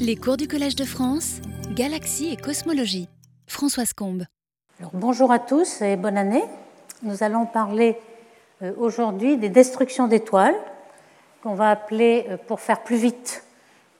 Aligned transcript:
Les 0.00 0.16
cours 0.16 0.38
du 0.38 0.48
Collège 0.48 0.76
de 0.76 0.86
France, 0.86 1.42
Galaxie 1.74 2.32
et 2.32 2.36
Cosmologie. 2.38 3.10
Françoise 3.46 3.92
Combe. 3.92 4.24
bonjour 4.94 5.30
à 5.30 5.38
tous 5.38 5.82
et 5.82 5.96
bonne 5.96 6.16
année. 6.16 6.42
Nous 7.02 7.22
allons 7.22 7.44
parler 7.44 7.98
euh, 8.62 8.72
aujourd'hui 8.78 9.36
des 9.36 9.50
destructions 9.50 10.08
d'étoiles, 10.08 10.54
qu'on 11.42 11.52
va 11.52 11.68
appeler, 11.68 12.24
euh, 12.30 12.38
pour 12.38 12.60
faire 12.60 12.82
plus 12.82 12.96
vite, 12.96 13.44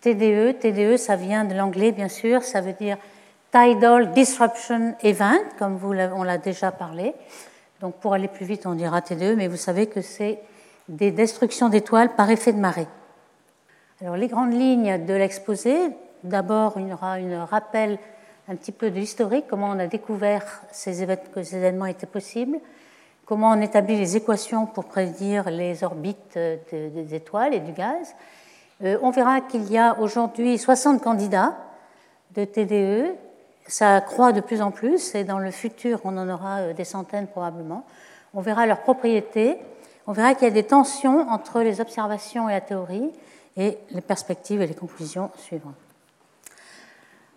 TDE. 0.01 0.59
TDE, 0.59 0.97
ça 0.97 1.17
vient 1.17 1.45
de 1.45 1.55
l'anglais, 1.55 1.93
bien 1.93 2.09
sûr, 2.09 2.45
ça 2.45 2.63
veut 2.63 2.73
dire 2.73 2.97
Tidal 3.53 4.13
Disruption 4.13 4.95
Event, 5.03 5.43
comme 5.59 5.79
on 5.85 6.23
l'a 6.23 6.39
déjà 6.39 6.73
parlé. 6.73 7.13
Donc 7.83 7.97
pour 7.97 8.15
aller 8.15 8.29
plus 8.29 8.47
vite, 8.47 8.65
on 8.65 8.75
dira 8.75 9.03
TDE, 9.03 9.35
mais 9.37 9.49
vous 9.49 9.59
savez 9.59 9.87
que 9.87 10.01
c'est 10.01 10.39
des 10.89 11.11
destructions 11.11 11.69
d'étoiles 11.69 12.15
par 12.15 12.31
effet 12.31 12.55
de 12.55 12.59
marée. 12.59 12.87
Alors 14.03 14.17
les 14.17 14.29
grandes 14.29 14.55
lignes 14.55 15.05
de 15.05 15.13
l'exposé, 15.13 15.77
d'abord 16.25 16.73
il 16.79 16.89
y 16.89 16.93
aura 16.95 17.17
un 17.17 17.45
rappel 17.45 17.99
un 18.49 18.57
petit 18.57 18.73
peu 18.73 18.91
de 18.91 18.99
l'historique, 18.99 19.45
comment 19.47 19.69
on 19.69 19.79
a 19.79 19.89
découvert 19.89 20.63
ces 20.73 21.07
que 21.35 21.43
ces 21.43 21.57
événements 21.57 21.85
étaient 21.85 22.07
possibles, 22.07 22.61
comment 23.27 23.51
on 23.51 23.61
établit 23.61 23.99
les 23.99 24.17
équations 24.17 24.65
pour 24.65 24.87
prédire 24.87 25.51
les 25.51 25.85
orbites 25.85 26.39
des 26.73 27.15
étoiles 27.15 27.53
et 27.53 27.61
du 27.61 27.73
gaz. 27.73 28.15
Euh, 28.85 28.97
on 29.03 29.11
verra 29.11 29.43
qu'il 29.43 29.71
y 29.71 29.77
a 29.77 30.01
aujourd'hui 30.01 30.57
60 30.57 31.03
candidats 31.03 31.59
de 32.35 32.47
TDE, 32.47 33.15
ça 33.67 34.01
croît 34.01 34.33
de 34.33 34.41
plus 34.41 34.63
en 34.63 34.71
plus 34.71 35.15
et 35.15 35.25
dans 35.25 35.39
le 35.39 35.51
futur 35.51 36.01
on 36.05 36.17
en 36.17 36.27
aura 36.27 36.61
euh, 36.61 36.73
des 36.73 36.85
centaines 36.85 37.27
probablement. 37.27 37.85
On 38.33 38.41
verra 38.41 38.65
leurs 38.65 38.81
propriétés, 38.81 39.59
on 40.07 40.13
verra 40.13 40.33
qu'il 40.33 40.49
y 40.49 40.51
a 40.51 40.55
des 40.55 40.63
tensions 40.63 41.29
entre 41.29 41.61
les 41.61 41.83
observations 41.83 42.49
et 42.49 42.53
la 42.53 42.63
théorie, 42.63 43.13
et 43.57 43.79
les 43.91 44.01
perspectives 44.01 44.61
et 44.63 44.67
les 44.67 44.75
conclusions 44.75 45.31
suivantes. 45.37 45.75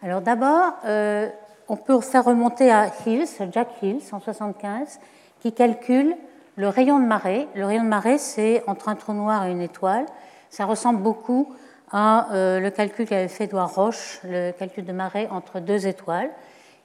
Alors 0.01 0.21
d'abord, 0.21 0.73
euh, 0.85 1.29
on 1.69 1.77
peut 1.77 1.99
faire 2.01 2.25
remonter 2.25 2.71
à 2.71 2.91
Hills, 3.05 3.27
Jack 3.51 3.69
Hills, 3.81 4.03
en 4.11 4.19
1975, 4.19 4.99
qui 5.41 5.53
calcule 5.53 6.15
le 6.55 6.67
rayon 6.67 6.99
de 6.99 7.05
marée. 7.05 7.47
Le 7.55 7.65
rayon 7.65 7.83
de 7.83 7.89
marée, 7.89 8.17
c'est 8.17 8.63
entre 8.67 8.89
un 8.89 8.95
trou 8.95 9.13
noir 9.13 9.45
et 9.45 9.51
une 9.51 9.61
étoile. 9.61 10.05
Ça 10.49 10.65
ressemble 10.65 11.01
beaucoup 11.01 11.53
à 11.91 12.31
euh, 12.33 12.59
le 12.59 12.69
calcul 12.69 13.07
qu'avait 13.07 13.27
fait 13.27 13.45
Edouard 13.45 13.73
Roche, 13.73 14.19
le 14.23 14.51
calcul 14.51 14.85
de 14.85 14.91
marée 14.91 15.27
entre 15.31 15.59
deux 15.59 15.87
étoiles. 15.87 16.29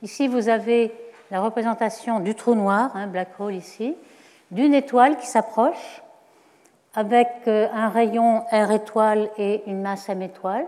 Ici, 0.03 0.29
vous 0.29 0.49
avez 0.49 0.95
la 1.31 1.41
représentation 1.41 2.21
du 2.21 2.35
trou 2.35 2.55
noir, 2.55 2.95
un 2.95 3.03
hein, 3.03 3.07
black 3.09 3.29
hole 3.39 3.55
ici, 3.55 3.97
d'une 4.51 4.75
étoile 4.75 5.17
qui 5.17 5.27
s'approche 5.27 6.03
avec 6.99 7.29
euh, 7.47 7.69
un 7.73 7.91
rayon 7.91 8.41
R 8.51 8.73
étoile 8.73 9.31
et 9.39 9.63
une 9.69 9.83
masse 9.83 10.09
M 10.09 10.21
étoile, 10.21 10.67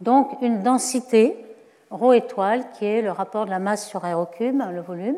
donc 0.00 0.30
une 0.40 0.62
densité 0.62 1.36
ρ 1.90 2.14
étoile 2.14 2.62
qui 2.74 2.86
est 2.86 3.02
le 3.02 3.10
rapport 3.10 3.44
de 3.44 3.50
la 3.50 3.58
masse 3.58 3.88
sur 3.88 4.02
R 4.02 4.16
au 4.16 4.26
cube, 4.26 4.62
le 4.72 4.80
volume. 4.80 5.16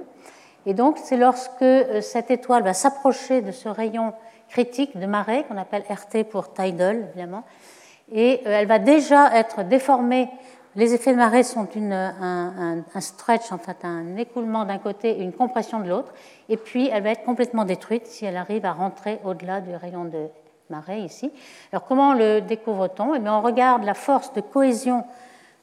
Et 0.65 0.73
donc 0.73 0.97
c'est 0.97 1.19
lorsque 1.19 1.61
euh, 1.61 2.01
cette 2.01 2.31
étoile 2.31 2.63
va 2.63 2.73
s'approcher 2.73 3.43
de 3.43 3.53
ce 3.53 3.69
rayon 3.69 4.15
critique 4.49 4.99
de 4.99 5.05
marée 5.05 5.45
qu'on 5.45 5.59
appelle 5.59 5.83
RT 5.91 6.25
pour 6.25 6.51
tidal 6.55 7.09
évidemment, 7.11 7.45
et 8.11 8.41
euh, 8.47 8.51
elle 8.51 8.67
va 8.67 8.79
déjà 8.79 9.37
être 9.37 9.63
déformée. 9.63 10.31
Les 10.75 10.95
effets 10.95 11.13
de 11.13 11.19
marée 11.19 11.43
sont 11.43 11.69
un, 11.77 13.01
stretch, 13.01 13.53
en 13.53 13.59
fait 13.59 13.77
un 13.83 14.17
écoulement 14.17 14.65
d'un 14.65 14.79
côté 14.79 15.11
et 15.11 15.23
une 15.23 15.33
compression 15.35 15.81
de 15.81 15.89
l'autre, 15.91 16.15
et 16.49 16.57
puis 16.57 16.89
elle 16.91 17.03
va 17.03 17.11
être 17.11 17.25
complètement 17.25 17.67
détruite 17.67 18.07
si 18.07 18.25
elle 18.25 18.39
arrive 18.39 18.65
à 18.65 18.73
rentrer 18.73 19.19
au-delà 19.23 19.61
du 19.61 19.77
rayon 19.77 20.07
de 20.07 20.29
marée 20.71 21.01
ici. 21.01 21.33
Alors 21.73 21.85
comment 21.85 22.15
le 22.15 22.41
découvre-t-on? 22.41 23.15
Eh 23.15 23.29
On 23.29 23.41
regarde 23.41 23.85
la 23.85 23.95
force 23.95 24.33
de 24.33 24.41
cohésion 24.41 25.05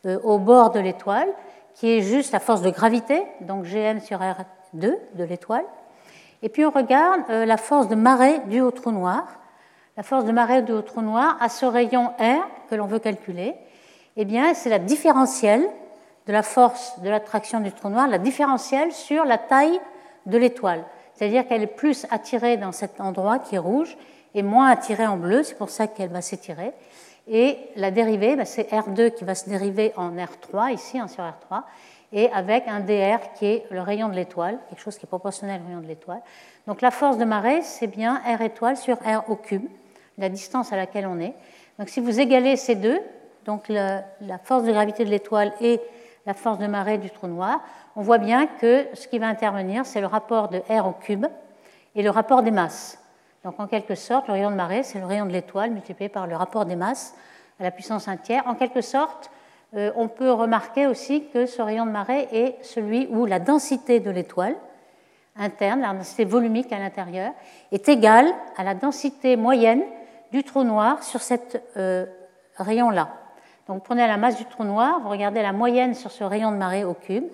euh, 0.05 0.19
au 0.23 0.37
bord 0.37 0.71
de 0.71 0.79
l'étoile, 0.79 1.29
qui 1.75 1.89
est 1.89 2.01
juste 2.01 2.31
la 2.31 2.39
force 2.39 2.61
de 2.61 2.69
gravité, 2.69 3.23
donc 3.41 3.65
Gm 3.65 3.99
sur 4.01 4.19
R2 4.19 4.95
de 5.13 5.23
l'étoile. 5.23 5.65
Et 6.41 6.49
puis 6.49 6.65
on 6.65 6.71
regarde 6.71 7.21
euh, 7.29 7.45
la 7.45 7.57
force 7.57 7.87
de 7.87 7.95
marée 7.95 8.39
du 8.47 8.61
au 8.61 8.71
trou 8.71 8.91
noir. 8.91 9.25
La 9.95 10.03
force 10.03 10.25
de 10.25 10.31
marée 10.31 10.61
du 10.61 10.71
au 10.71 10.81
trou 10.81 11.01
noir 11.01 11.37
à 11.39 11.49
ce 11.49 11.65
rayon 11.65 12.07
R 12.19 12.47
que 12.69 12.75
l'on 12.75 12.87
veut 12.87 12.99
calculer, 12.99 13.55
eh 14.17 14.25
bien 14.25 14.53
c'est 14.53 14.69
la 14.69 14.79
différentielle 14.79 15.65
de 16.27 16.33
la 16.33 16.43
force 16.43 16.99
de 17.01 17.09
l'attraction 17.09 17.59
du 17.59 17.71
trou 17.71 17.89
noir, 17.89 18.07
la 18.07 18.17
différentielle 18.17 18.91
sur 18.91 19.25
la 19.25 19.37
taille 19.37 19.79
de 20.25 20.37
l'étoile. 20.37 20.83
C'est-à-dire 21.13 21.47
qu'elle 21.47 21.63
est 21.63 21.67
plus 21.67 22.05
attirée 22.09 22.57
dans 22.57 22.71
cet 22.71 22.99
endroit 22.99 23.39
qui 23.39 23.55
est 23.55 23.59
rouge 23.59 23.97
est 24.35 24.41
moins 24.41 24.69
attirée 24.69 25.07
en 25.07 25.17
bleu, 25.17 25.43
c'est 25.43 25.57
pour 25.57 25.69
ça 25.69 25.87
qu'elle 25.87 26.09
va 26.09 26.21
s'étirer. 26.21 26.71
Et 27.27 27.57
la 27.75 27.91
dérivée, 27.91 28.35
bah, 28.35 28.45
c'est 28.45 28.69
R2 28.69 29.11
qui 29.11 29.23
va 29.23 29.35
se 29.35 29.49
dériver 29.49 29.93
en 29.95 30.11
R3, 30.11 30.73
ici, 30.73 30.99
hein, 30.99 31.07
sur 31.07 31.23
R3, 31.23 31.63
et 32.11 32.29
avec 32.31 32.67
un 32.67 32.79
dr 32.79 33.33
qui 33.35 33.45
est 33.45 33.65
le 33.71 33.81
rayon 33.81 34.09
de 34.09 34.15
l'étoile, 34.15 34.59
quelque 34.69 34.81
chose 34.81 34.97
qui 34.97 35.05
est 35.05 35.07
proportionnel 35.07 35.61
au 35.63 35.67
rayon 35.67 35.81
de 35.81 35.87
l'étoile. 35.87 36.21
Donc 36.67 36.81
la 36.81 36.91
force 36.91 37.17
de 37.17 37.25
marée, 37.25 37.61
c'est 37.63 37.87
bien 37.87 38.21
R 38.25 38.41
étoile 38.41 38.77
sur 38.77 38.97
R 38.97 39.29
au 39.29 39.35
cube, 39.35 39.65
la 40.17 40.29
distance 40.29 40.71
à 40.71 40.75
laquelle 40.75 41.07
on 41.07 41.19
est. 41.19 41.33
Donc 41.79 41.89
si 41.89 41.99
vous 42.01 42.19
égalez 42.19 42.55
ces 42.55 42.75
deux, 42.75 42.99
donc 43.45 43.67
la 43.67 44.03
force 44.43 44.63
de 44.63 44.71
gravité 44.71 45.05
de 45.05 45.09
l'étoile 45.09 45.53
et 45.59 45.81
la 46.25 46.33
force 46.33 46.59
de 46.59 46.67
marée 46.67 46.97
du 46.99 47.09
trou 47.09 47.27
noir, 47.27 47.61
on 47.95 48.01
voit 48.01 48.19
bien 48.19 48.47
que 48.47 48.85
ce 48.93 49.07
qui 49.07 49.17
va 49.17 49.27
intervenir, 49.27 49.85
c'est 49.85 49.99
le 49.99 50.07
rapport 50.07 50.49
de 50.49 50.59
R 50.69 50.87
au 50.87 50.93
cube 50.93 51.25
et 51.95 52.03
le 52.03 52.09
rapport 52.09 52.43
des 52.43 52.51
masses. 52.51 53.02
Donc 53.43 53.59
en 53.59 53.67
quelque 53.67 53.95
sorte, 53.95 54.27
le 54.27 54.33
rayon 54.33 54.51
de 54.51 54.55
marée, 54.55 54.83
c'est 54.83 54.99
le 54.99 55.05
rayon 55.05 55.25
de 55.25 55.31
l'étoile 55.31 55.71
multiplié 55.71 56.09
par 56.09 56.27
le 56.27 56.35
rapport 56.35 56.65
des 56.65 56.77
masses 56.77 57.13
à 57.59 57.63
la 57.63 57.71
puissance 57.71 58.07
1 58.07 58.17
tiers. 58.17 58.43
En 58.47 58.55
quelque 58.55 58.81
sorte, 58.81 59.29
euh, 59.75 59.91
on 59.95 60.07
peut 60.07 60.31
remarquer 60.31 60.87
aussi 60.87 61.25
que 61.33 61.45
ce 61.45 61.61
rayon 61.61 61.85
de 61.85 61.91
marée 61.91 62.27
est 62.31 62.63
celui 62.63 63.07
où 63.07 63.25
la 63.25 63.39
densité 63.39 63.99
de 63.99 64.11
l'étoile 64.11 64.55
interne, 65.35 65.81
la 65.81 65.93
densité 65.93 66.25
volumique 66.25 66.71
à 66.71 66.79
l'intérieur, 66.79 67.33
est 67.71 67.89
égale 67.89 68.27
à 68.55 68.63
la 68.63 68.75
densité 68.75 69.35
moyenne 69.35 69.81
du 70.31 70.43
trou 70.43 70.63
noir 70.63 71.03
sur 71.03 71.21
cet 71.21 71.61
euh, 71.75 72.05
rayon-là. 72.57 73.09
Donc 73.67 73.77
vous 73.77 73.83
prenez 73.83 74.07
la 74.07 74.17
masse 74.17 74.37
du 74.37 74.45
trou 74.45 74.63
noir, 74.63 74.99
vous 75.01 75.09
regardez 75.09 75.41
la 75.41 75.53
moyenne 75.53 75.95
sur 75.95 76.11
ce 76.11 76.23
rayon 76.23 76.51
de 76.51 76.57
marée 76.57 76.83
au 76.83 76.93
cube, 76.93 77.25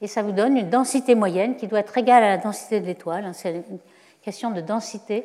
et 0.00 0.06
ça 0.06 0.22
vous 0.22 0.32
donne 0.32 0.56
une 0.56 0.70
densité 0.70 1.14
moyenne 1.14 1.56
qui 1.56 1.66
doit 1.66 1.80
être 1.80 1.96
égale 1.98 2.22
à 2.22 2.28
la 2.28 2.38
densité 2.38 2.80
de 2.80 2.86
l'étoile. 2.86 3.28
C'est 3.32 3.64
une 3.70 3.78
question 4.22 4.50
de 4.50 4.60
densité 4.60 5.24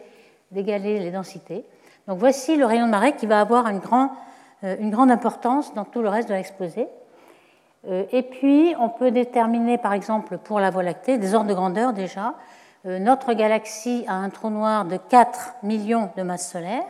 d'égaler 0.53 0.99
les 0.99 1.11
densités. 1.11 1.65
Donc 2.07 2.19
voici 2.19 2.55
le 2.55 2.65
rayon 2.65 2.85
de 2.85 2.91
marée 2.91 3.13
qui 3.13 3.25
va 3.25 3.41
avoir 3.41 3.67
une, 3.67 3.81
euh, 4.63 4.75
grande 4.89 5.11
importance 5.11 5.73
dans 5.73 5.85
tout 5.85 6.01
le 6.01 6.09
reste 6.09 6.29
de 6.29 6.33
l'exposé. 6.33 6.87
Euh, 7.89 8.05
et 8.11 8.21
puis, 8.23 8.73
on 8.79 8.89
peut 8.89 9.11
déterminer, 9.11 9.77
par 9.77 9.93
exemple, 9.93 10.37
pour 10.37 10.59
la 10.59 10.69
Voie 10.69 10.83
lactée, 10.83 11.17
des 11.17 11.35
ordres 11.35 11.49
de 11.49 11.53
grandeur 11.53 11.93
déjà. 11.93 12.35
Euh, 12.85 12.99
notre 12.99 13.33
galaxie 13.33 14.05
a 14.07 14.13
un 14.13 14.29
trou 14.29 14.49
noir 14.49 14.85
de 14.85 14.97
4 14.97 15.55
millions 15.63 16.09
de 16.15 16.23
masses 16.23 16.51
solaires, 16.51 16.85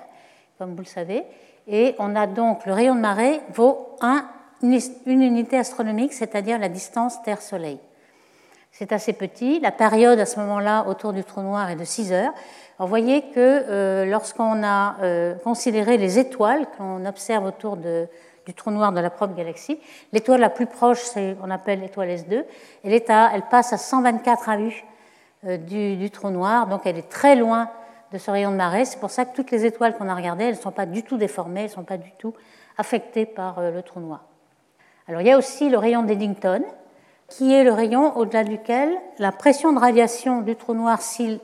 comme 0.57 0.72
vous 0.72 0.81
le 0.81 0.85
savez, 0.85 1.24
et 1.68 1.95
on 2.00 2.16
a 2.16 2.28
donc 2.28 2.66
le 2.66 2.74
rayon 2.74 2.95
de 2.95 3.00
marée 3.00 3.41
vaut 3.53 3.95
une 4.62 5.22
unité 5.22 5.57
astronomique, 5.57 6.13
c'est-à-dire 6.13 6.59
la 6.59 6.69
distance 6.69 7.22
Terre-Soleil. 7.24 7.80
C'est 8.76 8.92
assez 8.92 9.14
petit. 9.14 9.60
La 9.60 9.72
période 9.72 10.20
à 10.20 10.26
ce 10.26 10.40
moment-là 10.40 10.88
autour 10.88 11.14
du 11.14 11.24
trou 11.24 11.42
noir 11.42 11.70
est 11.70 11.76
de 11.76 11.84
6 11.84 12.12
heures. 12.12 12.34
vous 12.80 12.88
voyez 12.88 13.22
que 13.22 13.36
euh, 13.38 14.04
lorsqu'on 14.06 14.64
a 14.64 14.96
euh, 15.04 15.36
considéré 15.36 15.98
les 15.98 16.18
étoiles 16.18 16.66
qu'on 16.76 17.06
observe 17.06 17.46
autour 17.46 17.78
du 17.78 18.54
trou 18.56 18.72
noir 18.72 18.92
de 18.92 19.00
la 19.00 19.12
propre 19.12 19.36
galaxie, 19.36 19.80
l'étoile 20.12 20.40
la 20.40 20.50
plus 20.50 20.66
proche, 20.66 21.02
c'est 21.04 21.38
qu'on 21.40 21.52
appelle 21.52 21.82
l'étoile 21.82 22.10
S2, 22.10 22.46
elle, 22.84 22.94
elle 22.94 23.42
passe 23.44 23.74
à 23.74 23.78
124 23.78 24.50
AU 24.50 24.72
euh, 25.46 25.58
du, 25.58 25.96
du, 25.96 26.10
trou 26.10 26.32
noir, 26.32 26.66
donc 26.66 26.82
elle 26.88 26.98
est 26.98 27.10
très 27.10 27.36
loin 27.36 27.70
de 28.12 28.18
ce 28.18 28.32
rayon 28.32 28.50
de 28.50 28.56
marée. 28.56 28.86
C'est 28.86 29.00
pour 29.00 29.12
ça 29.12 29.26
que 29.26 29.36
toutes 29.36 29.52
les 29.52 29.68
étoiles 29.68 29.96
qu'on 29.96 30.10
a 30.10 30.16
regardées, 30.16 30.46
elles 30.46 30.56
ne 30.56 30.60
sont 30.60 30.72
pas 30.72 30.88
du 30.88 31.04
tout 31.04 31.18
déformées, 31.18 31.60
elles 31.60 31.70
ne 31.70 31.74
sont 31.74 31.84
pas 31.84 31.98
du 31.98 32.12
tout 32.18 32.34
affectées 32.80 33.28
par 33.28 33.62
le 33.62 33.84
trou 33.84 34.00
noir. 34.00 34.22
Alors 35.08 35.22
il 35.22 35.28
y 35.28 35.31
a 35.31 35.38
aussi 35.38 35.69
le 35.69 35.78
rayon 35.78 36.02
d'Eddington, 36.02 36.64
qui 37.38 37.51
est 37.51 37.63
le 37.63 37.71
rayon 37.71 38.15
au-delà 38.15 38.44
duquel 38.44 38.89
la 39.18 39.31
pression 39.31 39.74
de 39.74 39.80
radiation 39.80 40.41
du 40.41 40.56
trou 40.56 40.75
noir, 40.75 41.01
s'il 41.01 41.39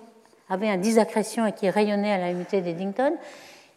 avait 0.49 0.69
un 0.69 0.77
disaccrétion 0.77 1.47
et 1.47 1.51
qui 1.51 1.69
rayonnait 1.69 2.11
à 2.11 2.17
la 2.19 2.29
unité 2.29 2.61
d'Eddington, 2.61 3.13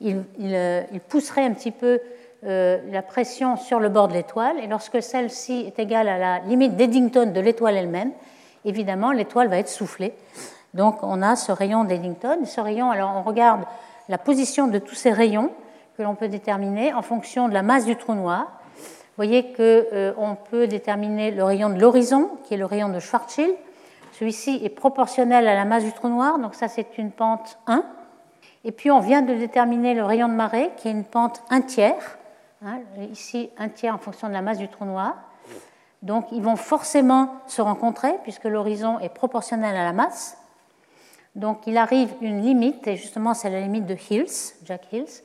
il, 0.00 0.22
euh, 0.42 0.82
il, 0.92 1.00
pousserait 1.00 1.44
un 1.44 1.52
petit 1.52 1.70
peu 1.70 2.00
euh, 2.44 2.78
la 2.90 3.02
pression 3.02 3.56
sur 3.56 3.80
le 3.80 3.88
bord 3.88 4.08
de 4.08 4.14
l'étoile, 4.14 4.56
et 4.62 4.66
lorsque 4.66 5.02
celle-ci 5.02 5.64
est 5.66 5.78
égale 5.78 6.08
à 6.08 6.18
la 6.18 6.38
limite 6.40 6.76
d'Eddington 6.76 7.32
de 7.32 7.40
l'étoile 7.40 7.76
elle-même, 7.76 8.10
évidemment, 8.64 9.12
l'étoile 9.12 9.48
va 9.48 9.58
être 9.58 9.68
soufflée. 9.68 10.12
Donc 10.74 10.98
on 11.02 11.22
a 11.22 11.36
ce 11.36 11.52
rayon 11.52 11.84
d'Eddington. 11.84 12.44
Ce 12.44 12.60
rayon, 12.60 12.90
alors 12.90 13.12
on 13.16 13.22
regarde 13.22 13.62
la 14.08 14.18
position 14.18 14.66
de 14.66 14.78
tous 14.78 14.94
ces 14.94 15.12
rayons 15.12 15.50
que 15.96 16.02
l'on 16.02 16.14
peut 16.14 16.28
déterminer 16.28 16.92
en 16.92 17.02
fonction 17.02 17.48
de 17.48 17.54
la 17.54 17.62
masse 17.62 17.84
du 17.84 17.96
trou 17.96 18.14
noir. 18.14 18.61
Vous 19.12 19.24
voyez 19.24 19.52
qu'on 19.52 19.58
euh, 19.58 20.34
peut 20.50 20.66
déterminer 20.66 21.32
le 21.32 21.44
rayon 21.44 21.68
de 21.68 21.78
l'horizon, 21.78 22.30
qui 22.44 22.54
est 22.54 22.56
le 22.56 22.64
rayon 22.64 22.88
de 22.88 22.98
Schwarzschild. 22.98 23.54
Celui-ci 24.12 24.62
est 24.64 24.70
proportionnel 24.70 25.46
à 25.46 25.54
la 25.54 25.66
masse 25.66 25.84
du 25.84 25.92
trou 25.92 26.08
noir, 26.08 26.38
donc 26.38 26.54
ça 26.54 26.66
c'est 26.66 26.96
une 26.96 27.10
pente 27.10 27.58
1. 27.66 27.84
Et 28.64 28.72
puis 28.72 28.90
on 28.90 29.00
vient 29.00 29.20
de 29.20 29.34
déterminer 29.34 29.92
le 29.92 30.02
rayon 30.02 30.28
de 30.28 30.32
marée, 30.32 30.70
qui 30.78 30.88
est 30.88 30.92
une 30.92 31.04
pente 31.04 31.42
1 31.50 31.60
tiers. 31.60 32.18
Hein, 32.64 32.80
ici, 33.10 33.50
un 33.58 33.68
tiers 33.68 33.94
en 33.94 33.98
fonction 33.98 34.28
de 34.28 34.32
la 34.32 34.40
masse 34.40 34.56
du 34.56 34.68
trou 34.68 34.86
noir. 34.86 35.14
Donc, 36.00 36.26
ils 36.32 36.42
vont 36.42 36.56
forcément 36.56 37.34
se 37.46 37.60
rencontrer 37.60 38.14
puisque 38.22 38.44
l'horizon 38.44 38.98
est 39.00 39.10
proportionnel 39.10 39.76
à 39.76 39.84
la 39.84 39.92
masse. 39.92 40.38
Donc, 41.34 41.66
il 41.66 41.76
arrive 41.76 42.10
une 42.20 42.40
limite, 42.40 42.86
et 42.86 42.96
justement, 42.96 43.34
c'est 43.34 43.50
la 43.50 43.60
limite 43.60 43.86
de 43.86 43.96
Hills, 44.10 44.54
Jack 44.64 44.92
Hills, 44.92 45.22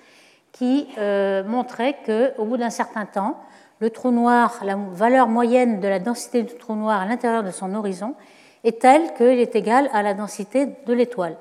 qui 0.51 0.87
euh, 0.97 1.43
montrait 1.43 1.97
qu'au 2.05 2.45
bout 2.45 2.57
d'un 2.57 2.69
certain 2.69 3.05
temps, 3.05 3.37
le 3.79 3.89
trou 3.89 4.11
noir, 4.11 4.59
la 4.63 4.75
valeur 4.75 5.27
moyenne 5.27 5.79
de 5.79 5.87
la 5.87 5.99
densité 5.99 6.43
du 6.43 6.55
trou 6.55 6.75
noir 6.75 7.01
à 7.01 7.05
l'intérieur 7.05 7.43
de 7.43 7.51
son 7.51 7.73
horizon 7.75 8.15
est 8.63 8.81
telle 8.81 9.13
qu'il 9.13 9.39
est 9.39 9.55
égal 9.55 9.89
à 9.93 10.01
la 10.01 10.13
densité 10.13 10.67
de 10.85 10.93
l'étoile. 10.93 11.37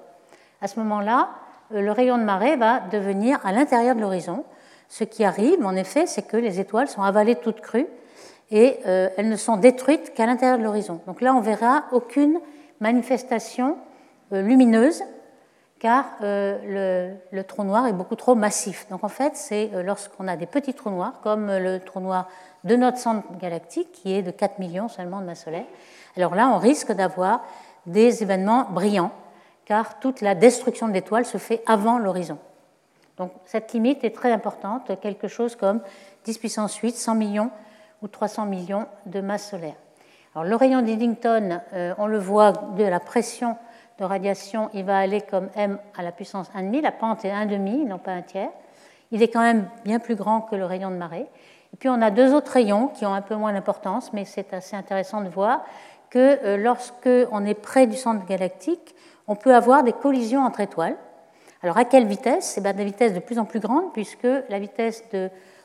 À 0.61 0.69
ce 0.69 0.79
moment-là, 0.81 1.31
euh, 1.75 1.81
le 1.81 1.93
rayon 1.93 2.19
de 2.19 2.23
marée 2.23 2.56
va 2.56 2.81
devenir 2.81 3.38
à 3.44 3.53
l'intérieur 3.53 3.94
de 3.94 4.00
l'horizon. 4.00 4.44
Ce 4.88 5.05
qui 5.05 5.25
arrive, 5.25 5.65
en 5.65 5.75
effet, 5.75 6.06
c'est 6.06 6.27
que 6.27 6.37
les 6.37 6.61
étoiles 6.61 6.88
sont 6.88 7.03
avalées 7.03 7.37
toutes 7.37 7.61
crues 7.61 7.87
et 8.50 8.79
euh, 8.87 9.09
elles 9.17 9.29
ne 9.29 9.37
sont 9.37 9.56
détruites 9.56 10.15
qu'à 10.15 10.27
l'intérieur 10.27 10.59
de 10.59 10.62
l'horizon. 10.62 11.00
Donc 11.06 11.21
là, 11.21 11.35
on 11.35 11.41
verra 11.41 11.85
aucune 11.93 12.39
manifestation 12.81 13.77
euh, 14.32 14.43
lumineuse 14.43 15.03
car 15.87 16.05
le, 16.21 17.15
le, 17.31 17.44
trou 17.44 17.62
noir 17.62 17.87
est 17.87 17.93
beaucoup 17.93 18.17
trop 18.17 18.35
massif. 18.35 18.88
Donc 18.91 19.05
en 19.05 19.09
fait, 19.09 19.37
c'est 19.37 19.71
lorsqu'on 19.85 20.27
a 20.27 20.35
des 20.35 20.47
petits 20.47 20.75
trous 20.75 20.91
noirs, 20.91 21.21
comme 21.23 21.47
le 21.47 21.79
trou 21.79 22.00
noir 22.00 22.29
de 22.65 22.75
notre 22.75 22.99
centre 22.99 23.23
galactique, 23.38 23.93
qui 23.93 24.12
est 24.12 24.23
de 24.23 24.33
4 24.33 24.59
millions 24.59 24.88
seulement 24.88 25.21
de 25.21 25.27
masse 25.27 25.44
solaire, 25.44 25.67
alors 26.17 26.35
là, 26.35 26.49
on 26.49 26.59
risque 26.59 26.91
d'avoir 26.91 27.44
des 27.87 28.25
événements 28.25 28.65
brillants 28.71 29.12
car 29.65 30.00
toute 30.00 30.23
la 30.23 30.35
destruction 30.35 30.88
de 30.88 30.93
l'étoile 30.93 31.25
se 31.25 31.38
fait 31.38 31.62
avant 31.67 31.99
l'horizon. 31.99 32.39
Donc 33.17 33.31
cette 33.44 33.73
limite 33.73 34.03
est 34.03 34.15
très 34.15 34.32
importante, 34.32 34.91
quelque 35.00 35.29
chose 35.29 35.55
comme 35.55 35.81
10 36.25 36.39
puissance 36.39 36.75
8, 36.77 36.97
100 36.97 37.15
millions 37.15 37.50
ou 38.03 38.09
300 38.09 38.47
millions 38.47 38.87
de 39.06 39.21
masse 39.21 39.50
solaire. 39.50 39.77
Alors 40.35 40.49
le 40.49 40.56
rayon 40.56 40.82
d'Eddington, 40.82 41.61
euh, 41.75 41.94
on 41.99 42.06
le 42.06 42.19
voit 42.19 42.53
de 42.77 42.85
la 42.85 43.00
pression 43.00 43.56
de 43.98 44.04
radiation, 44.04 44.70
il 44.75 44.84
va 44.84 44.98
aller 44.98 45.20
comme 45.20 45.48
m 45.54 45.78
à 45.96 46.02
la 46.02 46.12
puissance 46.12 46.50
1,5, 46.56 46.82
la 46.82 46.93
pente 46.93 47.25
est 47.25 47.31
1,5, 47.31 47.87
non 47.87 47.98
pas 47.98 48.12
un 48.12 48.22
tiers. 48.22 48.50
Il 49.10 49.22
est 49.22 49.28
quand 49.28 49.40
même 49.40 49.69
bien 49.84 49.98
plus 49.98 50.16
grand 50.16 50.43
que 50.43 50.56
le 50.56 50.64
rayon 50.64 50.90
de 50.90 50.96
marée. 50.96 51.26
Et 51.72 51.76
puis 51.76 51.88
on 51.88 52.00
a 52.02 52.10
deux 52.10 52.34
autres 52.34 52.52
rayons 52.52 52.88
qui 52.88 53.06
ont 53.06 53.14
un 53.14 53.22
peu 53.22 53.37
moins 53.37 53.52
d'importance, 53.52 54.12
mais 54.12 54.25
c'est 54.25 54.52
assez 54.52 54.76
intéressant 54.76 55.20
de 55.20 55.28
voir 55.28 55.64
que 56.10 56.44
euh, 56.44 56.56
lorsque 56.56 57.08
on 57.32 57.44
est 57.44 57.54
près 57.54 57.87
du 57.87 57.96
centre 57.96 58.25
galactique, 58.26 58.94
on 59.28 59.37
peut 59.37 59.54
avoir 59.54 59.82
des 59.82 59.93
collisions 59.93 60.44
entre 60.44 60.60
étoiles. 60.60 60.96
Alors 61.62 61.78
à 61.78 61.84
quelle 61.84 62.06
vitesse? 62.06 62.54
Eh 62.58 62.60
bien, 62.60 62.72
Des 62.72 62.84
vitesses 62.84 63.14
de 63.14 63.20
plus 63.20 63.38
en 63.38 63.44
plus 63.44 63.60
grandes, 63.60 63.93
puisque 63.93 64.28
la 64.48 64.58
vitesse 64.58 65.04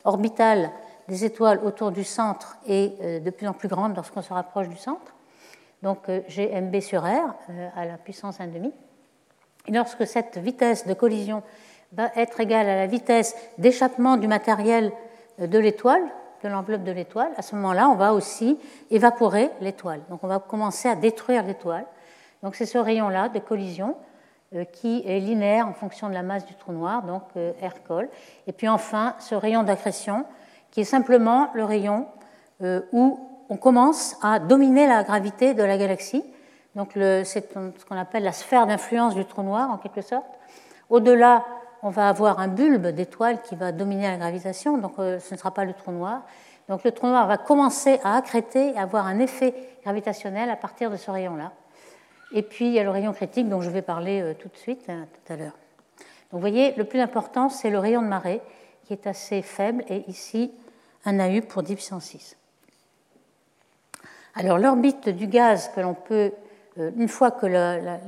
orbitale 0.04 0.70
des 1.08 1.24
étoiles 1.24 1.60
autour 1.64 1.90
du 1.90 2.04
centre 2.04 2.56
est 2.66 3.00
euh, 3.02 3.20
de 3.20 3.30
plus 3.30 3.46
en 3.46 3.52
plus 3.52 3.68
grande 3.68 3.94
lorsqu'on 3.94 4.22
se 4.22 4.32
rapproche 4.32 4.68
du 4.68 4.76
centre. 4.76 5.14
Donc 5.82 6.08
euh, 6.08 6.20
j'ai 6.28 6.48
mb 6.60 6.80
sur 6.80 7.02
r 7.02 7.34
euh, 7.50 7.68
à 7.76 7.84
la 7.84 7.98
puissance 7.98 8.38
1,5. 8.38 8.72
Et 9.68 9.72
lorsque 9.72 10.06
cette 10.06 10.38
vitesse 10.38 10.86
de 10.86 10.94
collision 10.94 11.42
va 11.92 12.10
être 12.16 12.40
égale 12.40 12.68
à 12.68 12.76
la 12.76 12.86
vitesse 12.86 13.36
d'échappement 13.58 14.16
du 14.16 14.26
matériel 14.26 14.92
de 15.38 15.58
l'étoile, 15.58 16.02
de 16.42 16.48
l'enveloppe 16.48 16.84
de 16.84 16.92
l'étoile, 16.92 17.32
à 17.36 17.42
ce 17.42 17.54
moment-là, 17.56 17.88
on 17.88 17.94
va 17.94 18.12
aussi 18.12 18.58
évaporer 18.90 19.50
l'étoile. 19.60 20.00
Donc 20.10 20.24
on 20.24 20.26
va 20.26 20.38
commencer 20.38 20.88
à 20.88 20.96
détruire 20.96 21.44
l'étoile. 21.44 21.86
Donc 22.42 22.56
c'est 22.56 22.66
ce 22.66 22.78
rayon-là 22.78 23.28
de 23.28 23.38
collision 23.38 23.96
euh, 24.54 24.64
qui 24.64 25.02
est 25.06 25.20
linéaire 25.20 25.66
en 25.66 25.72
fonction 25.72 26.08
de 26.08 26.14
la 26.14 26.22
masse 26.22 26.44
du 26.44 26.54
trou 26.54 26.72
noir, 26.72 27.04
donc 27.04 27.22
euh, 27.36 27.52
R-col. 27.62 28.08
Et 28.46 28.52
puis 28.52 28.68
enfin, 28.68 29.14
ce 29.18 29.34
rayon 29.34 29.62
d'accrétion 29.62 30.26
qui 30.70 30.80
est 30.80 30.84
simplement 30.84 31.48
le 31.54 31.64
rayon 31.64 32.06
euh, 32.62 32.82
où 32.92 33.18
on 33.52 33.56
commence 33.58 34.16
à 34.22 34.38
dominer 34.38 34.86
la 34.86 35.02
gravité 35.02 35.52
de 35.52 35.62
la 35.62 35.76
galaxie. 35.76 36.24
Donc 36.74 36.92
c'est 36.94 37.52
ce 37.52 37.84
qu'on 37.84 37.98
appelle 37.98 38.22
la 38.22 38.32
sphère 38.32 38.66
d'influence 38.66 39.14
du 39.14 39.26
trou 39.26 39.42
noir 39.42 39.70
en 39.70 39.76
quelque 39.76 40.00
sorte. 40.00 40.24
Au-delà, 40.88 41.44
on 41.82 41.90
va 41.90 42.08
avoir 42.08 42.40
un 42.40 42.48
bulbe 42.48 42.86
d'étoiles 42.86 43.42
qui 43.42 43.54
va 43.54 43.70
dominer 43.70 44.04
la 44.04 44.16
gravitation, 44.16 44.78
donc 44.78 44.94
ce 44.96 45.34
ne 45.34 45.38
sera 45.38 45.50
pas 45.50 45.66
le 45.66 45.74
trou 45.74 45.92
noir. 45.92 46.22
Donc 46.70 46.82
le 46.82 46.92
trou 46.92 47.08
noir 47.08 47.26
va 47.26 47.36
commencer 47.36 48.00
à 48.02 48.16
accréter 48.16 48.70
et 48.70 48.78
avoir 48.78 49.06
un 49.06 49.18
effet 49.18 49.52
gravitationnel 49.82 50.48
à 50.48 50.56
partir 50.56 50.90
de 50.90 50.96
ce 50.96 51.10
rayon-là. 51.10 51.52
Et 52.32 52.40
puis 52.40 52.68
il 52.68 52.72
y 52.72 52.78
a 52.78 52.84
le 52.84 52.90
rayon 52.90 53.12
critique 53.12 53.50
dont 53.50 53.60
je 53.60 53.68
vais 53.68 53.82
parler 53.82 54.22
euh, 54.22 54.32
tout 54.32 54.48
de 54.48 54.56
suite, 54.56 54.88
hein, 54.88 55.06
tout 55.12 55.30
à 55.30 55.36
l'heure. 55.36 55.58
Donc 56.30 56.40
vous 56.40 56.40
voyez, 56.40 56.72
le 56.76 56.84
plus 56.84 57.00
important, 57.00 57.50
c'est 57.50 57.68
le 57.68 57.78
rayon 57.78 58.00
de 58.00 58.06
marée 58.06 58.40
qui 58.86 58.94
est 58.94 59.06
assez 59.06 59.42
faible 59.42 59.84
et 59.88 60.08
ici 60.08 60.50
un 61.04 61.20
AU 61.20 61.42
pour 61.42 61.62
10 61.62 61.74
puissance 61.74 62.04
6. 62.04 62.38
Alors 64.34 64.58
l'orbite 64.58 65.08
du 65.08 65.26
gaz 65.26 65.70
que 65.74 65.80
l'on 65.80 65.94
peut, 65.94 66.32
euh, 66.78 66.90
une 66.96 67.08
fois 67.08 67.30
que 67.30 67.46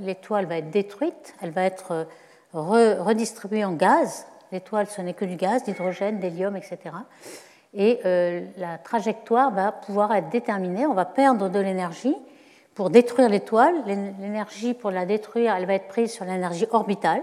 l'étoile 0.00 0.46
va 0.46 0.58
être 0.58 0.70
détruite, 0.70 1.34
elle 1.42 1.50
va 1.50 1.64
être 1.64 2.06
euh, 2.54 3.02
redistribuée 3.02 3.64
en 3.64 3.72
gaz. 3.72 4.26
L'étoile, 4.52 4.86
ce 4.86 5.00
n'est 5.00 5.14
que 5.14 5.24
du 5.24 5.36
gaz, 5.36 5.64
d'hydrogène, 5.64 6.20
d'hélium, 6.20 6.56
etc. 6.56 6.78
Et 7.76 7.98
la 8.56 8.78
trajectoire 8.78 9.50
va 9.50 9.72
pouvoir 9.72 10.14
être 10.14 10.28
déterminée. 10.28 10.86
On 10.86 10.94
va 10.94 11.04
perdre 11.04 11.48
de 11.48 11.58
l'énergie 11.58 12.14
pour 12.74 12.90
détruire 12.90 13.28
l'étoile. 13.28 13.74
L'énergie 13.86 14.74
pour 14.74 14.92
la 14.92 15.06
détruire, 15.06 15.56
elle 15.56 15.66
va 15.66 15.74
être 15.74 15.88
prise 15.88 16.12
sur 16.12 16.24
l'énergie 16.24 16.66
orbitale. 16.70 17.22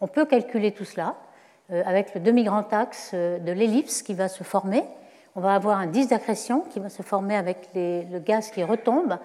On 0.00 0.06
peut 0.06 0.24
calculer 0.24 0.72
tout 0.72 0.84
cela 0.84 1.16
euh, 1.72 1.82
avec 1.84 2.14
le 2.14 2.20
demi-grand 2.20 2.72
axe 2.72 3.10
euh, 3.14 3.38
de 3.38 3.52
l'ellipse 3.52 4.02
qui 4.02 4.14
va 4.14 4.28
se 4.28 4.42
former. 4.42 4.84
On 5.36 5.40
va 5.40 5.54
avoir 5.54 5.78
un 5.78 5.86
disque 5.86 6.10
d'accrétion 6.10 6.62
qui 6.62 6.80
va 6.80 6.88
se 6.88 7.02
former 7.02 7.36
avec 7.36 7.68
le 7.74 8.18
gaz 8.18 8.50
qui 8.50 8.64
retombe. 8.64 9.18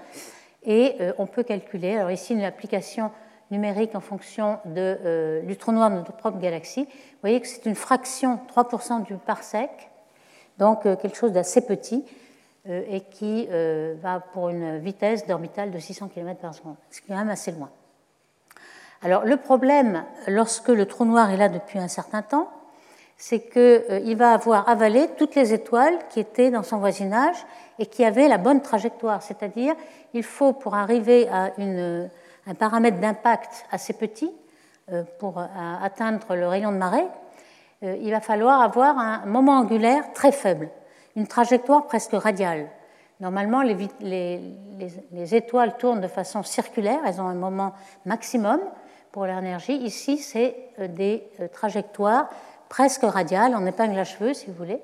Et 0.63 0.95
euh, 0.99 1.13
on 1.17 1.25
peut 1.25 1.43
calculer, 1.43 1.97
alors 1.97 2.11
ici 2.11 2.33
une 2.33 2.43
application 2.43 3.11
numérique 3.51 3.93
en 3.95 3.99
fonction 3.99 4.59
de, 4.65 5.41
du 5.45 5.55
trou 5.55 5.71
noir 5.71 5.91
de 5.91 5.95
notre 5.95 6.13
propre 6.13 6.39
galaxie. 6.39 6.85
Vous 6.85 7.21
voyez 7.21 7.39
que 7.39 7.47
c'est 7.47 7.65
une 7.65 7.75
fraction, 7.75 8.39
3% 8.55 9.03
du 9.03 9.15
parsec, 9.15 9.69
donc 10.57 10.83
quelque 10.83 11.15
chose 11.15 11.31
d'assez 11.31 11.61
petit. 11.61 12.03
Euh, 12.67 12.81
et 12.89 13.01
qui 13.01 13.47
euh, 13.51 13.93
va 14.01 14.19
pour 14.19 14.49
une 14.49 14.79
vitesse 14.79 15.27
d'orbitale 15.27 15.69
de 15.69 15.77
600 15.77 16.07
km 16.07 16.39
par 16.39 16.55
seconde, 16.55 16.77
ce 16.89 16.99
qui 16.99 17.05
est 17.05 17.13
quand 17.13 17.19
même 17.19 17.29
assez 17.29 17.51
loin. 17.51 17.69
Alors 19.03 19.23
le 19.23 19.37
problème, 19.37 20.03
lorsque 20.27 20.69
le 20.69 20.87
trou 20.87 21.05
noir 21.05 21.29
est 21.29 21.37
là 21.37 21.47
depuis 21.47 21.77
un 21.77 21.87
certain 21.87 22.23
temps, 22.23 22.49
c'est 23.17 23.49
qu'il 23.49 23.61
euh, 23.61 24.15
va 24.17 24.33
avoir 24.33 24.67
avalé 24.67 25.09
toutes 25.17 25.35
les 25.35 25.53
étoiles 25.53 25.97
qui 26.09 26.19
étaient 26.19 26.51
dans 26.51 26.63
son 26.63 26.77
voisinage 26.77 27.37
et 27.79 27.85
qui 27.85 28.03
avaient 28.03 28.27
la 28.27 28.37
bonne 28.37 28.61
trajectoire. 28.61 29.21
C'est-à-dire, 29.21 29.75
il 30.13 30.23
faut, 30.23 30.53
pour 30.53 30.75
arriver 30.75 31.27
à 31.29 31.51
une, 31.57 32.09
un 32.47 32.53
paramètre 32.53 32.99
d'impact 32.99 33.65
assez 33.71 33.93
petit, 33.93 34.31
pour 35.17 35.43
atteindre 35.81 36.35
le 36.35 36.47
rayon 36.47 36.71
de 36.71 36.77
marée, 36.77 37.07
il 37.81 38.11
va 38.11 38.21
falloir 38.21 38.61
avoir 38.61 38.99
un 38.99 39.25
moment 39.25 39.57
angulaire 39.57 40.13
très 40.13 40.31
faible 40.31 40.69
une 41.15 41.27
trajectoire 41.27 41.85
presque 41.87 42.13
radiale. 42.13 42.69
Normalement, 43.21 43.61
les, 43.61 45.35
étoiles 45.35 45.77
tournent 45.77 46.01
de 46.01 46.07
façon 46.07 46.43
circulaire, 46.43 46.99
elles 47.05 47.21
ont 47.21 47.27
un 47.27 47.35
moment 47.35 47.73
maximum 48.05 48.59
pour 49.11 49.25
leur 49.25 49.37
énergie. 49.37 49.75
Ici, 49.75 50.17
c'est 50.17 50.55
euh, 50.79 50.89
des 50.89 51.23
euh, 51.39 51.47
trajectoires 51.47 52.29
presque 52.75 53.03
radiales, 53.03 53.55
en 53.55 53.65
épingle 53.65 53.97
à 53.97 54.03
cheveux, 54.03 54.33
si 54.33 54.47
vous 54.47 54.53
voulez. 54.53 54.81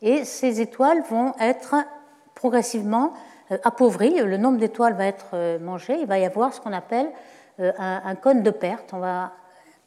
Et 0.00 0.24
ces 0.24 0.60
étoiles 0.60 1.02
vont 1.10 1.32
être 1.40 1.74
progressivement 2.36 3.14
euh, 3.50 3.58
appauvries. 3.64 4.14
Le 4.20 4.36
nombre 4.36 4.58
d'étoiles 4.58 4.94
va 4.94 5.06
être 5.06 5.58
mangé. 5.58 5.98
Il 6.00 6.06
va 6.06 6.20
y 6.20 6.24
avoir 6.24 6.54
ce 6.54 6.60
qu'on 6.60 6.72
appelle 6.72 7.10
un, 7.58 8.14
cône 8.14 8.44
de 8.44 8.50
perte. 8.50 8.92
On 8.92 9.00
va 9.00 9.32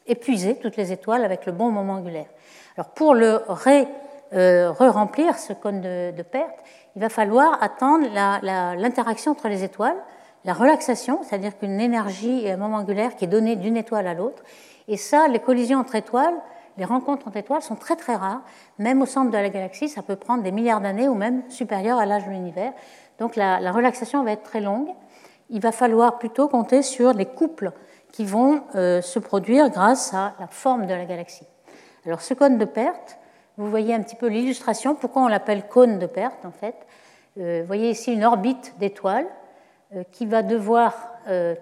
épuiser 0.05 0.55
toutes 0.55 0.75
les 0.75 0.91
étoiles 0.91 1.23
avec 1.23 1.45
le 1.45 1.53
bon 1.53 1.71
moment 1.71 1.93
angulaire. 1.93 2.27
Alors, 2.75 2.89
pour 2.89 3.13
le 3.13 3.41
ré 3.47 3.87
euh, 4.33 4.71
re-remplir 4.71 5.37
ce 5.37 5.53
cône 5.53 5.79
de, 5.79 6.21
perte, 6.23 6.59
il 6.97 7.01
va 7.01 7.07
falloir 7.07 7.63
attendre 7.63 8.05
l'interaction 8.43 9.31
entre 9.31 9.47
les 9.47 9.63
étoiles, 9.63 9.95
la 10.43 10.53
relaxation, 10.53 11.21
c'est-à-dire 11.23 11.57
qu'une 11.57 11.79
énergie 11.79 12.45
et 12.45 12.51
un 12.51 12.57
moment 12.57 12.77
angulaire 12.77 13.15
qui 13.15 13.23
est 13.23 13.29
donné 13.29 13.55
d'une 13.55 13.77
étoile 13.77 14.07
à 14.07 14.13
l'autre. 14.13 14.43
Et 14.89 14.97
ça, 14.97 15.29
les 15.29 15.39
collisions 15.39 15.79
entre 15.79 15.95
étoiles, 15.95 16.35
les 16.77 16.85
rencontres 16.85 17.27
entre 17.27 17.37
étoiles 17.37 17.61
sont 17.61 17.75
très 17.75 17.95
très 17.95 18.15
rares. 18.15 18.41
Même 18.79 19.01
au 19.01 19.05
centre 19.05 19.31
de 19.31 19.37
la 19.37 19.49
galaxie, 19.49 19.87
ça 19.87 20.01
peut 20.01 20.15
prendre 20.15 20.43
des 20.43 20.51
milliards 20.51 20.81
d'années 20.81 21.07
ou 21.07 21.15
même 21.15 21.43
supérieur 21.49 21.99
à 21.99 22.05
l'âge 22.05 22.25
de 22.25 22.31
l'univers. 22.31 22.73
Donc 23.19 23.35
la, 23.35 23.71
relaxation 23.71 24.23
va 24.23 24.31
être 24.31 24.43
très 24.43 24.61
longue. 24.61 24.89
Il 25.49 25.61
va 25.61 25.71
falloir 25.71 26.17
plutôt 26.17 26.47
compter 26.47 26.81
sur 26.81 27.13
les 27.13 27.25
couples 27.25 27.71
qui 28.11 28.25
vont 28.25 28.63
euh, 28.75 29.01
se 29.01 29.19
produire 29.19 29.69
grâce 29.69 30.13
à 30.13 30.33
la 30.39 30.47
forme 30.47 30.85
de 30.85 30.93
la 30.93 31.05
galaxie. 31.05 31.45
Alors 32.05 32.21
ce 32.21 32.33
cône 32.33 32.57
de 32.57 32.65
perte, 32.65 33.17
vous 33.57 33.69
voyez 33.69 33.93
un 33.93 34.01
petit 34.01 34.15
peu 34.15 34.27
l'illustration, 34.27 34.95
pourquoi 34.95 35.23
on 35.23 35.27
l'appelle 35.27 35.67
cône 35.67 35.97
de 35.99 36.05
perte 36.07 36.45
en 36.45 36.51
fait? 36.51 36.75
Euh, 37.37 37.61
vous 37.61 37.67
voyez 37.67 37.89
ici 37.89 38.13
une 38.13 38.23
orbite 38.25 38.75
d'étoile 38.79 39.27
euh, 39.93 40.03
qui 40.11 40.25
va 40.25 40.43
devoir 40.43 41.11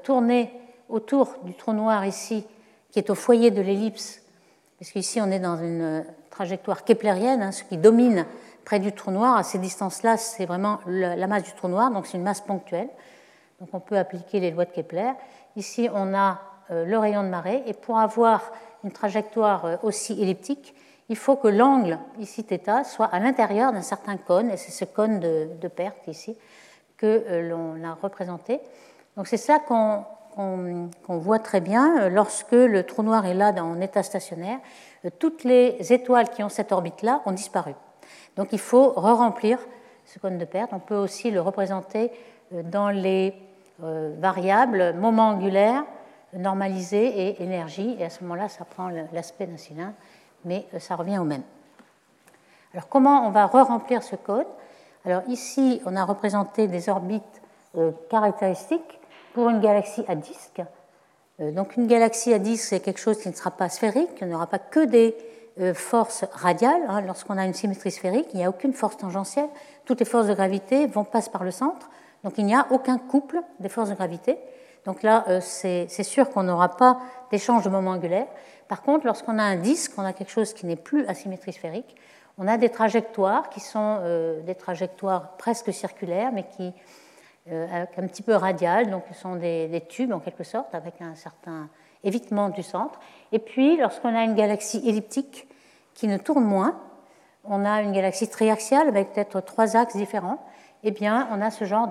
tourner 0.03 0.51
autour 0.89 1.38
du 1.43 1.53
trou 1.53 1.72
noir 1.72 2.05
ici, 2.05 2.46
qui 2.91 3.00
est 3.00 3.10
au 3.10 3.15
foyer 3.15 3.50
de 3.50 3.62
l'ellipse. 3.62 4.22
Puisqu'ici 4.83 5.21
on 5.21 5.31
est 5.31 5.39
dans 5.39 5.55
une 5.55 6.03
trajectoire 6.29 6.83
keplérienne, 6.83 7.41
hein, 7.41 7.51
ce 7.53 7.63
qui 7.63 7.77
domine 7.77 8.25
près 8.65 8.79
du 8.79 8.91
trou 8.91 9.11
noir. 9.11 9.37
À 9.37 9.43
ces 9.43 9.57
distances-là, 9.57 10.17
c'est 10.17 10.45
vraiment 10.45 10.79
la 10.85 11.25
masse 11.27 11.43
du 11.43 11.53
trou 11.53 11.69
noir, 11.69 11.89
donc 11.89 12.05
c'est 12.05 12.17
une 12.17 12.23
masse 12.23 12.41
ponctuelle. 12.41 12.89
Donc 13.61 13.69
on 13.71 13.79
peut 13.79 13.97
appliquer 13.97 14.41
les 14.41 14.51
lois 14.51 14.65
de 14.65 14.71
Kepler. 14.71 15.11
Ici, 15.55 15.87
on 15.93 16.13
a 16.13 16.41
euh, 16.69 16.83
le 16.83 16.97
rayon 16.97 17.23
de 17.23 17.29
marée, 17.29 17.63
et 17.65 17.71
pour 17.71 17.97
avoir 17.97 18.51
une 18.83 18.91
trajectoire 18.91 19.63
euh, 19.63 19.77
aussi 19.83 20.21
elliptique, 20.21 20.75
il 21.07 21.15
faut 21.15 21.37
que 21.37 21.47
l'angle, 21.47 21.97
ici 22.19 22.43
θ, 22.43 22.83
soit 22.83 23.05
à 23.05 23.19
l'intérieur 23.19 23.71
d'un 23.71 23.81
certain 23.81 24.17
cône, 24.17 24.49
et 24.49 24.57
c'est 24.57 24.71
ce 24.71 24.83
cône 24.83 25.21
de, 25.21 25.67
perte 25.69 26.07
ici 26.07 26.35
que 26.97 27.23
euh, 27.29 27.49
l'on 27.49 27.81
a 27.85 27.93
représenté. 27.93 28.59
Donc 29.15 29.27
c'est 29.27 29.37
ça 29.37 29.59
qu'on 29.59 30.03
voit 31.07 31.39
très 31.39 31.61
bien 31.61 32.09
lorsque 32.09 32.51
le 32.51 32.83
trou 32.83 33.03
noir 33.03 33.25
est 33.25 33.33
là 33.33 33.53
en 33.63 33.79
état 33.81 34.03
stationnaire. 34.03 34.59
Toutes 35.19 35.43
les 35.43 35.93
étoiles 35.93 36.29
qui 36.29 36.43
ont 36.43 36.49
cette 36.49 36.71
orbite-là 36.71 37.21
ont 37.25 37.31
disparu. 37.31 37.73
Donc 38.35 38.49
il 38.51 38.59
faut 38.59 38.89
re-remplir 38.91 39.59
ce 40.05 40.19
cône 40.19 40.37
de 40.37 40.45
perte. 40.45 40.71
On 40.73 40.79
peut 40.79 40.95
aussi 40.95 41.31
le 41.31 41.41
représenter 41.41 42.11
dans 42.51 42.89
les 42.89 43.35
variables 43.79 44.93
moment 44.93 45.29
angulaire, 45.29 45.83
normalisé 46.35 47.05
et 47.05 47.43
énergie, 47.43 47.95
et 47.99 48.05
à 48.05 48.09
ce 48.09 48.23
moment-là, 48.23 48.49
ça 48.49 48.65
prend 48.65 48.89
l'aspect 49.11 49.45
d'un 49.45 49.57
cylindre, 49.57 49.93
mais 50.45 50.65
euh, 50.73 50.79
ça 50.79 50.95
revient 50.95 51.17
au 51.19 51.23
même. 51.23 51.43
Alors 52.73 52.89
comment 52.89 53.27
on 53.27 53.29
va 53.29 53.45
re-remplir 53.45 54.03
ce 54.03 54.15
code 54.15 54.47
Alors 55.05 55.21
ici, 55.27 55.81
on 55.85 55.95
a 55.95 56.03
représenté 56.03 56.67
des 56.67 56.89
orbites 56.89 57.41
euh, 57.77 57.91
caractéristiques 58.09 58.99
pour 59.33 59.49
une 59.49 59.59
galaxie 59.59 60.03
à 60.07 60.15
disque. 60.15 60.61
Euh, 61.39 61.51
donc 61.51 61.75
une 61.75 61.87
galaxie 61.87 62.33
à 62.33 62.39
disque, 62.39 62.65
c'est 62.69 62.79
quelque 62.79 62.99
chose 62.99 63.19
qui 63.19 63.29
ne 63.29 63.33
sera 63.33 63.51
pas 63.51 63.69
sphérique, 63.69 64.15
qui 64.15 64.25
n'aura 64.25 64.47
pas 64.47 64.59
que 64.59 64.85
des 64.85 65.15
forces 65.75 66.25
radiales. 66.31 66.81
Hein. 66.87 67.01
Lorsqu'on 67.01 67.37
a 67.37 67.45
une 67.45 67.53
symétrie 67.53 67.91
sphérique, 67.91 68.25
il 68.33 68.37
n'y 68.37 68.43
a 68.43 68.49
aucune 68.49 68.73
force 68.73 68.97
tangentielle. 68.97 69.49
Toutes 69.85 69.99
les 69.99 70.05
forces 70.05 70.25
de 70.25 70.33
gravité 70.33 70.87
vont 70.87 71.03
passer 71.03 71.29
par 71.29 71.43
le 71.43 71.51
centre. 71.51 71.91
Donc 72.23 72.33
il 72.37 72.45
n'y 72.45 72.55
a 72.55 72.65
aucun 72.71 72.97
couple 72.97 73.41
des 73.59 73.69
forces 73.69 73.89
de 73.89 73.95
gravité. 73.95 74.39
Donc 74.85 75.03
là, 75.03 75.23
euh, 75.27 75.39
c'est 75.41 75.87
sûr 76.03 76.29
qu'on 76.29 76.43
n'aura 76.43 76.75
pas 76.75 76.99
d'échange 77.31 77.63
de 77.63 77.69
moment 77.69 77.91
angulaire. 77.91 78.27
Par 78.67 78.81
contre, 78.81 79.05
lorsqu'on 79.05 79.37
a 79.39 79.43
un 79.43 79.55
disque, 79.55 79.93
on 79.97 80.03
a 80.03 80.13
quelque 80.13 80.31
chose 80.31 80.53
qui 80.53 80.65
n'est 80.65 80.75
plus 80.75 81.05
asymétrie 81.07 81.53
sphérique, 81.53 81.95
on 82.37 82.47
a 82.47 82.57
des 82.57 82.69
trajectoires 82.69 83.49
qui 83.49 83.59
sont 83.59 83.99
euh, 84.01 84.41
des 84.41 84.55
trajectoires 84.55 85.37
presque 85.37 85.71
circulaires, 85.71 86.31
mais 86.33 86.45
qui 86.57 86.73
euh, 87.51 87.85
un 87.97 88.07
petit 88.07 88.21
peu 88.21 88.35
radiales, 88.35 88.89
donc 88.89 89.03
ce 89.12 89.19
sont 89.19 89.35
des, 89.35 89.83
tubes 89.89 90.13
en 90.13 90.19
quelque 90.19 90.43
sorte, 90.43 90.73
avec 90.73 91.01
un 91.01 91.15
certain 91.15 91.67
évitement 92.03 92.47
du 92.50 92.63
centre. 92.63 93.00
Et 93.31 93.39
puis, 93.39 93.75
lorsqu'on 93.77 94.15
a 94.15 94.23
une 94.23 94.35
galaxie 94.35 94.81
elliptique 94.88 95.47
qui 95.93 96.07
ne 96.07 96.17
tourne 96.17 96.45
moins, 96.45 96.79
on 97.43 97.65
a 97.65 97.81
une 97.81 97.91
galaxie 97.91 98.29
triaxiale 98.29 98.88
avec 98.88 99.12
peut-être 99.12 99.41
trois 99.41 99.75
axes 99.75 99.97
différents, 99.97 100.45
eh 100.83 100.91
bien, 100.91 101.27
on 101.31 101.41
a 101.41 101.51
ce 101.51 101.65
genre 101.65 101.89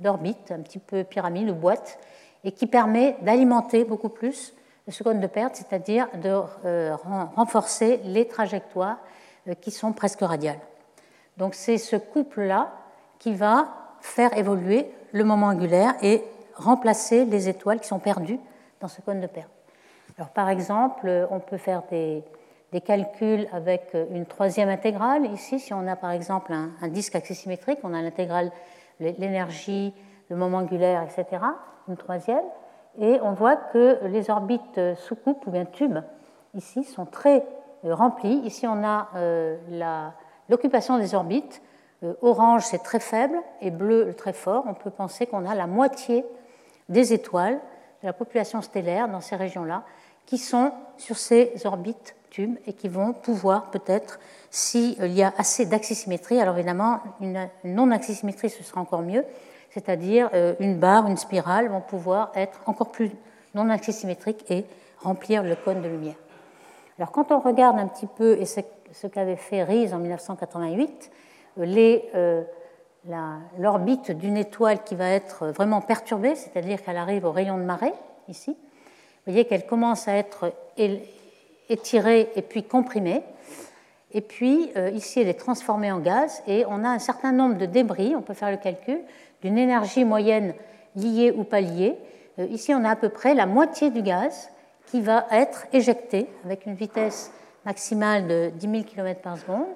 d'orbite, 0.00 0.52
un 0.52 0.60
petit 0.60 0.78
peu 0.78 1.02
pyramide 1.02 1.50
ou 1.50 1.54
boîte, 1.54 1.98
et 2.44 2.52
qui 2.52 2.66
permet 2.66 3.16
d'alimenter 3.22 3.84
beaucoup 3.84 4.10
plus 4.10 4.54
le 4.86 4.92
seconde 4.92 5.20
de 5.20 5.26
perte, 5.26 5.56
c'est-à-dire 5.56 6.08
de 6.22 6.40
euh, 6.64 6.94
renforcer 7.34 8.00
les 8.04 8.28
trajectoires 8.28 8.98
euh, 9.48 9.54
qui 9.54 9.70
sont 9.70 9.92
presque 9.92 10.20
radiales. 10.20 10.60
Donc 11.36 11.54
c'est 11.54 11.78
ce 11.78 11.96
couple-là 11.96 12.70
qui 13.18 13.34
va 13.34 13.83
faire 14.04 14.36
évoluer 14.36 14.86
le 15.12 15.24
moment 15.24 15.46
angulaire 15.46 15.94
et 16.02 16.22
remplacer 16.54 17.24
les 17.24 17.48
étoiles 17.48 17.80
qui 17.80 17.88
sont 17.88 17.98
perdues 17.98 18.38
dans 18.80 18.88
ce 18.88 19.00
cône 19.00 19.20
de 19.20 19.26
perte. 19.26 19.50
Alors, 20.18 20.28
par 20.28 20.50
exemple, 20.50 21.26
on 21.30 21.40
peut 21.40 21.56
faire 21.56 21.82
des, 21.90 22.22
calculs 22.84 23.48
avec 23.52 23.96
une 24.10 24.26
troisième 24.26 24.68
intégrale. 24.68 25.26
Ici, 25.26 25.58
si 25.58 25.72
on 25.72 25.86
a 25.86 25.96
par 25.96 26.10
exemple 26.10 26.52
un, 26.52 26.70
un 26.82 26.88
disque 26.88 27.14
axésymétrique, 27.14 27.78
on 27.84 27.94
a 27.94 28.02
l'intégrale 28.02 28.50
l'énergie, 29.00 29.94
le 30.28 30.36
moment 30.36 30.58
angulaire, 30.58 31.02
etc. 31.02 31.42
Une 31.88 31.96
troisième. 31.96 32.44
Et 32.98 33.18
on 33.22 33.32
voit 33.32 33.56
que 33.56 34.00
les 34.04 34.28
orbites 34.28 34.80
sous 34.96 35.16
coupe 35.16 35.46
ou 35.46 35.50
bien 35.50 35.64
tubes, 35.64 35.98
ici, 36.54 36.84
sont 36.84 37.06
très 37.06 37.44
euh, 37.84 37.94
remplies. 37.94 38.40
Ici, 38.44 38.66
on 38.66 38.84
a 38.84 39.08
euh, 39.16 39.56
l'occupation 40.48 40.98
des 40.98 41.14
orbites. 41.14 41.62
Euh, 42.04 42.14
orange, 42.22 42.64
c'est 42.64 42.82
très 42.82 43.00
faible, 43.00 43.38
et 43.60 43.70
bleu, 43.70 44.14
très 44.14 44.32
fort. 44.32 44.64
On 44.66 44.74
peut 44.74 44.90
penser 44.90 45.26
qu'on 45.26 45.46
a 45.46 45.54
la 45.54 45.66
moitié 45.66 46.24
des 46.88 47.12
étoiles 47.12 47.60
de 48.02 48.06
la 48.06 48.12
population 48.12 48.60
stellaire 48.62 49.08
dans 49.08 49.20
ces 49.20 49.36
régions-là 49.36 49.82
qui 50.26 50.38
sont 50.38 50.72
sur 50.96 51.16
ces 51.16 51.52
orbites 51.64 52.14
tubes 52.30 52.56
et 52.66 52.72
qui 52.72 52.88
vont 52.88 53.12
pouvoir 53.12 53.70
peut-être 53.70 54.18
s'il 54.50 55.12
y 55.12 55.22
a 55.22 55.32
assez 55.38 55.66
d'axisymétrie, 55.66 56.40
alors 56.40 56.56
évidemment, 56.56 57.00
une 57.20 57.48
non-axisymétrie, 57.64 58.50
ce 58.50 58.62
sera 58.62 58.80
encore 58.80 59.02
mieux, 59.02 59.24
c'est-à-dire 59.70 60.30
euh, 60.34 60.54
une 60.60 60.78
barre, 60.78 61.06
une 61.06 61.16
spirale 61.16 61.68
vont 61.68 61.80
pouvoir 61.80 62.32
être 62.34 62.60
encore 62.66 62.90
plus 62.90 63.10
non-axisymétriques 63.54 64.44
et 64.50 64.64
remplir 65.00 65.42
le 65.42 65.56
cône 65.56 65.82
de 65.82 65.88
lumière. 65.88 66.16
Alors 66.98 67.10
quand 67.10 67.32
on 67.32 67.40
regarde 67.40 67.78
un 67.78 67.88
petit 67.88 68.06
peu, 68.06 68.38
et 68.38 68.46
ce 68.46 69.06
qu'avait 69.06 69.36
fait 69.36 69.64
Rees 69.64 69.92
en 69.92 69.98
1988, 69.98 70.90
euh, 70.90 70.90
euh, 70.90 71.23
l'orbite 73.58 74.10
d'une 74.12 74.36
étoile 74.36 74.82
qui 74.82 74.94
va 74.94 75.10
être 75.10 75.48
vraiment 75.48 75.80
perturbée, 75.80 76.34
c'est-à-dire 76.34 76.82
qu'elle 76.82 76.96
arrive 76.96 77.24
au 77.24 77.32
rayon 77.32 77.58
de 77.58 77.62
marée, 77.62 77.92
ici, 78.28 78.50
vous 78.50 79.32
voyez 79.32 79.46
qu'elle 79.46 79.66
commence 79.66 80.08
à 80.08 80.16
être 80.16 80.52
étirée 81.68 82.30
et 82.36 82.42
puis 82.42 82.62
comprimée. 82.62 83.22
Et 84.12 84.20
puis, 84.20 84.70
euh, 84.76 84.90
ici, 84.90 85.20
elle 85.20 85.28
est 85.28 85.34
transformée 85.34 85.90
en 85.90 85.98
gaz 85.98 86.42
et 86.46 86.64
on 86.68 86.84
a 86.84 86.88
un 86.88 86.98
certain 86.98 87.32
nombre 87.32 87.56
de 87.56 87.66
débris, 87.66 88.14
on 88.14 88.22
peut 88.22 88.34
faire 88.34 88.50
le 88.50 88.58
calcul, 88.58 89.00
d'une 89.42 89.58
énergie 89.58 90.04
moyenne 90.04 90.54
liée 90.94 91.32
ou 91.36 91.42
pas 91.42 91.60
liée. 91.60 91.96
Euh, 92.38 92.46
ici, 92.46 92.72
on 92.74 92.84
a 92.84 92.90
à 92.90 92.96
peu 92.96 93.08
près 93.08 93.34
la 93.34 93.46
moitié 93.46 93.90
du 93.90 94.02
gaz 94.02 94.50
qui 94.86 95.00
va 95.00 95.26
être 95.32 95.66
éjecté 95.72 96.28
avec 96.44 96.66
une 96.66 96.74
vitesse 96.74 97.32
maximale 97.64 98.28
de 98.28 98.52
10 98.54 98.70
000 98.70 98.82
km 98.84 99.20
par 99.20 99.38
seconde, 99.38 99.66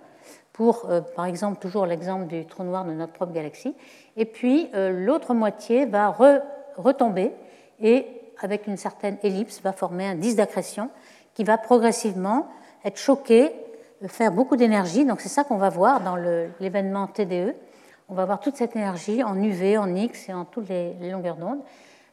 pour, 0.59 0.87
euh, 0.91 1.01
par 1.01 1.25
exemple, 1.25 1.59
toujours 1.59 1.87
l'exemple 1.87 2.27
du 2.27 2.45
trou 2.45 2.65
noir 2.65 2.85
de 2.85 2.91
notre 2.91 3.13
propre 3.13 3.33
galaxie. 3.33 3.75
Et 4.17 4.25
puis, 4.25 4.69
l'autre 4.75 5.33
moitié 5.33 5.87
va 5.87 6.15
retomber 6.77 7.33
et, 7.81 8.05
avec 8.41 8.67
une 8.67 8.77
certaine 8.77 9.17
ellipse, 9.23 9.61
va 9.63 9.73
former 9.73 10.07
un 10.07 10.17
disque 10.17 10.37
d'accrétion 10.37 10.91
qui 11.35 11.45
va 11.45 11.59
progressivement 11.59 12.49
être 12.85 12.99
choqué 12.99 13.53
faire 14.07 14.33
beaucoup 14.33 14.57
d'énergie. 14.57 15.05
Donc 15.05 15.21
c'est 15.21 15.29
ça 15.29 15.45
qu'on 15.45 15.57
va 15.57 15.71
voir 15.71 16.01
dans 16.01 16.17
l'événement 16.17 17.07
TDE. 17.07 17.55
On 18.09 18.15
va 18.15 18.25
voir 18.25 18.41
toute 18.41 18.57
cette 18.57 18.75
énergie 18.77 19.23
en 19.23 19.41
UV, 19.41 19.77
en 19.79 19.95
X 19.95 20.29
et 20.29 20.33
en 20.33 20.45
toutes 20.45 20.69
les, 20.69 20.95
longueurs 21.11 21.37
d'onde 21.37 21.61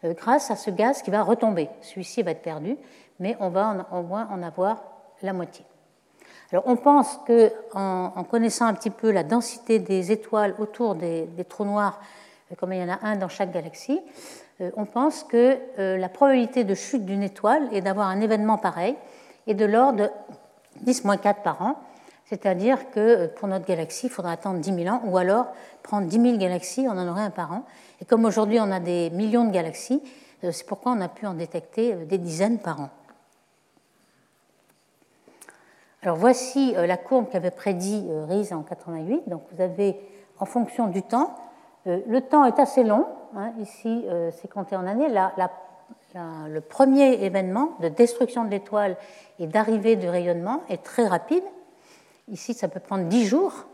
euh, 0.04 0.14
grâce 0.14 0.52
à 0.52 0.56
ce 0.56 0.70
gaz 0.70 1.02
qui 1.02 1.12
va 1.12 1.24
retomber. 1.24 1.70
Celui-ci 1.82 2.22
va 2.22 2.32
être 2.32 2.42
perdu, 2.42 2.78
mais 3.20 3.38
on 3.40 3.50
va 3.50 3.88
au 3.92 4.02
moins 4.02 4.28
en 4.32 4.44
avoir 4.44 4.84
la 5.22 5.34
moitié. 5.34 5.66
Alors 6.52 6.64
on 6.68 6.76
pense 6.76 7.20
qu'en 7.28 8.14
en, 8.16 8.24
connaissant 8.24 8.66
un 8.66 8.74
petit 8.74 8.90
peu 8.90 9.12
la 9.12 9.24
densité 9.24 9.80
des 9.80 10.12
étoiles 10.12 10.56
autour 10.60 10.96
des, 10.96 11.28
trous 11.50 11.66
noirs, 11.66 12.00
euh, 12.52 12.56
comme 12.56 12.74
il 12.74 12.80
y 12.80 12.84
en 12.84 12.90
a 12.90 13.00
un 13.04 13.16
dans 13.16 13.30
chaque 13.30 13.52
galaxie, 13.52 14.02
euh, 14.62 14.72
on 14.78 14.86
pense 14.86 15.24
que 15.24 15.58
la 15.78 16.10
probabilité 16.10 16.64
de 16.64 16.76
chute 16.76 17.06
d'une 17.06 17.24
étoile 17.24 17.68
et 17.72 17.82
d'avoir 17.82 18.08
un 18.08 18.22
événement 18.22 18.58
pareil 18.58 18.96
est 19.48 19.54
de 19.54 19.66
l'ordre 19.66 20.10
10-4 20.84 21.42
par 21.42 21.62
an, 21.62 21.76
c'est-à-dire 22.26 22.90
que 22.92 23.00
euh, 23.00 23.28
pour 23.28 23.48
notre 23.48 23.66
galaxie, 23.66 24.08
il 24.08 24.10
faudra 24.10 24.32
attendre 24.32 24.60
10 24.60 24.84
000 24.84 24.94
ans, 24.94 25.02
ou 25.06 25.18
alors 25.18 25.48
prendre 25.84 26.08
10 26.08 26.22
000 26.22 26.38
galaxies, 26.38 26.86
on 26.88 26.98
en 26.98 27.08
aurait 27.08 27.22
un 27.22 27.30
par 27.30 27.52
an. 27.52 27.64
Et 28.02 28.06
comme 28.06 28.26
aujourd'hui 28.26 28.60
on 28.60 28.72
a 28.72 28.80
des 28.80 29.10
millions 29.12 29.46
de 29.46 29.52
galaxies, 29.52 30.02
euh, 30.44 30.52
c'est 30.52 30.66
pourquoi 30.66 30.94
on 30.94 31.02
a 31.02 31.08
pu 31.08 31.26
en 31.26 31.36
détecter 31.36 31.94
euh, 31.94 32.06
des 32.06 32.18
dizaines 32.18 32.60
par 32.60 32.82
an. 32.82 32.90
Alors 36.06 36.18
voici 36.18 36.74
la 36.74 36.98
courbe 36.98 37.30
qu'avait 37.32 37.50
prédit 37.50 38.08
Rees 38.30 38.54
en 38.54 38.62
88. 38.62 39.28
Donc 39.28 39.42
vous 39.52 39.60
avez, 39.60 40.00
en 40.38 40.46
fonction 40.46 40.86
du 40.86 41.02
temps, 41.02 41.34
le 41.86 42.20
temps 42.20 42.46
est 42.46 42.60
assez 42.60 42.84
long. 42.84 43.08
Hein, 43.36 43.54
ici, 43.60 44.06
c'est 44.40 44.48
compté 44.48 44.76
en 44.76 44.86
années. 44.86 45.08
Le 46.14 46.60
premier 46.60 47.26
événement 47.26 47.72
de 47.80 47.90
destruction 47.90 48.46
de 48.46 48.52
l'étoile 48.52 48.98
et 49.40 49.48
d'arrivée 49.48 49.96
du 49.96 50.08
rayonnement 50.08 50.62
est 50.70 50.84
très 50.84 51.08
rapide. 51.08 51.44
Ici, 52.28 52.54
ça 52.54 52.68
peut 52.68 52.80
prendre 52.80 53.06
10 53.06 53.26
jours. 53.26 53.66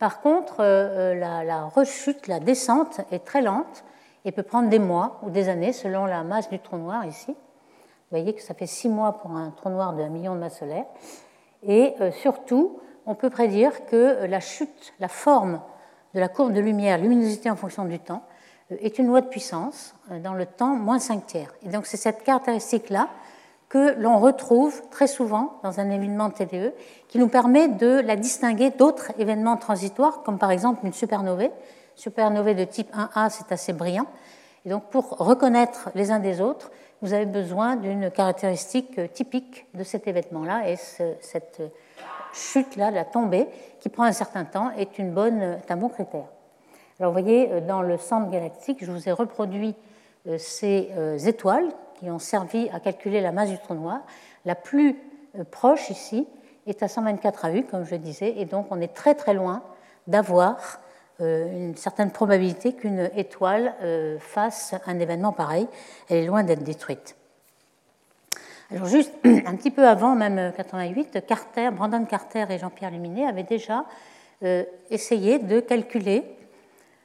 Par 0.00 0.20
contre, 0.20 0.60
euh, 0.60 1.14
euh, 1.14 1.44
la, 1.44 1.64
rechute, 1.64 2.26
la 2.26 2.40
descente 2.40 3.00
est 3.10 3.24
très 3.24 3.42
lente 3.42 3.84
et 4.24 4.32
peut 4.32 4.42
prendre 4.42 4.68
des 4.68 4.78
mois 4.78 5.20
ou 5.22 5.30
des 5.30 5.48
années 5.48 5.72
selon 5.72 6.04
la 6.04 6.22
masse 6.22 6.50
du 6.50 6.58
trou 6.58 6.76
noir 6.76 7.06
ici. 7.06 7.30
Vous 7.30 8.18
voyez 8.18 8.34
que 8.34 8.42
ça 8.42 8.54
fait 8.54 8.66
6 8.66 8.88
mois 8.88 9.12
pour 9.12 9.30
un 9.30 9.50
trou 9.50 9.70
noir 9.70 9.94
de 9.94 10.02
1 10.02 10.08
million 10.08 10.34
de 10.34 10.40
masses 10.40 10.58
solaires. 10.58 10.84
Et 11.62 11.94
euh, 12.00 12.10
surtout, 12.12 12.78
on 13.06 13.14
peut 13.14 13.30
prédire 13.30 13.86
que 13.86 14.26
la 14.26 14.40
chute, 14.40 14.94
la 15.00 15.08
forme 15.08 15.60
de 16.14 16.20
la 16.20 16.28
courbe 16.28 16.52
de 16.52 16.60
lumière, 16.60 16.98
luminosité 16.98 17.50
en 17.50 17.56
fonction 17.56 17.84
du 17.84 17.98
temps, 17.98 18.22
est 18.70 18.98
une 18.98 19.06
loi 19.06 19.20
de 19.20 19.28
puissance 19.28 19.94
euh, 20.10 20.18
dans 20.18 20.34
le 20.34 20.46
temps 20.46 20.74
moins 20.74 20.98
5 20.98 21.26
tiers. 21.26 21.54
Et 21.62 21.68
donc 21.68 21.86
c'est 21.86 21.96
cette 21.96 22.22
caractéristique-là 22.22 23.08
que 23.68 23.94
l'on 23.98 24.18
retrouve 24.18 24.82
très 24.90 25.06
souvent 25.06 25.58
dans 25.62 25.80
un 25.80 25.90
événement 25.90 26.30
TDE, 26.30 26.72
qui 27.08 27.18
nous 27.18 27.28
permet 27.28 27.68
de 27.68 28.00
la 28.00 28.16
distinguer 28.16 28.70
d'autres 28.70 29.10
événements 29.18 29.56
transitoires, 29.56 30.22
comme 30.22 30.38
par 30.38 30.50
exemple 30.50 30.86
une 30.86 30.92
supernovae. 30.92 31.50
Supernovae 31.96 32.54
de 32.54 32.64
type 32.64 32.92
1A, 32.94 33.30
c'est 33.30 33.50
assez 33.50 33.72
brillant. 33.72 34.06
Et 34.66 34.68
donc, 34.68 34.90
pour 34.90 35.10
reconnaître 35.10 35.90
les 35.94 36.10
uns 36.10 36.18
des 36.18 36.40
autres, 36.40 36.72
vous 37.00 37.12
avez 37.12 37.24
besoin 37.24 37.76
d'une 37.76 38.10
caractéristique 38.10 39.12
typique 39.12 39.66
de 39.74 39.84
cet 39.84 40.08
événement-là, 40.08 40.68
et 40.68 40.76
cette 40.76 41.62
chute-là, 42.32 42.90
la 42.90 43.04
tombée, 43.04 43.46
qui 43.78 43.88
prend 43.88 44.02
un 44.02 44.12
certain 44.12 44.44
temps, 44.44 44.72
est, 44.72 44.98
est 44.98 45.70
un 45.70 45.76
bon 45.76 45.88
critère. 45.88 46.26
Alors, 46.98 47.12
vous 47.12 47.20
voyez, 47.20 47.60
dans 47.60 47.80
le 47.80 47.96
centre 47.96 48.28
galactique, 48.28 48.84
je 48.84 48.90
vous 48.90 49.08
ai 49.08 49.12
reproduit 49.12 49.76
euh, 50.26 50.38
ces 50.38 50.90
euh, 50.96 51.18
étoiles 51.18 51.68
qui 51.98 52.10
ont 52.10 52.18
servi 52.18 52.68
à 52.70 52.80
calculer 52.80 53.20
la 53.20 53.30
masse 53.30 53.50
du 53.50 53.58
trou 53.58 53.74
noir. 53.74 54.00
La 54.44 54.54
plus 54.54 54.96
euh, 55.38 55.44
proche 55.44 55.90
ici 55.90 56.26
est 56.66 56.82
à 56.82 56.88
124 56.88 57.46
AU, 57.46 57.62
comme 57.70 57.84
je 57.84 57.94
disais, 57.94 58.34
et 58.36 58.44
donc 58.44 58.66
on 58.70 58.80
est 58.80 58.92
très 58.92 59.14
très 59.14 59.34
loin 59.34 59.62
d'avoir 60.08 60.80
une 61.20 61.76
certaine 61.76 62.10
probabilité 62.10 62.74
qu'une 62.74 63.10
étoile 63.16 63.74
fasse 64.20 64.74
un 64.86 64.98
événement 64.98 65.32
pareil. 65.32 65.66
Elle 66.10 66.18
est 66.18 66.26
loin 66.26 66.42
d'être 66.42 66.62
détruite. 66.62 67.16
Alors 68.70 68.86
juste 68.86 69.12
un 69.24 69.56
petit 69.56 69.70
peu 69.70 69.86
avant, 69.86 70.14
même 70.14 70.52
88, 70.56 71.24
Carter, 71.26 71.70
Brandon 71.72 72.04
Carter 72.04 72.44
et 72.50 72.58
Jean-Pierre 72.58 72.90
Luminet 72.90 73.26
avaient 73.26 73.44
déjà 73.44 73.84
essayé 74.90 75.38
de 75.38 75.60
calculer 75.60 76.24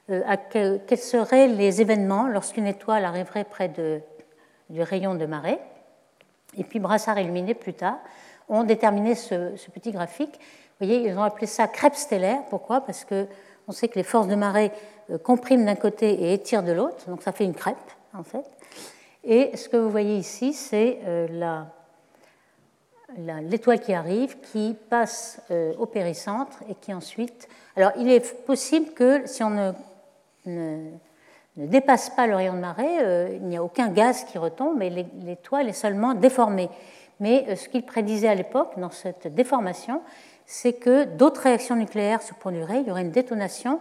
quels 0.08 0.98
seraient 0.98 1.48
les 1.48 1.80
événements 1.80 2.28
lorsqu'une 2.28 2.66
étoile 2.66 3.04
arriverait 3.06 3.44
près 3.44 3.68
de 3.68 4.02
du 4.72 4.82
rayon 4.82 5.14
de 5.14 5.26
marée. 5.26 5.58
Et 6.56 6.64
puis 6.64 6.80
Brassard 6.80 7.18
et 7.18 7.24
Luminet, 7.24 7.54
plus 7.54 7.74
tard, 7.74 7.98
ont 8.48 8.64
déterminé 8.64 9.14
ce, 9.14 9.54
petit 9.70 9.92
graphique. 9.92 10.38
Vous 10.80 10.86
voyez, 10.86 11.06
ils 11.06 11.16
ont 11.16 11.22
appelé 11.22 11.46
ça 11.46 11.68
crêpe 11.68 11.94
stellaire. 11.94 12.42
Pourquoi? 12.50 12.80
Parce 12.80 13.04
qu'on 13.64 13.72
sait 13.72 13.88
que 13.88 13.96
les 13.96 14.02
forces 14.02 14.28
de 14.28 14.34
marée 14.34 14.72
euh, 15.10 15.18
compriment 15.18 15.64
d'un 15.64 15.74
côté 15.74 16.10
et 16.10 16.34
étirent 16.34 16.62
de 16.62 16.72
l'autre, 16.72 17.08
donc 17.08 17.22
ça 17.22 17.32
fait 17.32 17.44
une 17.44 17.54
crêpe, 17.54 17.76
en 18.14 18.22
fait. 18.22 18.44
Et 19.24 19.56
ce 19.56 19.68
que 19.68 19.76
vous 19.76 19.90
voyez 19.90 20.16
ici, 20.16 20.52
c'est 20.52 20.98
euh, 21.06 21.62
l'étoile 23.42 23.80
qui 23.80 23.94
arrive, 23.94 24.38
qui 24.40 24.76
passe 24.90 25.40
euh, 25.50 25.72
au 25.78 25.86
péricentre 25.86 26.58
et 26.68 26.74
qui 26.74 26.92
ensuite. 26.92 27.48
Alors, 27.76 27.92
il 27.96 28.10
est 28.10 28.44
possible 28.44 28.90
que 28.92 29.26
si 29.26 29.42
on 29.42 29.50
ne 29.50 29.72
ne 30.44 31.66
dépasse 31.66 32.10
pas 32.10 32.26
le 32.26 32.34
rayon 32.34 32.54
de 32.54 32.58
marée, 32.58 33.36
il 33.36 33.44
n'y 33.44 33.56
a 33.56 33.62
aucun 33.62 33.90
gaz 33.90 34.24
qui 34.24 34.38
retombe 34.38 34.82
et 34.82 34.90
l'étoile 34.90 35.68
est 35.68 35.74
seulement 35.74 36.14
déformée. 36.14 36.68
Mais 37.20 37.54
ce 37.54 37.68
qu'il 37.68 37.84
prédisait 37.84 38.26
à 38.26 38.34
l'époque, 38.34 38.72
dans 38.76 38.90
cette 38.90 39.32
déformation, 39.32 40.00
c'est 40.52 40.74
que 40.74 41.04
d'autres 41.04 41.40
réactions 41.40 41.76
nucléaires 41.76 42.20
se 42.20 42.34
produiraient, 42.34 42.82
il 42.82 42.86
y 42.86 42.90
aurait 42.90 43.00
une 43.00 43.10
détonation 43.10 43.80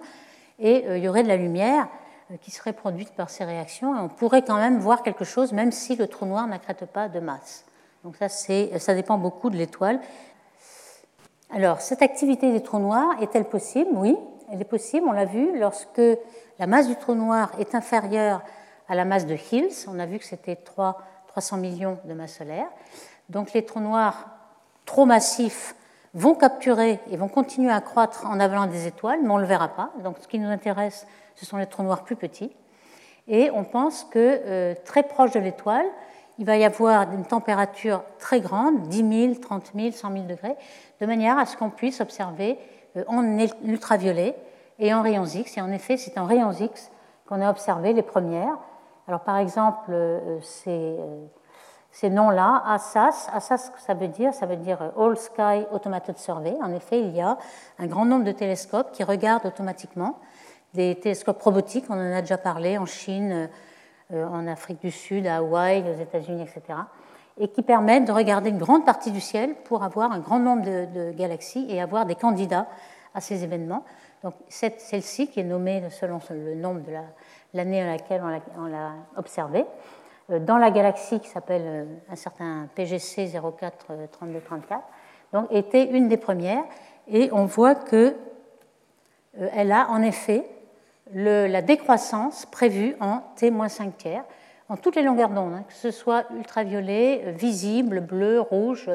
et 0.58 0.88
euh, 0.88 0.98
il 0.98 1.04
y 1.04 1.10
aurait 1.10 1.22
de 1.22 1.28
la 1.28 1.36
lumière 1.36 1.90
qui 2.40 2.50
serait 2.50 2.72
produite 2.72 3.12
par 3.12 3.30
ces 3.30 3.44
réactions 3.44 3.94
et 3.94 4.00
on 4.00 4.08
pourrait 4.08 4.42
quand 4.42 4.56
même 4.56 4.80
voir 4.80 5.04
quelque 5.04 5.26
chose 5.26 5.52
même 5.52 5.74
si 5.74 5.98
le 5.98 6.08
trou 6.08 6.26
noir 6.26 6.48
n'accrète 6.48 6.86
pas 6.86 7.10
de 7.10 7.20
masse. 7.20 7.66
Donc 8.06 8.16
ça, 8.16 8.30
ça 8.30 8.94
dépend 8.94 9.18
beaucoup 9.18 9.50
de 9.50 9.58
l'étoile. 9.58 10.00
Alors, 11.54 11.82
cette 11.82 12.02
activité 12.02 12.54
des 12.54 12.64
trous 12.64 12.80
noirs 12.80 13.22
est-elle 13.22 13.50
possible? 13.50 13.90
Oui, 13.92 14.18
elle 14.50 14.62
est 14.62 14.64
possible, 14.64 15.06
on 15.10 15.12
l'a 15.12 15.26
vu, 15.26 15.60
lorsque 15.60 16.02
la 16.58 16.68
masse 16.68 16.88
du 16.88 16.96
trou 16.96 17.16
noir 17.16 17.52
est 17.60 17.76
inférieure 17.76 18.44
à 18.88 18.96
la 18.96 19.04
masse 19.04 19.26
de 19.26 19.36
Hills. 19.36 19.90
On 19.90 20.00
a 20.00 20.06
vu 20.06 20.20
que 20.20 20.26
c'était 20.26 20.56
300 20.56 21.58
millions 21.58 21.98
de 22.06 22.14
masses 22.14 22.38
solaires. 22.38 22.70
Donc 23.28 23.52
les 23.52 23.66
trous 23.66 23.82
noirs 23.82 24.30
trop 24.86 25.06
massifs 25.06 25.76
vont 26.14 26.36
capturer 26.36 27.00
et 27.10 27.18
vont 27.18 27.28
continuer 27.28 27.72
à 27.72 27.82
croître 27.82 28.26
en 28.26 28.40
avalant 28.40 28.68
des 28.68 28.88
étoiles, 28.88 29.20
mais 29.24 29.30
on 29.30 29.38
ne 29.38 29.42
le 29.42 29.48
verra 29.48 29.70
pas. 29.70 29.92
Donc 30.04 30.18
ce 30.20 30.28
qui 30.28 30.40
nous 30.40 30.50
intéresse, 30.50 31.08
ce 31.36 31.46
sont 31.46 31.58
les 31.58 31.68
trous 31.68 31.84
noirs 31.84 32.04
plus 32.04 32.16
petits. 32.16 32.52
Et 33.28 33.50
on 33.52 33.64
pense 33.64 34.04
que 34.04 34.42
euh, 34.46 34.76
très 34.84 35.04
proche 35.04 35.32
de 35.32 35.40
l'étoile, 35.40 35.86
il 36.40 36.46
va 36.46 36.58
y 36.58 36.66
avoir 36.66 37.12
une 37.14 37.26
température 37.26 38.04
très 38.18 38.42
grande, 38.42 38.88
10 38.88 39.28
000, 39.28 39.36
30 39.36 39.72
000, 39.76 39.92
100 39.92 40.12
000 40.12 40.26
degrés, 40.26 40.56
de 41.00 41.06
manière 41.06 41.38
à 41.38 41.46
ce 41.46 41.56
qu'on 41.56 41.70
puisse 41.70 42.02
observer 42.02 42.58
euh, 42.98 43.04
en 43.08 43.24
ultraviolet 43.64 44.36
et 44.80 44.94
en 44.94 45.02
rayons 45.02 45.26
X. 45.26 45.58
Et 45.58 45.62
en 45.62 45.72
effet, 45.72 45.98
c'est 45.98 46.18
en 46.18 46.26
rayons 46.26 46.52
X 46.52 46.92
qu'on 47.28 47.42
a 47.42 47.50
observé 47.50 47.94
les 47.94 48.02
premières. 48.02 48.58
Alors, 49.08 49.22
par 49.22 49.38
exemple, 49.38 49.92
euh, 49.92 50.40
ces, 50.42 50.70
euh, 50.70 51.26
ces 51.92 52.10
noms-là, 52.10 52.64
ASAS, 52.66 53.30
ASAS, 53.34 53.72
ça 53.78 53.94
veut 53.94 54.08
dire 54.08 54.34
Ça 54.34 54.46
veut 54.46 54.56
dire 54.56 54.82
euh, 54.82 55.08
All 55.08 55.18
Sky 55.18 55.66
Automated 55.72 56.18
Survey. 56.18 56.56
En 56.62 56.74
effet, 56.74 57.00
il 57.00 57.16
y 57.16 57.22
a 57.22 57.38
un 57.80 57.88
grand 57.88 58.06
nombre 58.06 58.26
de 58.26 58.32
télescopes 58.32 58.92
qui 58.92 59.04
regardent 59.04 59.46
automatiquement 59.46 60.18
des 60.74 60.96
télescopes 60.96 61.42
robotiques, 61.42 61.86
on 61.90 61.96
en 61.96 62.14
a 62.14 62.22
déjà 62.22 62.38
parlé 62.38 62.78
en 62.78 62.86
Chine, 62.86 63.50
en 64.14 64.48
Afrique 64.48 64.80
du 64.80 64.90
Sud, 64.90 65.28
à 65.28 65.38
Hawaï, 65.38 65.84
aux 65.84 66.02
États-Unis, 66.02 66.44
etc., 66.44 66.80
et 67.38 67.48
qui 67.48 67.62
permettent 67.62 68.06
de 68.06 68.12
regarder 68.12 68.50
une 68.50 68.58
grande 68.58 68.86
partie 68.86 69.12
du 69.12 69.22
ciel 69.22 69.56
pour 69.66 69.84
avoir 69.84 70.12
un 70.12 70.20
grand 70.20 70.40
nombre 70.40 70.64
de, 70.64 71.12
galaxies 71.12 71.66
et 71.70 71.82
avoir 71.82 72.06
des 72.06 72.16
candidats 72.16 72.68
à 73.14 73.22
ces 73.22 73.44
événements. 73.44 73.84
Donc 74.24 74.36
celle-ci, 74.48 75.28
qui 75.28 75.40
est 75.40 75.44
nommée 75.44 75.84
selon 75.90 76.20
le 76.30 76.56
nombre 76.56 76.82
de 76.82 76.92
l'année 77.54 77.82
à 77.82 77.88
laquelle 77.88 78.22
on 78.58 78.66
l'a 78.66 78.92
observée, 79.18 79.62
euh, 79.62 80.01
dans 80.40 80.58
la 80.58 80.72
galaxie 80.72 81.20
qui 81.20 81.30
s'appelle 81.30 81.64
euh, 81.66 81.86
un 82.10 82.16
certain 82.16 82.68
PGC 82.76 83.28
043234, 83.28 84.84
donc 85.34 85.48
était 85.52 85.86
une 85.86 86.08
des 86.08 86.18
premières, 86.18 86.64
et 87.08 87.30
on 87.32 87.46
voit 87.46 87.76
que 87.76 88.16
euh, 89.40 89.50
elle 89.54 89.72
a 89.72 89.90
en 89.90 90.02
effet 90.02 90.46
la 91.14 91.62
décroissance 91.62 92.46
prévue 92.46 92.96
en 93.02 93.22
T-5 93.36 93.92
tiers, 93.98 94.24
en 94.70 94.78
toutes 94.78 94.96
les 94.96 95.04
longueurs 95.04 95.32
d'onde, 95.32 95.54
hein, 95.54 95.66
que 95.68 95.74
ce 95.74 95.92
soit 95.92 96.24
ultraviolet, 96.38 97.34
visible, 97.34 98.00
bleu, 98.00 98.40
rouge, 98.40 98.90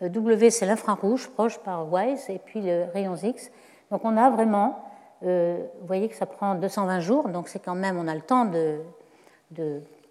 W 0.00 0.50
c'est 0.50 0.66
l'infrarouge 0.66 1.28
proche 1.28 1.58
par 1.58 1.92
WISE, 1.92 2.30
et 2.30 2.38
puis 2.38 2.60
le 2.60 2.86
rayon 2.92 3.16
X. 3.16 3.50
Donc 3.90 4.04
on 4.04 4.16
a 4.16 4.30
vraiment, 4.30 4.84
euh, 5.24 5.58
vous 5.80 5.86
voyez 5.86 6.08
que 6.08 6.14
ça 6.14 6.26
prend 6.26 6.54
220 6.54 7.00
jours, 7.00 7.28
donc 7.28 7.48
c'est 7.48 7.58
quand 7.58 7.74
même, 7.74 7.98
on 7.98 8.06
a 8.06 8.14
le 8.14 8.20
temps 8.20 8.44
de, 8.44 8.80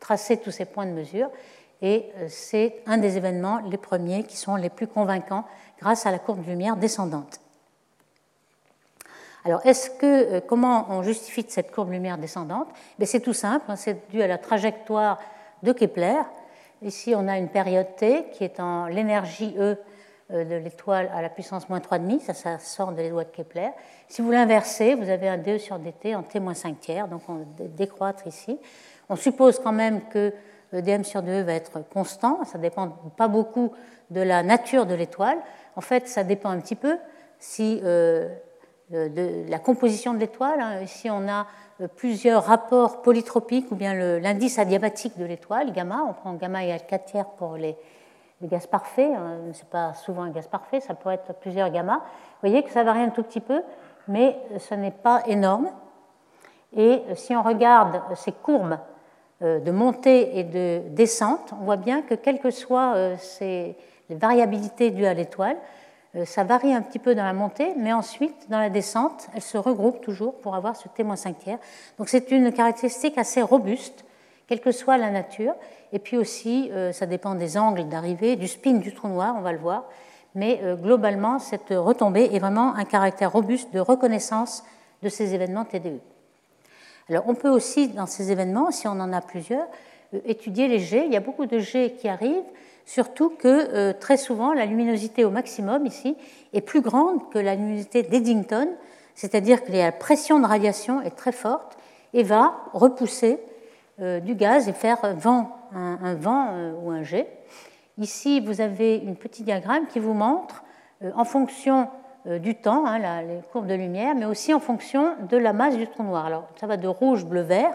tracer 0.07 0.37
tous 0.37 0.51
ces 0.51 0.63
points 0.63 0.85
de 0.85 0.91
mesure. 0.91 1.29
Et 1.81 2.05
euh, 2.15 2.27
c'est 2.29 2.81
un 2.85 2.97
des 2.97 3.17
événements, 3.17 3.59
les 3.59 3.77
premiers, 3.77 4.23
qui 4.23 4.37
sont 4.37 4.55
les 4.55 4.69
plus 4.69 4.87
convaincants 4.87 5.43
grâce 5.81 6.05
à 6.05 6.11
la 6.11 6.17
courbe 6.17 6.45
de 6.45 6.49
lumière 6.49 6.77
descendante. 6.77 7.41
Alors, 9.43 9.65
est-ce 9.65 9.89
que, 9.89 10.05
euh, 10.05 10.39
comment 10.39 10.87
on 10.89 11.03
justifie 11.03 11.45
cette 11.49 11.71
courbe 11.71 11.91
lumière 11.91 12.17
descendante? 12.17 12.69
Ben, 12.97 13.05
C'est 13.05 13.19
tout 13.19 13.33
simple, 13.33 13.65
hein, 13.67 13.75
c'est 13.75 14.09
dû 14.09 14.21
à 14.21 14.27
la 14.27 14.37
trajectoire 14.37 15.19
de 15.61 15.73
Kepler. 15.73 16.21
Ici, 16.81 17.13
on 17.13 17.27
a 17.27 17.37
une 17.37 17.49
période 17.49 17.93
T 17.97 18.27
qui 18.31 18.45
est 18.45 18.61
en 18.61 18.85
l'énergie 18.85 19.55
E 19.59 19.75
euh, 20.31 20.45
de 20.45 20.55
l'étoile 20.55 21.11
à 21.13 21.21
la 21.21 21.29
puissance 21.29 21.67
moins 21.67 21.79
3,5, 21.79 22.21
ça, 22.21 22.33
ça 22.33 22.59
sort 22.59 22.93
de 22.93 23.01
l'étoile 23.01 23.25
de 23.25 23.35
Kepler. 23.35 23.71
Si 24.07 24.21
vous 24.21 24.31
l'inversez, 24.31 24.95
vous 24.95 25.09
avez 25.09 25.27
un 25.27 25.37
DE 25.37 25.57
sur 25.57 25.77
dt 25.79 26.15
en 26.15 26.23
T-5 26.23 26.77
tiers, 26.77 27.07
donc 27.09 27.23
on 27.27 27.45
décroître 27.59 28.25
ici. 28.25 28.57
On 29.09 29.15
suppose 29.15 29.59
quand 29.59 29.71
même 29.71 30.01
que 30.09 30.33
dm 30.73 31.03
sur 31.03 31.21
2 31.21 31.41
va 31.43 31.53
être 31.53 31.79
constant, 31.89 32.43
ça 32.43 32.57
dépend 32.57 32.89
pas 33.15 33.27
beaucoup 33.27 33.71
de 34.09 34.21
la 34.21 34.43
nature 34.43 34.85
de 34.85 34.95
l'étoile. 34.95 35.37
En 35.75 35.81
fait, 35.81 36.07
ça 36.07 36.23
dépend 36.23 36.49
un 36.49 36.59
petit 36.59 36.75
peu 36.75 36.97
si, 37.39 37.79
euh, 37.83 38.29
de 38.91 39.49
la 39.49 39.59
composition 39.59 40.13
de 40.13 40.19
l'étoile. 40.19 40.59
Hein. 40.59 40.81
Ici, 40.81 41.09
on 41.09 41.27
a 41.27 41.47
euh, 41.81 41.87
plusieurs 41.87 42.45
rapports 42.45 43.01
polytropiques 43.01 43.71
ou 43.71 43.75
bien 43.75 43.93
l'indice 44.19 44.59
adiabatique 44.59 45.17
de 45.17 45.25
l'étoile, 45.25 45.71
gamma. 45.71 46.03
On 46.07 46.13
prend 46.13 46.33
gamma 46.33 46.63
égale 46.63 46.85
4 46.87 47.05
tiers 47.05 47.25
pour 47.25 47.55
les, 47.55 47.77
le 48.41 48.47
gaz 48.47 48.67
parfait, 48.67 49.13
hein, 49.13 49.37
ce 49.53 49.59
n'est 49.59 49.69
pas 49.69 49.93
souvent 49.93 50.23
un 50.23 50.31
gaz 50.31 50.47
parfait, 50.47 50.79
ça 50.79 50.93
peut 50.93 51.09
être 51.09 51.33
plusieurs 51.35 51.69
gamma. 51.69 51.95
Vous 51.95 52.49
voyez 52.49 52.63
que 52.63 52.71
ça 52.71 52.83
varie 52.83 53.01
un 53.01 53.09
tout 53.09 53.23
petit 53.23 53.41
peu, 53.41 53.61
mais 54.07 54.37
ce 54.59 54.75
n'est 54.75 54.91
pas 54.91 55.23
énorme. 55.27 55.69
Et 56.75 57.01
si 57.15 57.35
on 57.35 57.41
regarde 57.41 58.01
ces 58.15 58.31
courbes 58.31 58.73
euh, 58.73 58.96
de 59.41 59.71
montée 59.71 60.39
et 60.39 60.43
de 60.43 60.81
descente, 60.89 61.53
on 61.59 61.65
voit 61.65 61.77
bien 61.77 62.01
que 62.01 62.15
quelles 62.15 62.39
que 62.39 62.49
soient 62.49 62.95
euh, 62.95 63.15
ces, 63.19 63.75
les 64.09 64.15
variabilités 64.15 64.91
dues 64.91 65.05
à 65.05 65.13
l'étoile, 65.13 65.57
euh, 66.15 66.25
ça 66.25 66.43
varie 66.43 66.73
un 66.73 66.81
petit 66.81 66.99
peu 66.99 67.15
dans 67.15 67.23
la 67.23 67.33
montée, 67.33 67.73
mais 67.77 67.93
ensuite, 67.93 68.49
dans 68.49 68.59
la 68.59 68.69
descente, 68.69 69.27
elles 69.35 69.41
se 69.41 69.57
regroupent 69.57 70.01
toujours 70.01 70.35
pour 70.35 70.55
avoir 70.55 70.75
ce 70.75 70.87
témoin 70.87 71.15
5 71.15 71.37
tiers. 71.37 71.59
Donc 71.97 72.09
c'est 72.09 72.31
une 72.31 72.51
caractéristique 72.51 73.17
assez 73.17 73.41
robuste, 73.41 74.05
quelle 74.47 74.61
que 74.61 74.71
soit 74.71 74.97
la 74.97 75.11
nature. 75.11 75.53
Et 75.91 75.99
puis 75.99 76.17
aussi, 76.17 76.69
euh, 76.71 76.91
ça 76.91 77.05
dépend 77.05 77.35
des 77.35 77.57
angles 77.57 77.87
d'arrivée, 77.87 78.35
du 78.35 78.47
spin 78.47 78.73
du 78.73 78.93
trou 78.93 79.07
noir, 79.07 79.35
on 79.37 79.41
va 79.41 79.51
le 79.51 79.59
voir. 79.59 79.85
Mais 80.35 80.59
euh, 80.63 80.75
globalement, 80.75 81.39
cette 81.39 81.69
retombée 81.69 82.29
est 82.33 82.39
vraiment 82.39 82.75
un 82.75 82.85
caractère 82.85 83.31
robuste 83.31 83.73
de 83.73 83.79
reconnaissance 83.79 84.63
de 85.03 85.09
ces 85.09 85.33
événements 85.33 85.65
TDE. 85.65 85.99
Alors, 87.09 87.23
on 87.27 87.35
peut 87.35 87.49
aussi, 87.49 87.87
dans 87.89 88.05
ces 88.05 88.31
événements, 88.31 88.71
si 88.71 88.87
on 88.87 88.99
en 88.99 89.13
a 89.13 89.21
plusieurs, 89.21 89.67
euh, 90.13 90.19
étudier 90.25 90.67
les 90.67 90.79
jets. 90.79 91.05
Il 91.05 91.13
y 91.13 91.17
a 91.17 91.21
beaucoup 91.21 91.45
de 91.45 91.59
jets 91.59 91.91
qui 91.91 92.07
arrivent 92.07 92.43
surtout 92.85 93.29
que 93.29 93.91
très 93.91 94.15
souvent 94.15 94.53
la 94.53 94.65
luminosité 94.65 95.25
au 95.25 95.29
maximum 95.29 95.85
ici 95.85 96.15
est 96.53 96.61
plus 96.61 96.79
grande 96.79 97.29
que 97.31 97.37
la 97.37 97.53
luminosité 97.53 98.01
d'Eddington, 98.01 98.69
c'est-à-dire 99.13 99.65
que 99.65 99.73
la 99.73 99.91
pression 99.91 100.39
de 100.39 100.45
radiation 100.45 101.01
est 101.01 101.11
très 101.11 101.33
forte 101.33 101.77
et 102.13 102.23
va 102.23 102.55
repousser 102.71 103.39
du 103.99 104.35
gaz 104.35 104.69
et 104.69 104.71
faire 104.71 104.99
vent, 105.17 105.57
un, 105.75 106.15
vent 106.15 106.55
ou 106.81 106.91
un 106.91 107.03
jet. 107.03 107.27
Ici, 107.97 108.39
vous 108.39 108.61
avez 108.61 108.95
une 108.95 109.17
petite 109.17 109.43
diagramme 109.43 109.87
qui 109.87 109.99
vous 109.99 110.13
montre, 110.13 110.63
en 111.15 111.25
fonction 111.25 111.81
euh, 111.81 111.85
du 112.27 112.55
temps, 112.55 112.85
hein, 112.85 112.99
les 113.21 113.39
courbes 113.51 113.67
de 113.67 113.73
lumière, 113.73 114.13
mais 114.15 114.25
aussi 114.25 114.53
en 114.53 114.59
fonction 114.59 115.13
de 115.29 115.37
la 115.37 115.53
masse 115.53 115.77
du 115.77 115.87
trou 115.87 116.03
noir. 116.03 116.25
Alors, 116.25 116.47
ça 116.59 116.67
va 116.67 116.75
de 116.75 116.87
rouge, 116.87 117.25
bleu, 117.25 117.41
vert, 117.41 117.73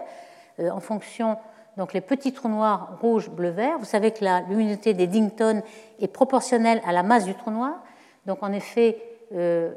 euh, 0.61 0.71
en 0.71 0.81
fonction 0.81 1.39
donc 1.79 1.95
les 1.95 2.03
petits 2.03 2.35
trous 2.35 2.49
noirs 2.49 2.99
rouge, 3.01 3.31
bleu, 3.31 3.49
vert. 3.49 3.79
Vous 3.79 3.87
savez 3.87 4.11
que 4.11 4.23
la 4.23 4.43
luminosité 4.43 4.93
des 4.93 5.07
Dington 5.07 5.63
est 6.01 6.09
proportionnelle 6.09 6.83
à 6.87 6.93
la 6.93 7.03
masse 7.03 7.25
du 7.25 7.35
trou 7.35 7.51
noir. 7.51 7.83
Donc, 8.27 8.43
en 8.43 8.53
effet, 8.53 8.99
euh, 9.35 9.73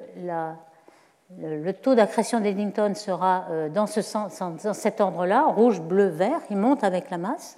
le, 1.39 1.71
taux 1.71 1.95
d'accrétion 1.95 2.41
des 2.41 2.53
Dington 2.53 2.93
sera 2.95 3.45
dans, 3.73 3.87
ce 3.87 4.01
sens, 4.01 4.37
dans 4.39 4.73
cet 4.73 4.99
ordre-là, 4.99 5.45
rouge, 5.45 5.79
bleu, 5.79 6.07
vert. 6.07 6.41
Il 6.49 6.57
monte 6.57 6.83
avec 6.83 7.09
la 7.11 7.17
masse. 7.17 7.57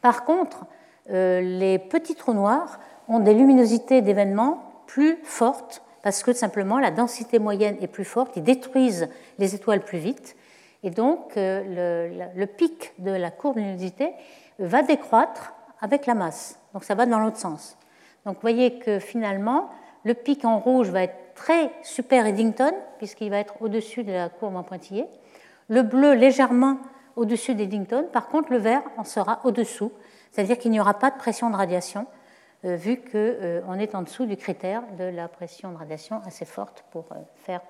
Par 0.00 0.24
contre, 0.24 0.64
les 1.10 1.78
petits 1.78 2.14
trous 2.14 2.32
noirs 2.32 2.80
ont 3.08 3.18
des 3.18 3.34
luminosités 3.34 4.00
d'événements 4.00 4.62
plus 4.86 5.18
fortes 5.22 5.82
parce 6.02 6.22
que 6.22 6.32
simplement 6.32 6.78
la 6.78 6.90
densité 6.90 7.38
moyenne 7.38 7.76
est 7.80 7.86
plus 7.86 8.04
forte, 8.04 8.36
ils 8.36 8.42
détruisent 8.42 9.08
les 9.38 9.54
étoiles 9.54 9.80
plus 9.80 9.98
vite, 9.98 10.36
et 10.82 10.90
donc 10.90 11.36
euh, 11.36 12.30
le, 12.34 12.46
pic 12.46 12.92
de 12.98 13.10
la 13.10 13.30
courbe 13.30 13.56
de 13.56 13.60
luminosité 13.60 14.12
va 14.58 14.82
décroître 14.82 15.52
avec 15.80 16.06
la 16.06 16.14
masse. 16.14 16.58
Donc 16.72 16.84
ça 16.84 16.94
va 16.94 17.06
dans 17.06 17.18
l'autre 17.18 17.36
sens. 17.36 17.76
Donc 18.24 18.36
vous 18.36 18.40
voyez 18.40 18.78
que 18.78 18.98
finalement, 18.98 19.70
le 20.04 20.14
pic 20.14 20.44
en 20.44 20.58
rouge 20.58 20.88
va 20.90 21.02
être 21.02 21.34
très 21.34 21.70
super 21.82 22.26
Eddington, 22.26 22.72
puisqu'il 22.98 23.30
va 23.30 23.38
être 23.38 23.54
au-dessus 23.60 24.04
de 24.04 24.12
la 24.12 24.28
courbe 24.28 24.56
en 24.56 24.62
pointillé. 24.62 25.06
Le 25.68 25.82
bleu 25.82 26.12
légèrement 26.12 26.78
au-dessus 27.16 27.54
d'Eddington. 27.54 28.06
Par 28.12 28.28
contre, 28.28 28.52
le 28.52 28.58
vert 28.58 28.82
en 28.96 29.04
sera 29.04 29.40
au-dessous, 29.44 29.92
c'est-à-dire 30.32 30.58
qu'il 30.58 30.70
n'y 30.70 30.80
aura 30.80 30.94
pas 30.94 31.10
de 31.10 31.16
pression 31.16 31.50
de 31.50 31.56
radiation 31.56 32.06
vu 32.62 32.98
qu'on 32.98 33.10
euh, 33.14 33.78
est 33.78 33.94
en 33.94 34.02
dessous 34.02 34.26
du 34.26 34.36
critère 34.36 34.82
de 34.98 35.04
la 35.04 35.28
pression 35.28 35.72
de 35.72 35.76
radiation 35.76 36.20
assez 36.26 36.44
forte 36.44 36.84
pour 36.90 37.06
euh, 37.12 37.16
faire 37.36 37.60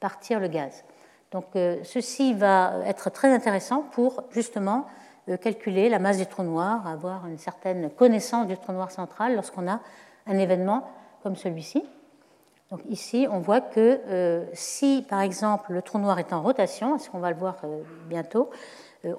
partir 0.00 0.40
le 0.40 0.48
gaz. 0.48 0.84
Donc 1.30 1.46
ceci 1.54 2.34
va 2.34 2.74
être 2.84 3.08
très 3.08 3.32
intéressant 3.32 3.86
pour 3.92 4.24
justement 4.32 4.84
calculer 5.40 5.88
la 5.88 5.98
masse 5.98 6.18
du 6.18 6.26
trou 6.26 6.42
noir, 6.42 6.86
avoir 6.86 7.26
une 7.26 7.38
certaine 7.38 7.88
connaissance 7.88 8.46
du 8.46 8.58
trou 8.58 8.72
noir 8.72 8.90
central 8.90 9.34
lorsqu'on 9.34 9.66
a 9.66 9.80
un 10.26 10.38
événement 10.38 10.86
comme 11.22 11.36
celui-ci. 11.36 11.82
Donc 12.70 12.80
ici, 12.90 13.26
on 13.30 13.38
voit 13.38 13.62
que 13.62 14.44
si, 14.52 15.06
par 15.08 15.22
exemple, 15.22 15.72
le 15.72 15.80
trou 15.80 15.98
noir 15.98 16.18
est 16.18 16.34
en 16.34 16.42
rotation, 16.42 16.98
ce 16.98 17.08
qu'on 17.08 17.20
va 17.20 17.30
le 17.30 17.38
voir 17.38 17.56
bientôt, 18.10 18.50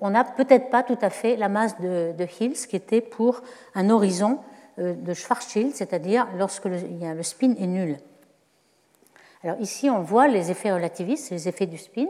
on 0.01 0.11
n'a 0.11 0.23
peut-être 0.23 0.69
pas 0.69 0.83
tout 0.83 0.99
à 1.01 1.09
fait 1.09 1.35
la 1.35 1.49
masse 1.49 1.79
de, 1.79 2.13
de 2.15 2.27
Hills 2.39 2.67
qui 2.67 2.75
était 2.75 3.01
pour 3.01 3.41
un 3.73 3.89
horizon 3.89 4.37
euh, 4.37 4.52
de 4.77 5.13
Schwarzschild, 5.13 5.75
c'est-à-dire 5.75 6.27
lorsque 6.37 6.65
le, 6.65 6.77
le 7.13 7.23
spin 7.23 7.53
est 7.59 7.67
nul. 7.67 7.97
Alors 9.43 9.59
ici, 9.59 9.89
on 9.89 10.01
voit 10.01 10.27
les 10.27 10.51
effets 10.51 10.71
relativistes, 10.71 11.29
les 11.31 11.49
effets 11.49 11.65
du 11.65 11.77
spin 11.77 12.05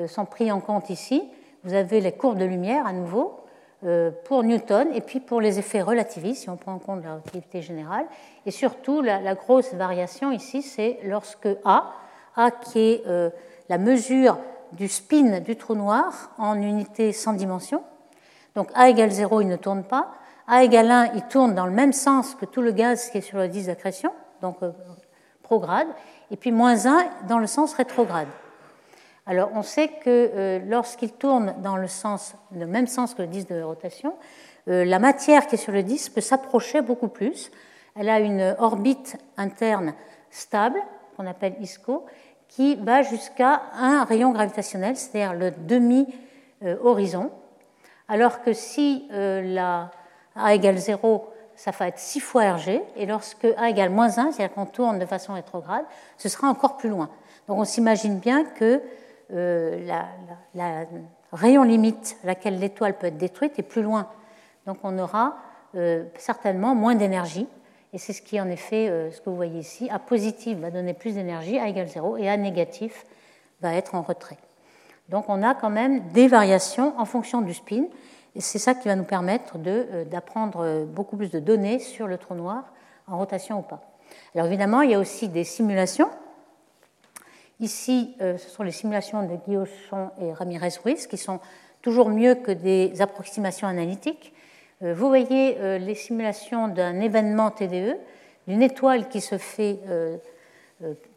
euh, 0.00 0.08
sont 0.08 0.24
pris 0.24 0.50
en 0.50 0.60
compte 0.60 0.90
ici. 0.90 1.22
Vous 1.62 1.72
avez 1.72 2.00
les 2.00 2.12
courbes 2.12 2.38
de 2.38 2.44
lumière 2.44 2.84
à 2.84 2.92
nouveau 2.92 3.40
euh, 3.84 4.10
pour 4.24 4.42
Newton 4.42 4.88
et 4.92 5.00
puis 5.00 5.20
pour 5.20 5.40
les 5.40 5.60
effets 5.60 5.82
relativistes, 5.82 6.42
si 6.42 6.50
on 6.50 6.56
prend 6.56 6.74
en 6.74 6.78
compte 6.80 7.04
la 7.04 7.12
relativité 7.12 7.62
générale. 7.62 8.06
Et 8.44 8.50
surtout, 8.50 9.02
la, 9.02 9.34
grosse 9.36 9.72
variation 9.72 10.32
ici, 10.32 10.62
c'est 10.62 10.98
lorsque 11.04 11.48
A, 11.64 11.92
A 12.34 12.50
qui 12.50 12.80
est 12.80 13.04
la 13.68 13.78
mesure 13.78 14.38
du 14.72 14.88
spin 14.88 15.38
du 15.38 15.56
trou 15.56 15.76
noir 15.76 16.32
en 16.38 16.60
unité 16.60 17.12
sans 17.12 17.34
dimension. 17.34 17.84
Donc 18.56 18.68
A 18.74 18.88
égale 18.88 19.10
0, 19.10 19.42
il 19.42 19.48
ne 19.48 19.56
tourne 19.56 19.84
pas. 19.84 20.12
A 20.46 20.62
égale 20.62 20.90
1, 20.90 21.12
il 21.14 21.22
tourne 21.22 21.54
dans 21.54 21.64
le 21.64 21.72
même 21.72 21.94
sens 21.94 22.34
que 22.34 22.44
tout 22.44 22.60
le 22.60 22.72
gaz 22.72 23.08
qui 23.08 23.18
est 23.18 23.22
sur 23.22 23.38
le 23.38 23.48
disque 23.48 23.68
d'accrétion, 23.68 24.12
donc 24.42 24.56
euh, 24.62 24.72
prograde, 25.42 25.88
et 26.30 26.36
puis 26.36 26.52
moins 26.52 26.86
1 26.86 27.06
dans 27.28 27.38
le 27.38 27.46
sens 27.46 27.72
rétrograde. 27.72 28.28
Alors 29.24 29.50
on 29.54 29.62
sait 29.62 29.88
que 29.88 30.00
euh, 30.06 30.58
lorsqu'il 30.66 31.12
tourne 31.12 31.54
dans 31.62 31.76
le, 31.76 31.88
sens, 31.88 32.34
le 32.54 32.66
même 32.66 32.86
sens 32.86 33.14
que 33.14 33.22
le 33.22 33.28
disque 33.28 33.48
de 33.48 33.62
rotation, 33.62 34.16
euh, 34.68 34.84
la 34.84 34.98
matière 34.98 35.46
qui 35.46 35.54
est 35.54 35.58
sur 35.58 35.72
le 35.72 35.82
disque 35.82 36.12
peut 36.12 36.20
s'approcher 36.20 36.82
beaucoup 36.82 37.08
plus. 37.08 37.50
Elle 37.96 38.10
a 38.10 38.20
une 38.20 38.54
orbite 38.58 39.16
interne 39.38 39.94
stable, 40.30 40.78
qu'on 41.16 41.26
appelle 41.26 41.54
ISCO, 41.60 42.04
qui 42.48 42.74
va 42.74 43.00
jusqu'à 43.00 43.62
un 43.72 44.04
rayon 44.04 44.30
gravitationnel, 44.30 44.96
c'est-à-dire 44.96 45.32
le 45.32 45.52
demi-horizon. 45.52 47.30
Alors 48.08 48.42
que 48.42 48.52
si 48.52 49.06
la 49.10 49.90
a 50.36 50.54
égale 50.54 50.78
0, 50.78 51.28
ça 51.56 51.70
va 51.70 51.88
être 51.88 51.98
6 51.98 52.20
fois 52.20 52.54
RG, 52.54 52.82
et 52.96 53.06
lorsque 53.06 53.46
A 53.56 53.70
égale 53.70 53.90
moins 53.90 54.18
1, 54.18 54.32
c'est-à-dire 54.32 54.54
qu'on 54.54 54.66
tourne 54.66 54.98
de 54.98 55.06
façon 55.06 55.34
rétrograde, 55.34 55.84
ce 56.18 56.28
sera 56.28 56.48
encore 56.48 56.76
plus 56.76 56.88
loin. 56.88 57.10
Donc 57.48 57.58
on 57.58 57.64
s'imagine 57.64 58.18
bien 58.18 58.44
que 58.44 58.80
euh, 59.32 59.86
la, 60.54 60.86
rayon 61.32 61.62
limite 61.62 62.16
à 62.22 62.28
laquelle 62.28 62.58
l'étoile 62.58 62.96
peut 62.96 63.08
être 63.08 63.16
détruite 63.16 63.58
est 63.58 63.64
plus 63.64 63.82
loin. 63.82 64.08
Donc 64.66 64.78
on 64.82 64.98
aura 64.98 65.36
euh, 65.74 66.04
certainement 66.16 66.74
moins 66.74 66.94
d'énergie, 66.94 67.46
et 67.92 67.98
c'est 67.98 68.12
ce 68.12 68.22
qui 68.22 68.40
en 68.40 68.48
effet 68.48 68.88
euh, 68.88 69.10
ce 69.12 69.20
que 69.20 69.30
vous 69.30 69.36
voyez 69.36 69.60
ici. 69.60 69.88
A 69.90 69.98
positif 69.98 70.58
va 70.58 70.70
donner 70.70 70.94
plus 70.94 71.14
d'énergie, 71.14 71.58
A 71.58 71.68
égale 71.68 71.88
0, 71.88 72.16
et 72.16 72.28
A 72.28 72.36
négatif 72.36 73.04
va 73.60 73.74
être 73.74 73.94
en 73.94 74.02
retrait. 74.02 74.38
Donc 75.08 75.26
on 75.28 75.42
a 75.42 75.54
quand 75.54 75.70
même 75.70 76.08
des 76.08 76.28
variations 76.28 76.98
en 76.98 77.04
fonction 77.04 77.42
du 77.42 77.54
spin, 77.54 77.84
c'est 78.40 78.58
ça 78.58 78.74
qui 78.74 78.88
va 78.88 78.96
nous 78.96 79.04
permettre 79.04 79.56
euh, 79.66 80.04
d'apprendre 80.04 80.64
euh, 80.64 80.84
beaucoup 80.84 81.16
plus 81.16 81.30
de 81.30 81.38
données 81.38 81.78
sur 81.78 82.06
le 82.06 82.18
trou 82.18 82.34
noir 82.34 82.64
en 83.06 83.18
rotation 83.18 83.58
ou 83.58 83.62
pas. 83.62 83.80
Alors 84.34 84.46
évidemment, 84.46 84.82
il 84.82 84.90
y 84.90 84.94
a 84.94 84.98
aussi 84.98 85.28
des 85.28 85.44
simulations. 85.44 86.10
Ici, 87.60 88.16
euh, 88.20 88.36
ce 88.36 88.50
sont 88.50 88.64
les 88.64 88.72
simulations 88.72 89.22
de 89.22 89.36
Guillochon 89.46 90.10
et 90.20 90.32
Ramirez-Ruiz 90.32 91.06
qui 91.06 91.16
sont 91.16 91.38
toujours 91.82 92.08
mieux 92.08 92.34
que 92.34 92.50
des 92.50 93.00
approximations 93.00 93.68
analytiques. 93.68 94.32
Vous 94.80 95.08
voyez 95.08 95.78
les 95.78 95.94
simulations 95.94 96.68
d'un 96.68 97.00
événement 97.00 97.50
TDE, 97.50 97.96
d'une 98.48 98.60
étoile 98.60 99.08
qui 99.08 99.20
se 99.20 99.38
fait 99.38 99.78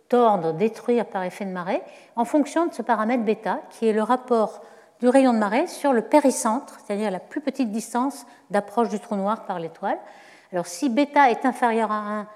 tordre, 0.10 0.54
détruire 0.54 1.06
par 1.06 1.24
effet 1.24 1.46
de 1.46 1.52
marée, 1.52 1.82
en 2.16 2.24
fonction 2.24 2.68
de 2.68 2.74
ce 2.74 2.82
paramètre 2.82 3.24
bêta, 3.24 3.62
qui 3.72 3.88
est 3.88 3.94
le 3.94 4.04
rapport 4.04 4.62
du 5.00 5.10
rayon 5.10 5.34
de 5.34 5.38
marée 5.38 5.68
sur 5.68 5.94
le 5.94 6.02
péricentre, 6.02 6.80
c'est-à-dire 6.86 7.12
la 7.12 7.20
plus 7.20 7.42
petite 7.42 7.72
distance 7.72 8.26
d'approche 8.50 8.90
du 8.90 9.00
trou 9.00 9.16
noir 9.16 9.46
par 9.46 9.60
l'étoile. 9.60 9.98
Alors 10.52 10.68
si 10.68 10.90
bêta 10.90 11.30
est 11.30 11.46
inférieur 11.46 11.92
à 11.92 11.96
1, 11.96 12.28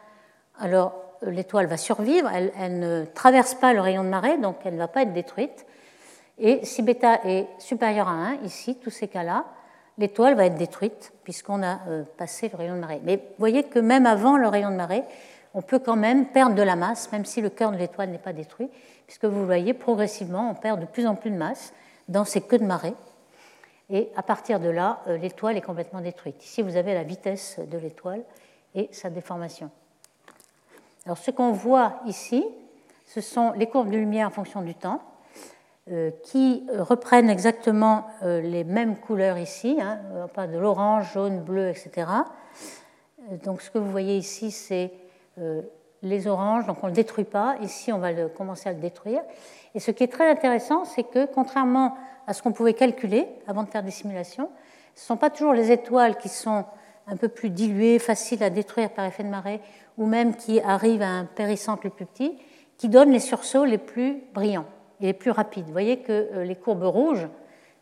alors 0.59 0.93
l'étoile 1.23 1.67
va 1.67 1.77
survivre, 1.77 2.29
elle, 2.29 2.79
ne 2.79 3.05
traverse 3.05 3.55
pas 3.55 3.73
le 3.73 3.81
rayon 3.81 4.03
de 4.03 4.09
marée, 4.09 4.37
donc 4.37 4.57
elle 4.65 4.73
ne 4.73 4.79
va 4.79 4.87
pas 4.87 5.03
être 5.03 5.13
détruite. 5.13 5.65
Et 6.37 6.65
si 6.65 6.81
bêta 6.81 7.19
est 7.25 7.47
supérieur 7.59 8.07
à 8.07 8.11
1, 8.11 8.33
ici, 8.43 8.75
tous 8.75 8.89
ces 8.89 9.07
cas-là, 9.07 9.45
l'étoile 9.97 10.35
va 10.35 10.45
être 10.45 10.55
détruite 10.55 11.13
puisqu'on 11.23 11.63
a 11.63 11.79
euh, 11.87 12.03
passé 12.17 12.49
le 12.49 12.57
rayon 12.57 12.75
de 12.75 12.79
marée. 12.79 13.01
Mais 13.03 13.17
vous 13.17 13.39
voyez 13.39 13.63
que 13.63 13.79
même 13.79 14.05
avant 14.05 14.37
le 14.37 14.47
rayon 14.47 14.71
de 14.71 14.75
marée, 14.75 15.03
on 15.53 15.61
peut 15.61 15.79
quand 15.79 15.95
même 15.95 16.27
perdre 16.27 16.55
de 16.55 16.61
la 16.61 16.75
masse, 16.75 17.11
même 17.11 17.25
si 17.25 17.41
le 17.41 17.49
cœur 17.49 17.71
de 17.71 17.77
l'étoile 17.77 18.09
n'est 18.09 18.17
pas 18.17 18.33
détruit, 18.33 18.69
puisque 19.05 19.25
vous 19.25 19.45
voyez 19.45 19.73
progressivement, 19.73 20.49
on 20.49 20.55
perd 20.55 20.79
de 20.79 20.85
plus 20.85 21.05
en 21.05 21.15
plus 21.15 21.29
de 21.29 21.35
masse 21.35 21.73
dans 22.11 22.25
ces 22.25 22.41
queues 22.41 22.59
de 22.59 22.65
marée. 22.65 22.93
Et 23.89 24.09
à 24.15 24.23
partir 24.23 24.59
de 24.59 24.69
là, 24.69 25.01
euh, 25.07 25.17
l'étoile 25.17 25.57
est 25.57 25.61
complètement 25.61 26.01
détruite. 26.01 26.43
Ici, 26.43 26.61
vous 26.61 26.77
avez 26.77 26.93
la 26.93 27.03
vitesse 27.03 27.59
de 27.59 27.77
l'étoile 27.77 28.23
et 28.75 28.89
sa 28.91 29.09
déformation. 29.09 29.69
Alors, 31.05 31.17
ce 31.17 31.31
qu'on 31.31 31.51
voit 31.51 31.99
ici, 32.05 32.45
ce 33.05 33.21
sont 33.21 33.51
les 33.53 33.67
courbes 33.67 33.89
de 33.89 33.97
lumière 33.97 34.27
en 34.27 34.31
fonction 34.31 34.61
du 34.61 34.75
temps, 34.75 35.01
euh, 35.89 36.11
qui 36.23 36.63
reprennent 36.77 37.29
exactement 37.29 38.07
euh, 38.23 38.39
les 38.39 38.63
mêmes 38.63 38.95
couleurs 38.97 39.37
ici, 39.37 39.79
hein, 39.81 39.99
pas 40.33 40.47
de 40.47 40.57
l'orange, 40.57 41.11
jaune, 41.13 41.41
bleu, 41.41 41.69
etc. 41.69 42.07
Donc, 43.43 43.61
ce 43.61 43.71
que 43.71 43.77
vous 43.77 43.91
voyez 43.91 44.15
ici, 44.17 44.51
c'est 44.51 44.91
les 46.03 46.27
oranges, 46.27 46.65
donc 46.65 46.77
on 46.81 46.87
ne 46.87 46.91
le 46.91 46.95
détruit 46.95 47.25
pas. 47.25 47.55
Ici, 47.61 47.93
on 47.93 47.99
va 47.99 48.13
commencer 48.29 48.69
à 48.69 48.73
le 48.73 48.79
détruire. 48.79 49.21
Et 49.75 49.79
ce 49.79 49.91
qui 49.91 50.03
est 50.03 50.11
très 50.11 50.29
intéressant, 50.29 50.85
c'est 50.85 51.03
que 51.03 51.25
contrairement 51.25 51.95
à 52.27 52.33
ce 52.33 52.41
qu'on 52.41 52.51
pouvait 52.51 52.73
calculer 52.73 53.27
avant 53.47 53.63
de 53.63 53.69
faire 53.69 53.83
des 53.83 53.91
simulations, 53.91 54.49
ce 54.95 55.03
ne 55.03 55.05
sont 55.07 55.17
pas 55.17 55.29
toujours 55.29 55.53
les 55.53 55.71
étoiles 55.71 56.17
qui 56.17 56.29
sont 56.29 56.65
un 57.07 57.17
peu 57.17 57.27
plus 57.27 57.49
diluées, 57.49 57.99
faciles 57.99 58.43
à 58.43 58.49
détruire 58.49 58.89
par 58.89 59.05
effet 59.05 59.23
de 59.23 59.29
marée, 59.29 59.59
ou 59.97 60.05
même 60.05 60.35
qui 60.35 60.61
arrivent 60.61 61.01
à 61.01 61.09
un 61.09 61.25
péricentre 61.25 61.81
le 61.83 61.89
plus 61.89 62.05
petit, 62.05 62.37
qui 62.77 62.89
donnent 62.89 63.11
les 63.11 63.19
sursauts 63.19 63.65
les 63.65 63.77
plus 63.77 64.23
brillants 64.33 64.65
et 64.99 65.07
les 65.07 65.13
plus 65.13 65.31
rapides. 65.31 65.65
Vous 65.65 65.71
voyez 65.71 65.99
que 65.99 66.11
euh, 66.11 66.43
les 66.43 66.55
courbes 66.55 66.83
rouges, 66.83 67.27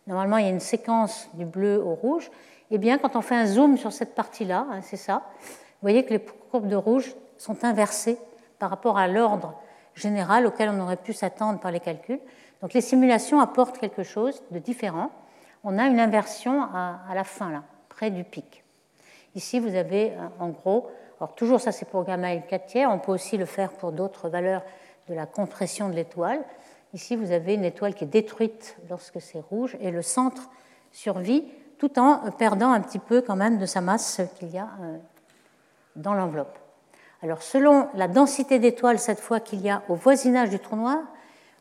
normalement 0.07 0.37
il 0.37 0.45
y 0.45 0.47
a 0.47 0.51
une 0.51 0.59
séquence 0.59 1.29
du 1.33 1.45
bleu 1.45 1.81
au 1.81 1.95
rouge, 1.95 2.29
Eh 2.71 2.77
bien, 2.77 2.97
quand 2.97 3.15
on 3.15 3.21
fait 3.21 3.35
un 3.35 3.45
zoom 3.45 3.77
sur 3.77 3.91
cette 3.91 4.13
partie-là, 4.13 4.67
hein, 4.71 4.81
c'est 4.81 4.97
ça, 4.97 5.23
vous 5.39 5.81
voyez 5.81 6.03
que 6.03 6.11
les 6.11 6.19
courbes 6.19 6.67
de 6.67 6.75
rouge 6.75 7.15
sont 7.39 7.63
inversées 7.63 8.19
par 8.59 8.69
rapport 8.69 8.97
à 8.97 9.07
l'ordre 9.07 9.55
général 9.95 10.45
auquel 10.45 10.69
on 10.69 10.79
aurait 10.79 10.97
pu 10.97 11.13
s'attendre 11.13 11.59
par 11.59 11.71
les 11.71 11.79
calculs. 11.79 12.19
Donc 12.61 12.73
les 12.73 12.81
simulations 12.81 13.39
apportent 13.39 13.79
quelque 13.79 14.03
chose 14.03 14.43
de 14.51 14.59
différent. 14.59 15.09
On 15.63 15.77
a 15.77 15.87
une 15.87 15.99
inversion 15.99 16.63
à, 16.63 16.99
la 17.15 17.23
fin, 17.23 17.49
là, 17.51 17.63
près 17.87 18.11
du 18.11 18.23
pic. 18.23 18.63
Ici, 19.35 19.59
vous 19.59 19.75
avez 19.75 20.11
euh, 20.11 20.27
en 20.39 20.49
gros, 20.49 20.89
alors 21.19 21.35
toujours 21.35 21.61
ça 21.61 21.71
c'est 21.71 21.85
pour 21.85 22.03
gamma 22.03 22.33
et 22.33 22.41
4 22.41 22.65
tiers, 22.65 22.89
on 22.91 22.99
peut 22.99 23.11
aussi 23.11 23.37
le 23.37 23.45
faire 23.45 23.71
pour 23.71 23.91
d'autres 23.91 24.29
valeurs 24.29 24.63
de 25.07 25.13
la 25.13 25.25
compression 25.25 25.89
de 25.89 25.93
l'étoile. 25.93 26.43
Ici, 26.93 27.15
vous 27.15 27.31
avez 27.31 27.53
une 27.53 27.65
étoile 27.65 27.93
qui 27.93 28.05
est 28.05 28.07
détruite 28.07 28.77
lorsque 28.89 29.21
c'est 29.21 29.39
rouge 29.39 29.77
et 29.79 29.91
le 29.91 30.01
centre 30.01 30.49
survit 30.91 31.45
tout 31.77 31.99
en 31.99 32.31
perdant 32.31 32.71
un 32.71 32.81
petit 32.81 32.99
peu 32.99 33.21
quand 33.21 33.35
même 33.35 33.59
de 33.59 33.65
sa 33.65 33.81
masse 33.81 34.21
qu'il 34.37 34.49
y 34.49 34.57
a 34.57 34.67
euh, 34.81 34.97
dans 35.95 36.13
l'enveloppe. 36.13 36.57
Alors 37.21 37.41
selon 37.41 37.87
la 37.95 38.07
densité 38.07 38.59
d'étoiles 38.59 38.99
cette 38.99 39.19
fois 39.19 39.39
qu'il 39.39 39.61
y 39.61 39.69
a 39.69 39.83
au 39.89 39.95
voisinage 39.95 40.49
du 40.49 40.59
trou 40.59 40.75
noir, 40.75 40.99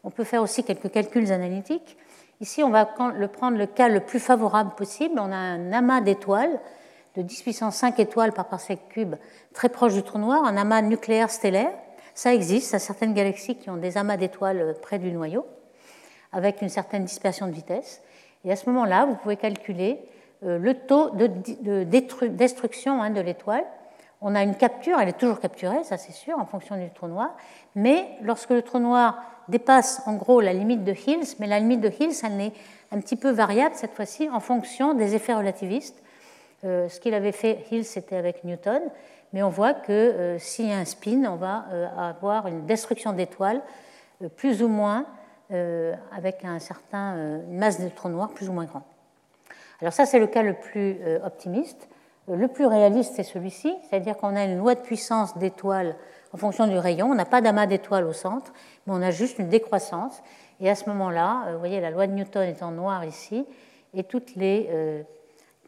on 0.05 0.11
peut 0.11 0.25
faire 0.25 0.43
aussi 0.43 0.63
quelques 0.63 0.91
calculs 0.91 1.33
analytiques. 1.33 1.97
Ici, 2.41 2.63
on 2.63 2.71
va 2.71 2.87
prendre 2.87 3.57
le 3.57 3.67
cas 3.67 3.89
le 3.89 4.01
plus 4.01 4.21
favorable 4.21 4.71
possible. 4.77 5.19
On 5.19 5.33
a 5.33 5.37
un 5.37 5.73
amas 5.73 6.01
d'étoiles 6.01 6.61
de 7.17 7.23
10 7.23 7.43
puissance 7.43 7.75
5 7.77 7.99
étoiles 7.99 8.33
par 8.33 8.47
parsec 8.49 8.79
cube 8.91 9.17
très 9.53 9.69
proche 9.69 9.95
du 9.95 10.05
trou 10.05 10.19
noir, 10.19 10.45
un 10.45 10.57
amas 10.57 10.83
nucléaire 10.83 11.31
stellaire. 11.31 11.73
Ça 12.15 12.33
existe, 12.33 12.75
à 12.75 12.79
certaines 12.79 13.15
galaxies 13.15 13.57
qui 13.57 13.71
ont 13.71 13.77
des 13.77 13.99
amas 13.99 14.17
d'étoiles 14.17 14.77
près 14.83 15.01
du 15.01 15.11
noyau, 15.11 15.45
avec 16.33 16.63
une 16.63 16.69
certaine 16.69 17.05
dispersion 17.05 17.49
de 17.49 17.53
vitesse. 17.53 18.03
Et 18.45 18.53
à 18.53 18.57
ce 18.57 18.71
moment-là, 18.71 19.07
vous 19.07 19.17
pouvez 19.17 19.37
calculer 19.37 20.01
euh, 20.45 20.59
le 20.59 20.75
taux 20.75 21.11
de 21.11 21.27
destruction 22.29 23.03
hein, 23.03 23.11
de 23.11 23.21
l'étoile 23.21 23.65
on 24.21 24.35
a 24.35 24.43
une 24.43 24.57
capture, 24.57 24.99
elle 25.01 25.09
est 25.09 25.19
toujours 25.19 25.41
capturée, 25.41 25.85
ça 25.85 25.97
c'est 25.97 26.13
sûr, 26.13 26.39
en 26.39 26.47
fonction 26.47 26.77
du 26.77 26.91
trou 26.91 27.07
noir, 27.07 27.37
mais 27.75 28.09
lorsque 28.23 28.51
le 28.51 28.63
trou 28.63 28.79
noir 28.79 29.23
dépasse 29.49 30.03
en 30.07 30.15
gros 30.15 30.41
la 30.41 30.53
limite 30.53 30.85
de 30.85 30.93
Hills, 30.93 31.37
mais 31.39 31.47
la 31.47 31.59
limite 31.59 31.81
de 31.81 31.89
Hills, 31.89 32.17
elle 32.25 32.41
est 32.41 32.53
un 32.91 33.01
petit 33.01 33.17
peu 33.17 33.31
variable 33.31 33.75
cette 33.75 33.95
fois-ci 33.95 34.29
en 34.31 34.41
fonction 34.41 34.95
des 34.95 35.15
effets 35.15 35.35
relativistes. 35.35 36.03
Euh, 36.65 36.89
ce 36.89 36.99
qu'il 37.01 37.15
avait 37.15 37.33
fait 37.33 37.65
Hills, 37.71 37.85
c'était 37.85 38.17
avec 38.17 38.45
Newton, 38.45 38.83
mais 39.33 39.43
on 39.43 39.49
voit 39.49 39.75
que 39.75 39.93
euh, 39.93 40.39
s'il 40.39 40.67
y 40.67 40.73
a 40.73 40.79
un 40.79 40.85
spin, 40.85 41.25
on 41.27 41.37
va 41.37 41.67
euh, 41.71 41.87
avoir 41.97 42.49
une 42.49 42.67
destruction 42.67 43.13
d'étoiles 43.13 43.63
plus 44.37 44.63
ou 44.63 44.69
moins 44.69 45.07
avec 46.13 46.45
un 46.45 46.59
certain, 46.59 47.15
une 47.49 47.57
masse 47.57 47.81
de 47.81 47.89
trou 47.89 48.11
noir 48.11 48.29
plus 48.31 48.51
ou 48.51 48.53
moins 48.53 48.67
grande. 48.67 48.83
Alors 49.81 49.95
ça, 49.95 50.05
c'est 50.05 50.19
le 50.19 50.27
cas 50.27 50.43
le 50.43 50.53
plus 50.53 50.99
optimiste. 51.25 51.89
Le 52.31 52.49
plus 52.49 52.67
réaliste, 52.67 53.15
c'est 53.17 53.23
celui-ci, 53.23 53.75
c'est-à-dire 53.89 54.17
qu'on 54.17 54.37
a 54.37 54.45
une 54.45 54.59
loi 54.59 54.75
de 54.75 54.81
puissance 54.81 55.39
d'étoiles 55.39 55.97
en 56.33 56.37
fonction 56.37 56.67
du 56.67 56.77
rayon. 56.77 57.11
On 57.11 57.15
n'a 57.15 57.25
pas 57.25 57.41
d'amas 57.41 57.67
d'étoiles 57.67 58.05
au 58.05 58.13
centre, 58.13 58.53
mais 58.87 58.93
on 58.95 59.01
a 59.01 59.11
juste 59.11 59.39
une 59.39 59.49
décroissance. 59.49 60.23
Et 60.61 60.69
à 60.69 60.75
ce 60.75 60.89
moment-là, 60.91 61.45
euh, 61.47 61.53
vous 61.55 61.59
voyez, 61.59 61.81
la 61.81 61.91
loi 61.91 62.07
de 62.07 62.13
Newton 62.13 62.43
est 62.43 62.63
en 62.63 62.73
noir 62.73 63.05
ici, 63.05 63.47
et 63.95 64.05
toutes 64.05 64.35
les 64.37 64.69
euh, 64.71 65.03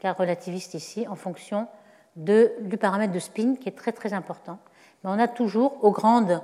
cas 0.00 0.12
relativistes 0.12 0.74
ici, 0.74 1.08
en 1.08 1.14
fonction 1.14 1.66
du 2.16 2.76
paramètre 2.78 3.12
de 3.12 3.18
spin, 3.18 3.54
qui 3.54 3.68
est 3.68 3.76
très 3.76 3.92
très 3.92 4.12
important. 4.12 4.58
Mais 5.02 5.10
on 5.10 5.18
a 5.18 5.28
toujours, 5.28 5.82
aux 5.82 5.92
grandes, 5.92 6.42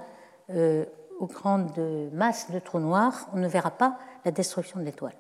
euh, 0.49 0.87
aux 1.21 1.27
grandes 1.27 1.79
masses 2.13 2.51
de 2.51 2.59
trous 2.59 2.79
noirs, 2.79 3.29
on 3.35 3.37
ne 3.37 3.49
verra 3.49 3.73
pas 3.73 3.99
la 4.25 4.31
destruction 4.31 4.81
de 4.81 4.85
l'étoile. 4.85 5.13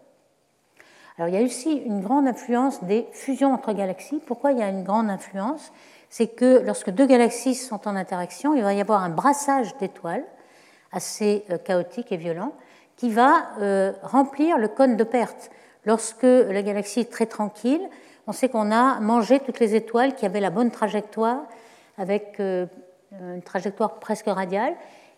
Alors 1.18 1.30
il 1.30 1.34
y 1.34 1.42
a 1.42 1.44
aussi 1.44 1.72
une 1.72 2.02
grande 2.02 2.28
influence 2.28 2.84
des 2.84 3.06
fusions 3.12 3.54
entre 3.54 3.72
galaxies. 3.72 4.20
Pourquoi 4.26 4.52
il 4.52 4.58
y 4.58 4.62
a 4.62 4.68
une 4.68 4.84
grande 4.84 5.08
influence? 5.08 5.72
C'est 6.10 6.28
que 6.28 6.62
lorsque 6.64 6.90
deux 6.90 7.06
galaxies 7.06 7.54
sont 7.54 7.88
en 7.88 7.96
interaction, 7.96 8.54
il 8.54 8.62
va 8.62 8.74
y 8.74 8.80
avoir 8.80 9.02
un 9.02 9.08
brassage 9.08 9.76
d'étoiles 9.78 10.24
assez 10.92 11.44
euh, 11.50 11.58
chaotique 11.58 12.12
et 12.12 12.16
violent 12.16 12.52
qui 12.96 13.10
va 13.10 13.48
euh, 13.60 13.92
remplir 14.02 14.58
le 14.58 14.68
cône 14.68 14.96
de 14.96 15.04
perte. 15.04 15.50
Lorsque 15.84 16.22
la 16.22 16.62
galaxie 16.62 17.00
est 17.00 17.12
très 17.12 17.26
tranquille, 17.26 17.82
on 18.26 18.32
sait 18.32 18.48
qu'on 18.48 18.70
a 18.70 19.00
mangé 19.00 19.40
toutes 19.40 19.60
les 19.60 19.74
étoiles 19.74 20.14
qui 20.14 20.26
avaient 20.26 20.40
la 20.40 20.50
bonne 20.50 20.70
trajectoire, 20.70 21.42
avec 21.96 22.40
euh, 22.40 22.66
une 23.12 23.42
trajectoire 23.42 23.94
presque 24.00 24.26
radiale, 24.26 24.74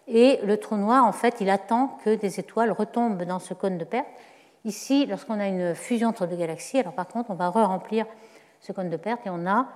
et 0.06 0.40
le 0.44 0.56
trou 0.56 0.76
noir, 0.76 1.04
en 1.04 1.12
fait, 1.12 1.37
il 1.40 1.50
attend 1.50 1.98
que 2.04 2.14
des 2.14 2.40
étoiles 2.40 2.72
retombent 2.72 3.22
dans 3.24 3.38
ce 3.38 3.54
cône 3.54 3.78
de 3.78 3.84
perte 3.84 4.06
Ici, 4.68 5.07
lorsqu'on 5.07 5.40
a 5.40 5.46
une 5.48 5.74
fusion 5.74 6.11
entre 6.11 6.26
deux 6.26 6.37
galaxies, 6.37 6.78
alors 6.78 6.92
par 6.92 7.09
contre, 7.09 7.31
on 7.31 7.35
va 7.35 7.48
re-remplir 7.48 8.04
ce 8.61 8.72
cône 8.72 8.90
de 8.90 8.98
perte 8.98 9.26
et 9.26 9.31
on 9.31 9.46
a, 9.46 9.66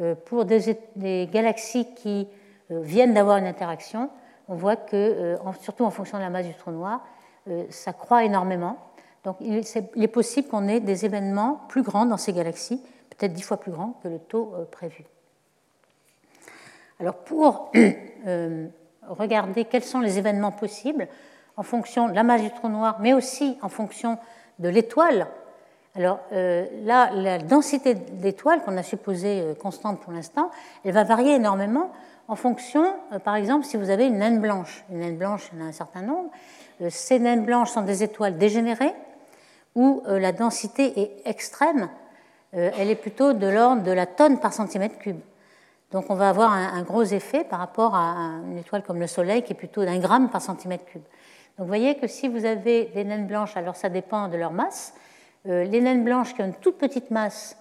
euh, 0.00 0.16
pour 0.16 0.44
des, 0.44 1.28
galaxies 1.30 1.86
qui 1.94 2.26
euh, 2.72 2.80
viennent 2.80 3.14
d'avoir 3.14 3.36
une 3.36 3.46
interaction, 3.46 4.10
on 4.48 4.56
voit 4.56 4.74
que, 4.74 4.96
euh, 4.96 5.52
surtout 5.60 5.84
en 5.84 5.90
fonction 5.90 6.18
de 6.18 6.24
la 6.24 6.30
masse 6.30 6.48
du 6.48 6.54
trou 6.54 6.72
noir, 6.72 7.06
ça 7.68 7.92
croît 7.92 8.24
énormément. 8.24 8.76
Donc 9.22 9.36
il 9.40 9.54
est 9.58 10.08
possible 10.08 10.48
qu'on 10.48 10.66
ait 10.66 10.80
des 10.80 11.04
événements 11.04 11.60
plus 11.68 11.82
grands 11.82 12.04
dans 12.04 12.16
ces 12.16 12.32
galaxies, 12.32 12.82
peut-être 13.10 13.32
dix 13.32 13.42
fois 13.42 13.56
plus 13.56 13.70
grands 13.70 14.00
que 14.02 14.08
le 14.08 14.18
taux 14.18 14.52
prévu. 14.72 15.04
Alors 16.98 17.14
pour 17.18 17.72
regarder 19.08 19.64
quels 19.64 19.84
sont 19.84 20.00
les 20.00 20.18
événements 20.18 20.52
possibles, 20.52 21.06
en 21.56 21.62
fonction 21.62 22.08
de 22.08 22.14
la 22.14 22.22
masse 22.22 22.42
du 22.42 22.50
trou 22.50 22.68
noir, 22.68 22.96
mais 23.00 23.12
aussi 23.12 23.58
en 23.62 23.68
fonction 23.68 24.18
de 24.60 24.68
l'étoile. 24.68 25.26
Alors 25.96 26.20
euh, 26.32 26.66
là, 26.84 27.10
la 27.12 27.38
densité 27.38 27.94
d'étoiles 27.94 28.62
qu'on 28.62 28.76
a 28.76 28.82
supposée 28.82 29.40
euh, 29.40 29.54
constante 29.54 30.00
pour 30.00 30.12
l'instant, 30.12 30.50
elle 30.84 30.92
va 30.92 31.02
varier 31.02 31.34
énormément 31.34 31.90
en 32.28 32.36
fonction, 32.36 32.94
euh, 33.12 33.18
par 33.18 33.34
exemple, 33.34 33.66
si 33.66 33.76
vous 33.76 33.90
avez 33.90 34.06
une 34.06 34.18
naine 34.18 34.40
blanche. 34.40 34.84
Une 34.90 35.00
naine 35.00 35.16
blanche, 35.16 35.50
il 35.52 35.58
y 35.58 35.62
en 35.62 35.66
a 35.66 35.68
un 35.68 35.72
certain 35.72 36.02
nombre. 36.02 36.30
ces 36.90 37.18
naines 37.18 37.44
blanches 37.44 37.70
sont 37.70 37.82
des 37.82 38.04
étoiles 38.04 38.38
dégénérées 38.38 38.94
où 39.76 40.02
la 40.06 40.32
densité 40.32 41.00
est 41.00 41.28
extrême. 41.28 41.88
elle 42.52 42.90
est 42.90 42.96
plutôt 42.96 43.34
de 43.34 43.46
l'ordre 43.46 43.84
de 43.84 43.92
la 43.92 44.04
tonne 44.04 44.40
par 44.40 44.52
centimètre 44.52 44.98
cube. 44.98 45.20
Donc 45.92 46.06
on 46.08 46.16
va 46.16 46.28
avoir 46.28 46.52
un, 46.52 46.74
un, 46.74 46.82
gros 46.82 47.04
effet 47.04 47.44
par 47.44 47.60
rapport 47.60 47.94
à 47.94 48.40
une 48.50 48.58
étoile 48.58 48.82
comme 48.82 48.98
le 48.98 49.06
Soleil 49.06 49.44
qui 49.44 49.52
est 49.52 49.56
plutôt 49.56 49.84
d'un 49.84 50.00
gramme 50.00 50.28
par 50.28 50.42
centimètre 50.42 50.84
cube. 50.86 51.04
Donc 51.58 51.66
vous 51.66 51.66
voyez 51.66 51.96
que 51.96 52.06
si 52.06 52.28
vous 52.28 52.44
avez 52.44 52.86
des 52.86 53.04
naines 53.04 53.26
blanches, 53.26 53.56
alors 53.56 53.76
ça 53.76 53.88
dépend 53.88 54.28
de 54.28 54.36
leur 54.36 54.52
masse. 54.52 54.94
Euh, 55.48 55.64
les 55.64 55.80
naines 55.80 56.04
blanches 56.04 56.34
qui 56.34 56.42
ont 56.42 56.46
une 56.46 56.54
toute 56.54 56.76
petite 56.76 57.10
masse, 57.10 57.56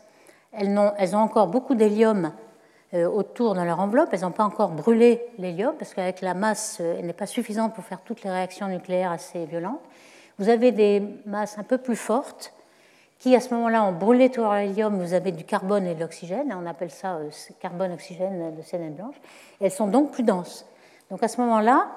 elles 0.52 0.78
ont, 0.78 1.19
encore 1.19 1.47
beaucoup 1.47 1.75
d'hélium 1.75 2.34
euh, 2.93 3.08
autour 3.08 3.56
dans 3.56 3.63
leur 3.63 3.80
enveloppe. 3.80 4.10
Elles 4.12 4.21
n'ont 4.21 4.32
pas 4.32 4.43
encore 4.43 4.69
brûlé 4.69 5.21
l'hélium 5.38 5.75
parce 5.78 5.93
qu'avec 5.93 6.21
la 6.21 6.34
masse, 6.34 6.80
euh, 6.82 6.95
elle 6.97 7.06
n'est 7.06 7.13
pas 7.13 7.25
suffisante 7.25 7.73
pour 7.73 7.84
faire 7.86 8.02
toutes 8.02 8.23
les 8.23 8.30
réactions 8.30 8.67
nucléaires 8.67 9.12
assez 9.12 9.45
violentes. 9.45 9.82
Vous 10.39 10.49
avez 10.49 10.71
des 10.71 11.04
masses 11.25 11.58
un 11.58 11.63
peu 11.63 11.78
plus 11.78 11.95
fortes 11.95 12.54
qui, 13.17 13.36
à 13.36 13.39
ce 13.39 13.54
moment-là, 13.54 13.84
ont 13.84 13.91
brûlé 13.91 14.30
tout 14.30 14.43
l'hélium. 14.52 14.97
Vous 15.02 15.13
avez 15.13 15.32
du 15.32 15.43
carbone 15.43 15.86
et 15.86 15.95
de 15.95 15.99
l'oxygène. 15.99 16.56
On 16.58 16.65
appelle 16.65 16.91
ça 16.91 17.19
carbone-oxygène 17.60 18.56
de 18.56 18.62
ces 18.62 18.78
naines 18.78 18.93
blanches. 18.93 19.19
elles 19.60 19.71
sont 19.71 19.88
donc 19.88 20.12
plus 20.12 20.23
denses. 20.23 20.65
Donc 21.12 21.21
à 21.23 21.28
ce 21.28 21.39
moment-là, 21.41 21.88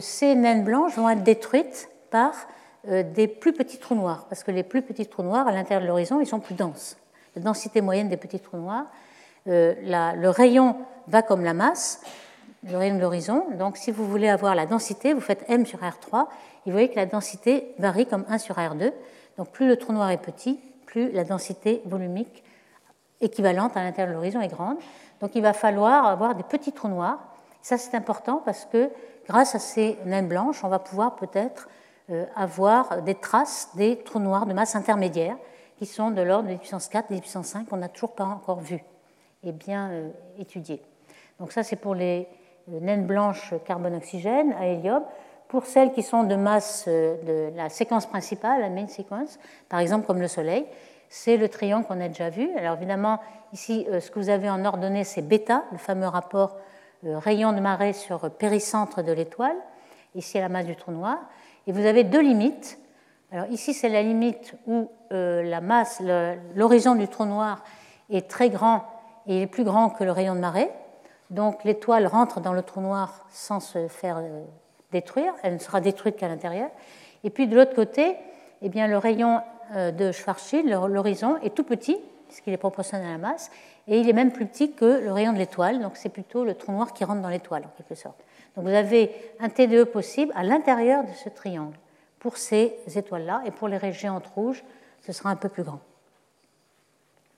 ces 0.00 0.34
naines 0.34 0.64
blanches 0.64 0.96
vont 0.96 1.08
être 1.08 1.22
détruites 1.22 1.88
par 2.10 2.34
euh, 2.88 3.02
des 3.02 3.28
plus 3.28 3.52
petits 3.52 3.78
trous 3.78 3.94
noirs, 3.94 4.26
parce 4.28 4.44
que 4.44 4.50
les 4.50 4.62
plus 4.62 4.82
petits 4.82 5.06
trous 5.06 5.22
noirs, 5.22 5.48
à 5.48 5.52
l'intérieur 5.52 5.82
de 5.82 5.86
l'horizon, 5.86 6.20
ils 6.20 6.26
sont 6.26 6.40
plus 6.40 6.54
denses. 6.54 6.96
La 7.36 7.42
densité 7.42 7.80
moyenne 7.80 8.08
des 8.08 8.16
petits 8.16 8.40
trous 8.40 8.56
noirs, 8.56 8.86
euh, 9.48 9.74
le 9.82 10.28
rayon 10.28 10.76
va 11.08 11.22
comme 11.22 11.44
la 11.44 11.54
masse, 11.54 12.00
le 12.62 12.76
rayon 12.76 12.96
de 12.96 13.00
l'horizon. 13.00 13.46
Donc, 13.58 13.76
si 13.76 13.90
vous 13.90 14.06
voulez 14.06 14.28
avoir 14.28 14.54
la 14.54 14.66
densité, 14.66 15.12
vous 15.12 15.20
faites 15.20 15.44
m 15.48 15.66
sur 15.66 15.80
r3, 15.80 16.26
et 16.66 16.70
vous 16.70 16.72
voyez 16.72 16.88
que 16.88 16.96
la 16.96 17.06
densité 17.06 17.74
varie 17.78 18.06
comme 18.06 18.24
1 18.28 18.38
sur 18.38 18.56
r2. 18.56 18.92
Donc, 19.36 19.50
plus 19.50 19.66
le 19.66 19.76
trou 19.76 19.92
noir 19.92 20.10
est 20.10 20.18
petit, 20.18 20.60
plus 20.86 21.10
la 21.12 21.24
densité 21.24 21.82
volumique 21.84 22.42
équivalente 23.20 23.76
à 23.76 23.82
l'intérieur 23.82 24.08
de 24.08 24.14
l'horizon 24.14 24.40
est 24.40 24.48
grande. 24.48 24.76
Donc, 25.20 25.32
il 25.34 25.42
va 25.42 25.52
falloir 25.52 26.06
avoir 26.06 26.34
des 26.34 26.42
petits 26.42 26.72
trous 26.72 26.88
noirs. 26.88 27.33
Ça, 27.64 27.78
c'est 27.78 27.96
important 27.96 28.42
parce 28.44 28.66
que 28.66 28.90
grâce 29.26 29.54
à 29.54 29.58
ces 29.58 29.96
naines 30.04 30.28
blanches, 30.28 30.62
on 30.64 30.68
va 30.68 30.78
pouvoir 30.78 31.16
peut-être 31.16 31.70
euh, 32.10 32.26
avoir 32.36 33.00
des 33.00 33.14
traces 33.14 33.70
des 33.74 33.96
trous 34.00 34.18
noirs 34.18 34.44
de 34.44 34.52
masse 34.52 34.76
intermédiaire 34.76 35.38
qui 35.78 35.86
sont 35.86 36.10
de 36.10 36.20
l'ordre 36.20 36.50
de 36.50 36.56
puissance 36.56 36.88
4, 36.88 37.10
des 37.10 37.20
puissance 37.22 37.46
5 37.46 37.66
qu'on 37.66 37.78
n'a 37.78 37.88
toujours 37.88 38.14
pas 38.14 38.26
encore 38.26 38.60
vu 38.60 38.84
et 39.42 39.52
bien 39.52 39.88
euh, 39.88 40.10
étudié. 40.38 40.82
Donc 41.40 41.52
ça, 41.52 41.62
c'est 41.62 41.76
pour 41.76 41.94
les 41.94 42.28
euh, 42.70 42.80
naines 42.80 43.06
blanches 43.06 43.54
carbone-oxygène 43.64 44.52
à 44.60 44.66
hélium. 44.66 45.02
Pour 45.48 45.64
celles 45.64 45.94
qui 45.94 46.02
sont 46.02 46.24
de 46.24 46.36
masse 46.36 46.86
de 46.86 47.50
la 47.56 47.70
séquence 47.70 48.04
principale, 48.04 48.60
la 48.60 48.68
main 48.68 48.88
sequence, 48.88 49.38
par 49.70 49.80
exemple 49.80 50.06
comme 50.06 50.20
le 50.20 50.28
Soleil, 50.28 50.66
c'est 51.08 51.38
le 51.38 51.48
triangle 51.48 51.86
qu'on 51.86 52.02
a 52.02 52.08
déjà 52.08 52.28
vu. 52.28 52.54
Alors 52.58 52.76
évidemment, 52.76 53.20
ici, 53.54 53.86
ce 54.00 54.10
que 54.10 54.18
vous 54.18 54.28
avez 54.28 54.50
en 54.50 54.66
ordonnée, 54.66 55.04
c'est 55.04 55.22
bêta, 55.22 55.64
le 55.72 55.78
fameux 55.78 56.08
rapport 56.08 56.56
rayon 57.04 57.52
de 57.52 57.60
marée 57.60 57.92
sur 57.92 58.30
péricentre 58.30 59.02
de 59.02 59.12
l'étoile, 59.12 59.56
ici 60.14 60.38
la 60.38 60.48
masse 60.48 60.66
du 60.66 60.76
trou 60.76 60.92
noir, 60.92 61.18
et 61.66 61.72
vous 61.72 61.84
avez 61.84 62.04
deux 62.04 62.20
limites. 62.20 62.78
Alors 63.32 63.46
ici 63.50 63.74
c'est 63.74 63.88
la 63.88 64.02
limite 64.02 64.54
où 64.66 64.90
euh, 65.12 65.42
la 65.42 65.60
masse, 65.60 66.02
l'horizon 66.54 66.94
du 66.94 67.08
trou 67.08 67.24
noir 67.24 67.64
est 68.10 68.28
très 68.28 68.50
grand 68.50 68.84
et 69.26 69.36
il 69.36 69.42
est 69.42 69.46
plus 69.46 69.64
grand 69.64 69.90
que 69.90 70.04
le 70.04 70.12
rayon 70.12 70.34
de 70.34 70.40
marée. 70.40 70.70
Donc 71.30 71.64
l'étoile 71.64 72.06
rentre 72.06 72.40
dans 72.40 72.52
le 72.52 72.62
trou 72.62 72.80
noir 72.80 73.26
sans 73.30 73.60
se 73.60 73.88
faire 73.88 74.18
euh, 74.18 74.44
détruire, 74.92 75.32
elle 75.42 75.54
ne 75.54 75.58
sera 75.58 75.80
détruite 75.80 76.16
qu'à 76.16 76.28
l'intérieur. 76.28 76.70
Et 77.24 77.30
puis 77.30 77.46
de 77.48 77.56
l'autre 77.56 77.74
côté, 77.74 78.16
eh 78.62 78.68
bien, 78.68 78.86
le 78.86 78.98
rayon 78.98 79.40
euh, 79.74 79.90
de 79.90 80.12
Schwarzschild, 80.12 80.68
l'horizon, 80.68 81.36
est 81.42 81.54
tout 81.54 81.64
petit, 81.64 81.98
puisqu'il 82.28 82.52
est 82.52 82.58
proportionnel 82.58 83.08
à 83.08 83.12
la 83.12 83.18
masse, 83.18 83.50
et 83.86 84.00
il 84.00 84.08
est 84.08 84.14
même 84.14 84.32
plus 84.32 84.46
petit 84.46 84.72
que 84.72 85.00
le 85.00 85.12
rayon 85.12 85.32
de 85.32 85.38
l'étoile, 85.38 85.80
donc 85.80 85.96
c'est 85.96 86.08
plutôt 86.08 86.44
le 86.44 86.54
trou 86.54 86.72
noir 86.72 86.92
qui 86.92 87.04
rentre 87.04 87.20
dans 87.20 87.28
l'étoile, 87.28 87.64
en 87.64 87.76
quelque 87.76 87.94
sorte. 87.94 88.18
Donc 88.56 88.64
vous 88.64 88.74
avez 88.74 89.14
un 89.40 89.48
TDE 89.48 89.84
possible 89.84 90.32
à 90.34 90.42
l'intérieur 90.42 91.04
de 91.04 91.12
ce 91.12 91.28
triangle 91.28 91.76
pour 92.18 92.38
ces 92.38 92.74
étoiles-là, 92.94 93.42
et 93.44 93.50
pour 93.50 93.68
les 93.68 93.76
régions 93.76 94.20
rouges, 94.34 94.64
ce 95.02 95.12
sera 95.12 95.30
un 95.30 95.36
peu 95.36 95.48
plus 95.48 95.62
grand. 95.62 95.80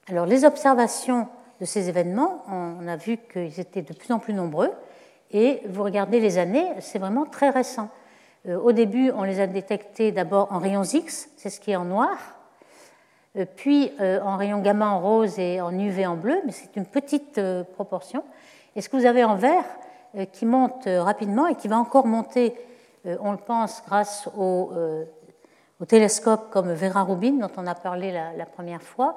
Alors 0.09 0.27
les 0.27 0.45
observations 0.45 1.27
de 1.61 1.65
ces 1.65 1.89
événements, 1.89 2.45
on 2.49 2.87
a 2.87 2.97
vu 2.97 3.17
qu'ils 3.17 3.59
étaient 3.59 3.83
de 3.83 3.93
plus 3.93 4.13
en 4.13 4.19
plus 4.19 4.35
nombreux, 4.35 4.71
et 5.33 5.63
vous 5.69 5.83
regardez 5.83 6.21
les 6.21 6.39
années, 6.39 6.69
c'est 6.81 7.01
vraiment 7.01 7.27
très 7.27 7.51
récent. 7.51 7.89
Euh, 8.47 8.59
au 8.59 8.73
début, 8.73 9.11
on 9.11 9.25
les 9.25 9.41
a 9.41 9.49
détectés 9.49 10.13
d'abord 10.13 10.53
en 10.53 10.59
rayons 10.59 10.85
X, 10.85 11.29
c'est 11.37 11.51
ce 11.51 11.59
qui 11.59 11.73
est 11.73 11.77
en 11.77 11.85
noir, 11.85 12.36
puis 13.45 13.93
euh, 14.01 14.21
en 14.23 14.37
rayons 14.37 14.61
gamma 14.61 14.89
en 14.89 15.01
rose 15.01 15.39
et 15.39 15.61
en 15.61 15.77
UV 15.77 16.07
en 16.07 16.17
bleu, 16.17 16.41
mais 16.47 16.53
c'est 16.53 16.77
une 16.77 16.87
petite 16.87 17.41
proportion. 17.75 18.23
Et 18.75 18.81
ce 18.81 18.89
que 18.89 18.97
vous 18.97 19.07
avez 19.07 19.25
en 19.25 19.37
vert, 19.37 19.65
qui 20.33 20.47
monte 20.47 20.87
rapidement 20.87 21.47
et 21.47 21.57
qui 21.57 21.69
va 21.69 21.77
encore 21.77 22.07
monter, 22.07 22.55
on 23.05 23.33
le 23.33 23.39
pense, 23.39 23.83
grâce 23.87 24.29
au, 24.37 24.71
télescope 25.87 26.49
comme 26.51 26.73
Vera 26.73 27.03
Rubin, 27.03 27.33
dont 27.33 27.51
on 27.59 27.67
a 27.67 27.75
parlé 27.75 28.13
la, 28.13 28.47
première 28.47 28.83
fois, 28.83 29.15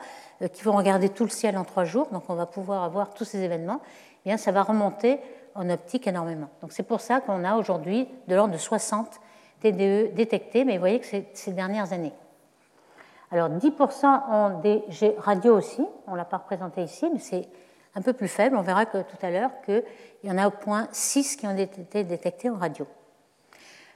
qui 0.51 0.63
vont 0.63 0.75
regarder 0.75 1.07
tout 1.07 1.23
le 1.23 1.29
ciel 1.29 1.57
en 1.57 1.63
trois 1.63 1.85
jours, 1.85 2.07
donc 2.11 2.23
on 2.27 2.35
va 2.35 2.45
pouvoir 2.45 2.83
avoir 2.83 3.13
tous 3.13 3.23
ces 3.23 3.41
événements, 3.41 3.79
eh 4.25 4.29
bien, 4.29 4.37
ça 4.37 4.51
va 4.51 4.63
remonter 4.63 5.19
en 5.55 5.69
optique 5.69 6.07
énormément. 6.07 6.49
Donc 6.61 6.71
c'est 6.73 6.83
pour 6.83 7.01
ça 7.01 7.21
qu'on 7.21 7.43
a 7.43 7.55
aujourd'hui 7.55 8.07
de 8.27 8.35
l'ordre 8.35 8.53
de 8.53 8.57
60 8.57 9.19
TDE 9.61 10.13
détectés, 10.13 10.63
mais 10.63 10.73
vous 10.73 10.79
voyez 10.79 10.99
que 10.99 11.05
c'est 11.05 11.27
ces 11.33 11.51
dernières 11.51 11.91
années. 11.93 12.13
Alors 13.31 13.49
10% 13.49 14.21
ont 14.31 14.59
des 14.59 14.83
radio 15.17 15.57
aussi, 15.57 15.85
on 16.07 16.13
ne 16.13 16.17
l'a 16.17 16.25
pas 16.25 16.37
représenté 16.37 16.81
ici, 16.81 17.07
mais 17.11 17.19
c'est 17.19 17.47
un 17.95 18.01
peu 18.01 18.13
plus 18.13 18.27
faible. 18.27 18.55
On 18.55 18.61
verra 18.61 18.85
que, 18.85 18.99
tout 18.99 19.17
à 19.21 19.29
l'heure 19.29 19.51
qu'il 19.65 19.83
y 20.23 20.31
en 20.31 20.37
a 20.37 20.47
au 20.47 20.51
point 20.51 20.87
6 20.91 21.35
qui 21.35 21.47
ont 21.47 21.55
été 21.55 22.03
détectés 22.03 22.49
en 22.49 22.57
radio. 22.57 22.87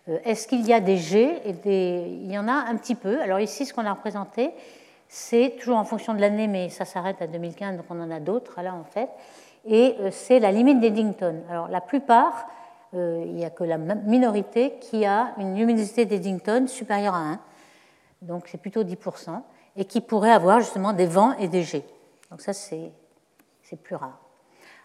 Euh, 0.10 0.20
est-ce 0.24 0.48
qu'il 0.48 0.66
y 0.68 0.74
a 0.74 0.80
des 0.80 0.98
G. 0.98 1.42
Il 1.66 2.32
y 2.32 2.38
en 2.38 2.48
a 2.48 2.54
un 2.54 2.76
petit 2.76 2.96
peu. 2.96 3.22
Alors 3.22 3.40
ici, 3.40 3.66
ce 3.66 3.74
qu'on 3.74 3.86
a 3.86 3.94
représenté, 3.94 4.52
c'est 5.08 5.56
toujours 5.60 5.78
en 5.78 5.86
fonction 5.86 6.14
de 6.14 6.22
l'année, 6.22 6.48
mais 6.48 6.70
ça 6.70 6.86
s'arrête 6.86 7.22
à 7.22 7.28
2015, 7.28 7.78
donc 7.78 7.86
on 7.90 8.02
en 8.02 8.12
a 8.12 8.20
d'autres 8.20 8.62
là 8.62 8.74
en 8.74 8.84
fait 8.84 9.10
et 9.66 9.96
euh, 10.00 10.10
c'est 10.12 10.40
la 10.40 10.52
limite 10.52 10.80
d'Eddington. 10.80 11.44
Alors 11.50 11.68
la 11.68 11.82
plupart, 11.82 12.48
euh, 12.94 13.24
il 13.26 13.34
n'y 13.34 13.46
a 13.46 13.50
que 13.50 13.64
la 13.64 13.78
minorité 13.78 14.76
qui 14.80 15.06
a 15.06 15.34
une 15.38 15.56
luminosité 15.56 16.06
d'Eddington 16.06 16.68
supérieure 16.68 17.16
à 17.16 17.20
1, 17.20 17.40
donc 18.24 18.48
c'est 18.48 18.58
plutôt 18.58 18.84
10%, 18.84 19.42
et 19.76 19.86
qui 19.86 20.02
pourrait 20.02 20.32
avoir 20.32 20.60
justement 20.60 20.94
des 20.94 21.06
vents 21.06 21.34
et 21.38 21.48
des 21.48 21.64
jets. 21.64 21.86
Donc 22.32 22.42
ça, 22.42 22.54
c'est 22.54 22.92
plus 23.84 23.96
rare. 23.96 24.20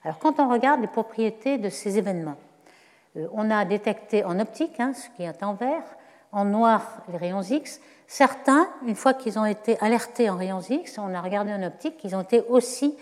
Alors 0.03 0.18
quand 0.18 0.40
on 0.40 0.48
regarde 0.48 0.81
les 0.81 0.87
propriétés 0.87 1.59
de 1.59 1.68
ces 1.68 1.98
événements, 1.98 2.37
euh, 3.16 3.27
on 3.33 3.51
a 3.51 3.64
détecté 3.64 4.24
en 4.24 4.40
optique, 4.40 4.81
hein, 4.81 4.92
ce 4.94 5.09
qui 5.16 5.22
est 5.24 5.42
en 5.42 5.55
vert, 5.55 5.85
en 6.33 6.44
noir 6.44 7.03
les 7.11 7.18
rayons 7.18 7.42
X. 7.42 7.81
Certains, 8.07 8.68
une 8.87 8.94
fois 8.94 9.14
qu'ils 9.14 9.38
ont 9.38 9.44
été 9.44 9.79
alertés 9.81 10.31
en 10.31 10.37
rayons 10.37 10.61
X, 10.61 10.98
on 10.98 11.14
a 11.14 11.20
regardé 11.20 11.53
en 11.53 11.62
optique, 11.62 11.96
ils 12.05 12.16
ont 12.16 12.22
été 12.22 12.42
aussi 12.48 12.96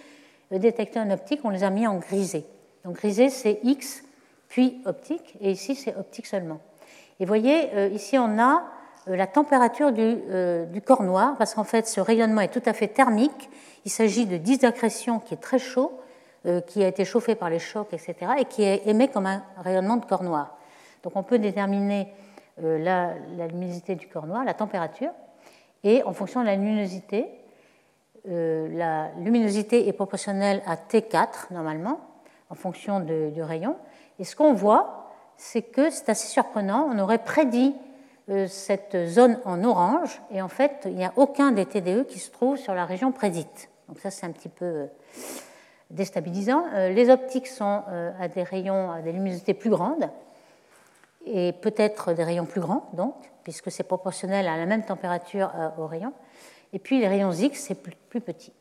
détectés 0.51 0.99
en 0.99 1.11
optique, 1.11 1.41
on 1.45 1.51
les 1.51 1.63
a 1.63 1.71
mis 1.71 1.87
en 1.87 1.97
grisé. 1.99 2.45
Donc 2.85 2.97
grisé, 2.97 3.31
c'est 3.31 3.61
X, 3.63 4.03
puis 4.49 4.81
optique, 4.85 5.37
et 5.41 5.51
ici, 5.51 5.75
c'est 5.75 5.95
optique 5.97 6.27
seulement. 6.27 6.61
Et 7.19 7.25
vous 7.25 7.29
voyez, 7.29 7.75
euh, 7.75 7.89
ici, 7.89 8.19
on 8.19 8.39
a 8.39 8.55
euh, 8.55 8.76
la 9.07 9.27
température 9.27 9.91
euh, 9.97 10.65
du, 10.67 10.83
corps 10.83 11.03
noir, 11.03 11.35
parce 11.39 11.55
qu'en 11.55 11.65
fait, 11.65 11.87
ce 11.87 12.01
rayonnement 12.01 12.41
est 12.41 12.53
tout 12.53 12.63
à 12.67 12.73
fait 12.73 12.89
thermique. 12.89 13.51
Il 13.85 13.91
s'agit 13.91 14.27
de 14.27 14.37
disques 14.37 14.63
d'accrétion 14.63 15.21
qui 15.21 15.35
est 15.35 15.41
très 15.41 15.59
chaud, 15.59 16.01
qui 16.69 16.85
a 16.85 16.87
été 16.87 17.05
chauffé 17.05 17.35
par 17.35 17.51
les 17.51 17.59
chocs, 17.59 17.93
etc., 17.93 18.15
et 18.39 18.45
qui 18.45 18.63
est 18.63 18.87
émet 18.87 19.09
comme 19.09 19.27
un 19.27 19.43
rayonnement 19.59 19.97
de 19.97 20.05
corps 20.05 20.23
noir. 20.23 20.57
Donc 21.03 21.17
on 21.17 21.25
peut 21.25 21.41
déterminer 21.41 22.13
la, 22.63 23.15
luminosité 23.49 23.97
du 23.97 24.07
corps 24.07 24.27
noir, 24.27 24.45
la 24.45 24.55
température, 24.55 25.11
et 25.83 26.03
en 26.05 26.13
fonction 26.13 26.41
de 26.41 26.47
la 26.47 26.57
luminosité, 26.57 27.27
euh, 28.29 28.69
la 28.73 29.11
luminosité 29.21 29.87
est 29.87 29.93
proportionnelle 29.93 30.63
à 30.67 30.75
T4 30.77 31.53
normalement, 31.53 32.01
en 32.51 32.55
fonction 32.55 33.01
du 33.01 33.43
rayon. 33.43 33.77
Et 34.19 34.25
ce 34.25 34.35
qu'on 34.35 34.53
voit, 34.53 35.13
c'est 35.37 35.63
que 35.63 35.91
c'est 35.91 36.09
assez 36.09 36.29
surprenant. 36.29 36.89
On 36.93 36.99
aurait 36.99 37.23
prédit 37.23 37.75
euh, 37.75 37.86
cette 38.49 39.07
zone 39.07 39.39
en 39.45 39.63
orange, 39.63 40.21
et 40.33 40.43
en 40.43 40.49
fait, 40.49 40.83
il 40.87 40.97
n'y 40.97 41.05
a 41.05 41.13
aucun 41.17 41.53
des 41.53 41.65
TDE 41.65 42.07
qui 42.07 42.19
se 42.19 42.31
trouve 42.31 42.57
sur 42.57 42.75
la 42.75 42.85
région 42.85 43.13
prédite. 43.13 43.71
Donc 43.89 44.01
ça, 44.01 44.11
c'est 44.11 44.27
un 44.27 44.33
petit 44.33 44.49
peu 44.49 44.65
euh, 44.65 44.87
déstabilisant. 45.91 46.65
Les 46.91 47.09
optiques 47.11 47.47
sont 47.47 47.83
à 48.19 48.27
des 48.27 48.43
rayons, 48.43 48.91
à 48.91 49.01
des 49.01 49.13
luminosités 49.13 49.55
plus 49.55 49.71
grandes, 49.71 50.11
et 51.25 51.53
peut-être 51.53 52.13
des 52.13 52.25
rayons 52.25 52.47
plus 52.47 52.61
grands, 52.61 52.89
donc, 52.95 53.15
puisque 53.45 53.71
c'est 53.71 53.85
proportionnel 53.85 54.49
à 54.49 54.57
la 54.57 54.67
même 54.67 54.85
température 54.85 55.53
au 55.79 55.87
rayon. 55.87 56.13
Et 56.73 56.79
puis 56.79 57.01
les 57.01 57.09
rayons 57.09 57.33
X, 57.33 57.61
c'est 57.69 57.75
plus, 57.75 58.21
petit. 58.21 58.53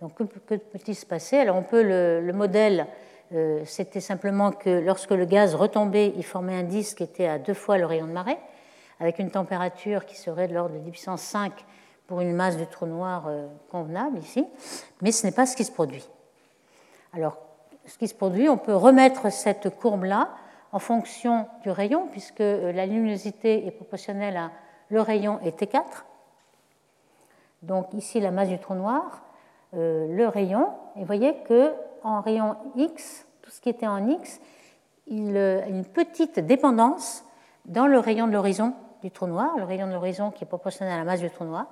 Donc 0.00 0.16
que, 0.16 0.24
peut-il 0.24 0.94
se 0.94 1.06
passer? 1.06 1.36
Alors 1.36 1.56
on 1.56 1.62
peut 1.62 1.82
le, 1.82 2.32
modèle, 2.32 2.86
euh, 3.32 3.62
c'était 3.64 4.00
simplement 4.00 4.50
que 4.50 4.70
lorsque 4.70 5.10
le 5.10 5.24
gaz 5.24 5.54
retombait, 5.54 6.12
il 6.16 6.24
formait 6.24 6.56
un 6.56 6.62
disque 6.62 6.98
qui 6.98 7.02
était 7.04 7.26
à 7.26 7.38
deux 7.38 7.54
fois 7.54 7.78
le 7.78 7.86
rayon 7.86 8.06
de 8.06 8.12
marée, 8.12 8.38
avec 9.00 9.18
une 9.18 9.30
température 9.30 10.04
qui 10.04 10.16
serait 10.16 10.46
de 10.46 10.54
l'ordre 10.54 10.74
de 10.74 10.80
10 10.80 10.90
puissance 10.90 11.22
5 11.22 11.52
pour 12.06 12.20
une 12.20 12.34
masse 12.34 12.58
de 12.58 12.64
trou 12.64 12.86
noir 12.86 13.24
euh, 13.26 13.46
convenable 13.70 14.18
ici, 14.18 14.46
mais 15.00 15.10
ce 15.10 15.26
n'est 15.26 15.32
pas 15.32 15.46
ce 15.46 15.56
qui 15.56 15.64
se 15.64 15.72
produit. 15.72 16.06
Alors, 17.12 17.38
ce 17.86 17.96
qui 17.98 18.06
se 18.06 18.14
produit, 18.14 18.48
on 18.48 18.58
peut 18.58 18.74
remettre 18.74 19.32
cette 19.32 19.70
courbe-là 19.70 20.30
en 20.72 20.78
fonction 20.78 21.46
du 21.62 21.70
rayon, 21.70 22.08
puisque 22.12 22.40
euh, 22.40 22.72
la 22.72 22.86
luminosité 22.86 23.66
est 23.66 23.70
proportionnelle 23.70 24.36
à 24.36 24.50
le 24.90 25.00
rayon 25.00 25.40
et 25.42 25.50
T4. 25.50 26.04
Donc 27.62 27.92
ici 27.94 28.20
la 28.20 28.30
masse 28.30 28.48
du 28.48 28.58
trou 28.58 28.74
noir, 28.74 29.22
euh, 29.74 30.06
le 30.14 30.28
rayon, 30.28 30.68
et 30.96 31.00
vous 31.00 31.06
voyez 31.06 31.34
que 31.48 31.72
en 32.02 32.20
rayon 32.20 32.56
X, 32.76 33.26
tout 33.42 33.50
ce 33.50 33.60
qui 33.60 33.68
était 33.68 33.86
en 33.86 34.08
X, 34.08 34.40
il 35.06 35.36
a 35.36 35.66
une 35.66 35.84
petite 35.84 36.38
dépendance 36.40 37.24
dans 37.66 37.86
le 37.86 37.98
rayon 37.98 38.26
de 38.26 38.32
l'horizon 38.32 38.74
du 39.02 39.10
trou 39.10 39.26
noir, 39.26 39.56
le 39.56 39.64
rayon 39.64 39.86
de 39.86 39.92
l'horizon 39.92 40.30
qui 40.30 40.44
est 40.44 40.46
proportionnel 40.46 40.94
à 40.94 40.98
la 40.98 41.04
masse 41.04 41.20
du 41.20 41.30
trou 41.30 41.44
noir. 41.44 41.66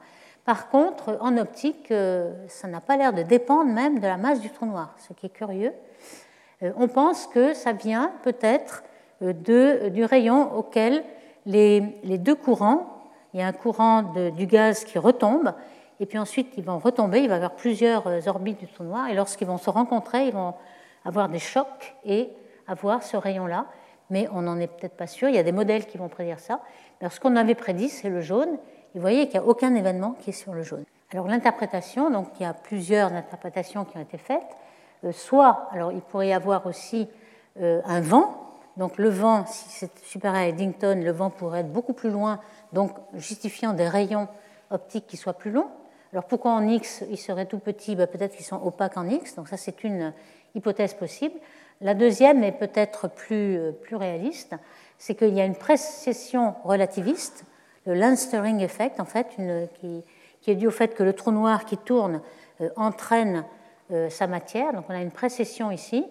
Par 0.45 0.69
contre, 0.69 1.19
en 1.21 1.37
optique, 1.37 1.91
euh, 1.91 2.33
ça 2.49 2.69
n'a 2.69 2.81
pas 2.81 2.97
l'air 2.97 3.13
de 3.13 3.23
dépendre 3.23 3.71
même 3.71 3.99
de 3.99 4.07
la 4.07 4.17
masse 4.17 4.41
du 4.41 4.51
trou 4.51 4.67
noir, 4.67 4.95
ce 4.99 5.13
qui 5.13 5.27
est 5.27 5.31
curieux. 5.31 5.73
Euh, 6.63 6.73
on 6.77 6.89
pense 6.89 7.27
que 7.27 7.55
ça 7.55 7.73
vient 7.73 8.13
peut-être 8.23 8.83
du 9.21 10.05
rayon 10.05 10.55
auquel 10.57 11.03
les, 11.45 11.81
deux 12.19 12.37
courants, 12.37 12.87
il 13.35 13.41
y 13.41 13.43
a 13.43 13.47
un 13.49 13.53
courant 13.53 14.03
du 14.37 14.47
gaz 14.47 14.85
qui 14.85 14.97
retombe 14.97 15.53
et 16.01 16.07
puis 16.07 16.19
ensuite 16.19 16.55
ils 16.57 16.65
vont 16.65 16.79
retomber, 16.79 17.21
il 17.21 17.29
va 17.29 17.35
y 17.35 17.37
avoir 17.37 17.55
plusieurs 17.55 18.07
euh, 18.07 18.21
orbites 18.27 18.61
du 18.61 18.67
trou 18.67 18.85
noir, 18.85 19.09
et 19.09 19.15
lorsqu'ils 19.15 19.47
vont 19.47 19.59
se 19.59 19.71
rencontrer, 19.71 20.27
ils 20.27 20.33
vont 20.33 20.55
avoir 21.05 21.29
des 21.29 21.39
chocs 21.39 21.97
et 22.05 22.31
avoir 22.67 23.03
ce 23.03 23.17
rayon-là, 23.17 23.67
mais 24.11 24.29
on 24.33 24.43
n'en 24.43 24.59
est 24.59 24.67
peut-être 24.67 24.97
pas 24.97 25.07
sûr, 25.07 25.29
il 25.29 25.35
y 25.35 25.39
a 25.39 25.43
des 25.43 25.53
modèles 25.53 25.87
qui 25.87 25.99
vont 25.99 26.09
prédire 26.09 26.41
ça. 26.41 26.61
Alors 27.01 27.13
ce 27.13 27.21
qu'on 27.21 27.37
avait 27.37 27.55
prédit, 27.55 27.89
c'est 27.89 28.09
le 28.09 28.21
jaune, 28.21 28.55
et 28.55 28.99
vous 28.99 29.01
voyez 29.01 29.29
qu'il 29.29 29.41
n'y 29.41 29.47
a 29.47 29.49
aucun 29.49 29.75
événement 29.75 30.13
qui 30.21 30.31
est 30.31 30.33
sur 30.33 30.55
le 30.55 30.63
jaune. 30.63 30.85
Alors 31.13 31.27
l'interprétation, 31.27 32.11
donc 32.11 32.29
il 32.39 32.43
y 32.43 32.47
a 32.47 32.53
plusieurs 32.53 33.13
interprétations 33.13 33.85
qui 33.85 33.97
ont 33.97 34.03
été 34.03 34.19
faites, 34.19 34.57
euh, 35.05 35.13
soit, 35.13 35.69
alors 35.73 35.93
il 35.93 36.01
pourrait 36.01 36.29
y 36.29 36.33
avoir 36.33 36.67
aussi 36.67 37.09
euh, 37.61 37.81
un 37.85 38.01
vent, 38.01 38.49
donc 38.77 38.97
le 38.97 39.09
vent, 39.09 39.45
si 39.47 39.69
c'est 39.71 39.99
supérieur 40.05 40.41
à 40.41 40.47
Eddington, 40.47 41.01
le 41.03 41.11
vent 41.11 41.31
pourrait 41.31 41.61
être 41.61 41.73
beaucoup 41.73 41.93
plus 41.93 42.11
loin, 42.11 42.41
donc 42.73 42.93
justifiant 43.15 43.73
des 43.73 43.89
rayons 43.89 44.29
optiques 44.71 45.07
qui 45.07 45.17
soient 45.17 45.33
plus 45.33 45.51
longs. 45.51 45.69
Alors 46.13 46.25
pourquoi 46.25 46.53
en 46.53 46.67
X 46.67 47.05
ils 47.11 47.19
seraient 47.19 47.47
tout 47.47 47.59
petits? 47.59 47.97
Ben, 47.97 48.07
Peut-être 48.07 48.37
qu'ils 48.37 48.47
sont 48.47 48.61
opaques 48.63 48.97
en 48.97 49.09
X, 49.09 49.35
donc 49.35 49.49
ça 49.49 49.57
c'est 49.57 49.83
une 49.83 50.13
hypothèse 50.55 50.95
possible. 50.95 51.35
La 51.81 51.95
deuxième 51.95 52.43
est 52.43 52.53
peut-être 52.53 53.09
plus, 53.09 53.57
euh, 53.57 53.71
plus 53.73 53.95
réaliste, 53.95 54.57
c'est 54.99 55.15
qu'il 55.15 55.35
y 55.35 55.41
a 55.41 55.45
une 55.45 55.55
précession 55.55 56.57
relativiste, 56.65 57.45
le 57.87 57.95
Lensstering 57.95 58.61
effect 58.61 58.99
en 58.99 59.05
fait, 59.05 59.29
qui, 59.81 60.05
est 60.51 60.55
dû 60.57 60.67
au 60.67 60.73
fait 60.73 60.95
que 60.95 61.05
le 61.05 61.13
trou 61.13 61.31
noir 61.31 61.67
qui 61.67 61.77
tourne 61.77 62.21
euh, 62.61 62.71
entraîne 62.75 63.45
euh, 63.93 64.11
sa 64.11 64.27
matière, 64.27 64.73
donc 64.73 64.87
on 64.89 64.95
a 64.95 65.01
une 65.01 65.13
précession 65.13 65.71
ici, 65.71 66.05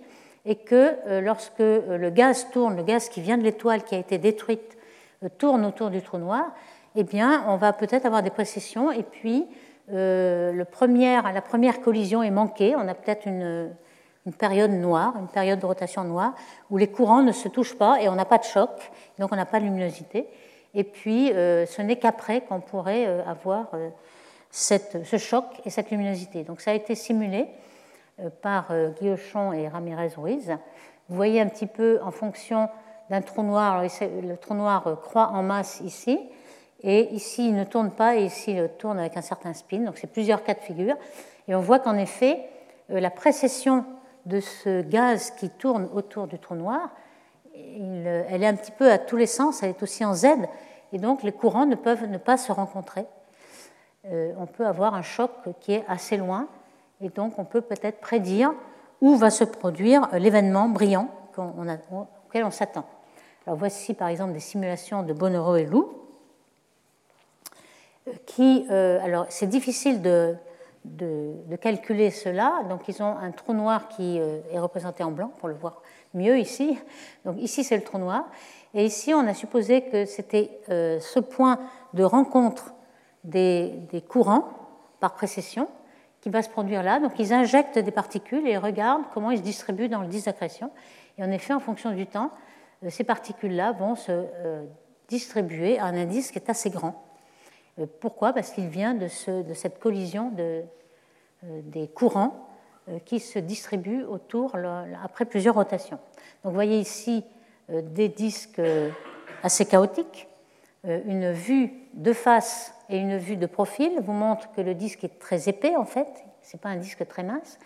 et 0.46 0.56
que 0.56 1.20
lorsque 1.20 1.60
le 1.60 2.10
gaz 2.10 2.48
tourne, 2.54 2.78
le 2.78 2.84
gaz 2.84 3.10
qui 3.10 3.20
vient 3.20 3.38
de 3.38 3.44
l'étoile 3.44 3.84
qui 3.84 3.96
a 3.96 3.98
été 3.98 4.18
détruite, 4.18 4.78
tourne 5.38 5.66
autour 5.66 5.90
du 5.90 6.02
trou 6.02 6.18
noir, 6.20 6.54
eh 6.96 7.04
bien 7.04 7.44
on 7.50 7.58
va 7.58 7.74
peut-être 7.74 8.06
avoir 8.06 8.24
des 8.24 8.30
précessions, 8.30 8.94
et 8.94 9.04
puis 9.04 9.46
la 9.90 10.64
première 10.64 11.82
collision 11.82 12.24
est 12.24 12.32
manquée. 12.32 12.78
On 12.78 12.88
a 12.88 12.94
peut-être 12.94 13.28
une, 13.28 13.76
période 14.34 14.72
noire, 14.72 15.14
une 15.20 15.28
période 15.28 15.60
de 15.60 15.66
rotation 15.66 16.04
noire, 16.04 16.34
où 16.70 16.78
les 16.78 16.88
courants 16.88 17.22
ne 17.22 17.32
se 17.32 17.48
touchent 17.48 17.78
pas 17.78 18.02
et 18.02 18.10
on 18.10 18.16
n'a 18.16 18.26
pas 18.26 18.38
de 18.38 18.44
choc, 18.44 18.70
donc 19.20 19.32
on 19.32 19.36
n'a 19.36 19.46
pas 19.46 19.60
de 19.60 19.66
luminosité. 19.66 20.28
Et 20.74 20.84
puis, 20.84 21.32
euh, 21.32 21.66
ce 21.66 21.82
n'est 21.82 21.98
qu'après 21.98 22.42
qu'on 22.42 22.60
pourrait 22.60 23.06
euh, 23.08 23.24
avoir 23.26 23.68
ce 24.52 25.18
choc 25.18 25.46
et 25.66 25.70
cette 25.70 25.92
luminosité. 25.92 26.44
Donc, 26.44 26.62
ça 26.62 26.72
a 26.72 26.74
été 26.74 26.96
simulé 26.96 27.48
par 28.42 28.74
Guillochon 29.00 29.54
et 29.54 29.68
Ramirez 29.68 30.14
Ruiz. 30.18 30.50
Vous 31.08 31.16
voyez 31.16 31.40
un 31.40 31.48
petit 31.48 31.68
peu 31.68 32.00
en 32.02 32.10
fonction 32.10 32.68
d'un 33.12 33.22
trou 33.22 33.44
noir, 33.44 33.84
le 33.84 34.36
trou 34.36 34.56
noir 34.56 34.98
croît 35.04 35.30
en 35.34 35.44
masse 35.44 35.82
ici, 35.82 36.20
et 36.84 37.14
ici, 37.14 37.50
il 37.50 37.56
ne 37.56 37.64
tourne 37.64 37.92
pas, 37.92 38.16
et 38.16 38.26
ici, 38.26 38.52
il 38.52 38.70
tourne 38.78 39.00
avec 39.00 39.18
un 39.18 39.22
certain 39.22 39.54
spin. 39.54 39.80
Donc, 39.80 39.98
c'est 39.98 40.12
plusieurs 40.12 40.44
cas 40.44 40.54
de 40.54 40.60
figure. 40.60 40.96
Et 41.48 41.56
on 41.56 41.62
voit 41.62 41.80
qu'en 41.80 41.98
effet, 41.98 42.40
euh, 42.92 43.00
la 43.00 43.10
précession 43.10 43.86
de 44.28 44.40
ce 44.42 44.82
gaz 44.82 45.32
qui 45.32 45.50
tourne 45.50 45.90
autour 45.94 46.28
du 46.28 46.38
trou 46.38 46.56
noir, 46.56 46.90
euh, 47.56 48.24
elle 48.30 48.44
est 48.44 48.48
un 48.48 48.56
petit 48.56 48.72
peu 48.72 48.92
à 48.92 48.98
tous 48.98 49.18
les 49.18 49.26
sens, 49.26 49.64
elle 49.64 49.70
est 49.70 49.82
aussi 49.84 50.04
en 50.04 50.14
Z, 50.14 50.28
et 50.92 51.00
donc 51.00 51.24
les 51.24 51.32
courants 51.32 51.66
ne 51.66 51.76
peuvent 51.76 52.06
ne 52.06 52.18
pas 52.18 52.38
se 52.38 52.52
rencontrer. 52.52 53.06
Euh, 54.06 54.34
on 54.38 54.46
peut 54.46 54.66
avoir 54.66 54.94
un 54.94 55.02
choc 55.02 55.32
qui 55.62 55.74
est 55.74 55.86
assez 55.88 56.18
loin, 56.18 56.48
et 57.02 57.10
donc 57.10 57.40
on 57.40 57.46
peut 57.46 57.62
peut-être 57.62 58.00
prédire 58.00 58.54
où 59.02 59.16
va 59.16 59.30
se 59.30 59.44
produire 59.44 60.10
l'événement 60.14 60.70
brillant 60.70 61.10
auquel 61.38 62.44
on 62.44 62.52
s'attend. 62.52 62.86
Alors 63.46 63.58
voici 63.58 63.94
par 63.94 64.10
exemple 64.10 64.34
des 64.34 64.40
simulations 64.40 65.04
de 65.04 65.14
Bonnereau 65.14 65.56
et 65.56 65.66
Lou 65.66 65.90
qui, 68.26 68.66
euh, 68.72 69.00
alors 69.04 69.26
c'est 69.30 69.48
difficile 69.48 70.02
de, 70.02 70.36
de, 70.96 71.56
calculer 71.58 72.12
cela, 72.12 72.64
donc 72.70 72.88
ils 72.88 73.02
ont 73.02 73.18
un 73.18 73.32
trou 73.32 73.54
noir 73.54 73.88
qui 73.88 74.20
euh, 74.20 74.40
est 74.52 74.60
représenté 74.60 75.04
en 75.04 75.12
blanc 75.12 75.32
pour 75.40 75.48
le 75.48 75.56
voir 75.56 75.82
mieux 76.14 76.38
ici. 76.38 76.78
Donc 77.26 77.38
ici 77.40 77.64
c'est 77.64 77.76
le 77.76 77.84
trou 77.84 77.98
noir, 77.98 78.26
et 78.74 78.86
ici 78.86 79.14
on 79.14 79.26
a 79.28 79.34
supposé 79.34 79.82
que 79.84 80.06
c'était 80.06 80.60
euh, 80.70 81.00
ce 81.00 81.20
point 81.20 81.60
de 81.94 82.04
rencontre 82.04 82.74
des, 83.24 83.88
courants 84.08 84.48
par 85.00 85.14
précession 85.14 85.68
qui 86.22 86.30
va 86.30 86.42
se 86.42 86.50
produire 86.50 86.84
là. 86.84 87.00
Donc 87.00 87.20
ils 87.20 87.34
injectent 87.34 87.80
des 87.80 87.92
particules 87.92 88.48
et 88.48 88.58
regardent 88.58 89.06
comment 89.14 89.32
ils 89.32 89.40
se 89.40 89.44
distribuent 89.44 89.90
dans 89.90 90.02
le 90.02 90.08
disque 90.08 90.26
d'accrétion. 90.26 90.72
Et 91.18 91.24
en 91.24 91.32
effet, 91.32 91.54
en 91.54 91.60
fonction 91.60 91.92
du 91.92 92.06
temps, 92.06 92.32
ces 92.90 93.04
particules-là 93.04 93.72
vont 93.72 93.96
se 93.96 94.26
distribuer 95.08 95.80
à 95.80 95.86
un 95.86 95.96
indice 95.96 96.32
qui 96.32 96.38
est 96.38 96.50
assez 96.50 96.70
grand. 96.70 97.08
Euh, 97.80 97.86
pourquoi? 98.00 98.34
Parce 98.34 98.52
qu'il 98.52 98.68
vient 98.68 98.94
de, 98.94 99.08
cette 99.08 99.80
collision 99.80 100.32
euh, 100.40 100.64
des 101.64 101.88
courants 101.88 102.48
euh, 102.90 103.00
qui 103.00 103.20
se 103.20 103.40
distribuent 103.40 104.04
autour 104.04 104.56
après 105.04 105.26
plusieurs 105.26 105.56
rotations. 105.56 105.98
Donc 106.44 106.52
vous 106.52 106.54
voyez 106.54 106.80
ici 106.80 107.24
des 107.70 108.08
disques 108.08 108.62
assez 109.44 109.66
chaotiques. 109.66 110.28
Une 110.86 111.32
vue 111.34 111.74
de 111.96 112.14
face 112.14 112.74
et 112.88 112.98
une 112.98 113.18
vue 113.18 113.36
de 113.36 113.46
profil 113.46 113.92
vous 114.02 114.14
montrent 114.14 114.50
que 114.54 114.62
le 114.62 114.74
disque 114.74 115.04
est 115.04 115.20
très 115.20 115.50
épais 115.50 115.76
en 115.76 115.84
fait, 115.84 116.08
ce 116.44 116.56
n'est 116.56 116.62
pas 116.62 116.70
un 116.70 116.78
disque 116.78 117.06
très 117.08 117.24
mince. 117.24 117.60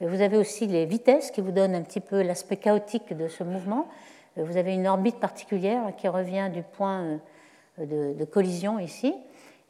Vous 0.00 0.22
avez 0.22 0.36
aussi 0.36 0.66
les 0.66 0.86
vitesses 0.86 1.30
qui 1.30 1.40
vous 1.40 1.52
donnent 1.52 1.76
un 1.76 1.82
petit 1.82 2.00
peu 2.00 2.22
l'aspect 2.22 2.56
chaotique 2.56 3.16
de 3.16 3.28
ce 3.28 3.44
mouvement. 3.44 3.86
Vous 4.36 4.56
avez 4.56 4.74
une 4.74 4.88
orbite 4.88 5.20
particulière 5.20 5.94
qui 5.96 6.08
revient 6.08 6.50
du 6.52 6.64
point 6.64 7.20
de 7.78 8.24
collision 8.24 8.80
ici. 8.80 9.14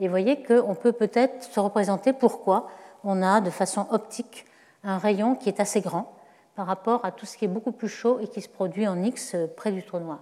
Et 0.00 0.06
vous 0.06 0.10
voyez 0.10 0.42
qu'on 0.42 0.74
peut 0.74 0.92
peut-être 0.92 1.44
se 1.44 1.60
représenter 1.60 2.12
pourquoi 2.12 2.68
on 3.04 3.22
a 3.22 3.40
de 3.40 3.50
façon 3.50 3.86
optique 3.90 4.46
un 4.82 4.98
rayon 4.98 5.34
qui 5.34 5.48
est 5.48 5.60
assez 5.60 5.80
grand 5.80 6.16
par 6.56 6.66
rapport 6.66 7.04
à 7.04 7.12
tout 7.12 7.26
ce 7.26 7.36
qui 7.36 7.44
est 7.44 7.48
beaucoup 7.48 7.72
plus 7.72 7.88
chaud 7.88 8.18
et 8.20 8.28
qui 8.28 8.40
se 8.40 8.48
produit 8.48 8.86
en 8.86 9.02
X 9.02 9.36
près 9.56 9.72
du 9.72 9.82
trou 9.82 9.98
noir. 9.98 10.20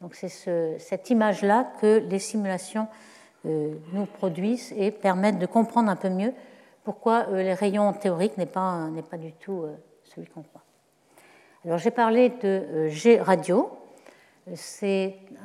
Donc 0.00 0.14
c'est 0.14 0.78
cette 0.78 1.10
image-là 1.10 1.72
que 1.80 1.98
les 1.98 2.18
simulations 2.18 2.88
euh, 3.46 3.74
nous 3.92 4.06
produisent 4.06 4.72
et 4.76 4.90
permettent 4.90 5.38
de 5.38 5.46
comprendre 5.46 5.90
un 5.90 5.96
peu 5.96 6.10
mieux 6.10 6.32
pourquoi 6.84 7.26
euh, 7.28 7.42
les 7.42 7.54
rayons 7.54 7.92
théoriques 7.92 8.36
n'est 8.38 8.46
pas, 8.46 8.88
pas 9.10 9.16
du 9.16 9.32
tout 9.32 9.62
euh, 9.62 9.76
celui 10.02 10.26
qu'on 10.28 10.42
croit. 10.42 10.62
Alors 11.64 11.78
j'ai 11.78 11.92
parlé 11.92 12.30
de 12.30 12.88
G 12.88 13.20
radio 13.20 13.70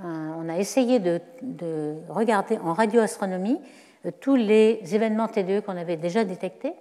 on 0.04 0.50
a 0.50 0.58
essayé 0.58 1.00
de, 1.00 1.22
regarder 2.10 2.58
en 2.58 2.74
radioastronomie 2.74 3.60
euh, 3.60 3.87
tous 4.12 4.36
les 4.36 4.80
événements 4.94 5.28
TDE 5.28 5.62
qu'on 5.62 5.78
avait 5.78 5.98
déjà 5.98 6.24
détectés, 6.24 6.74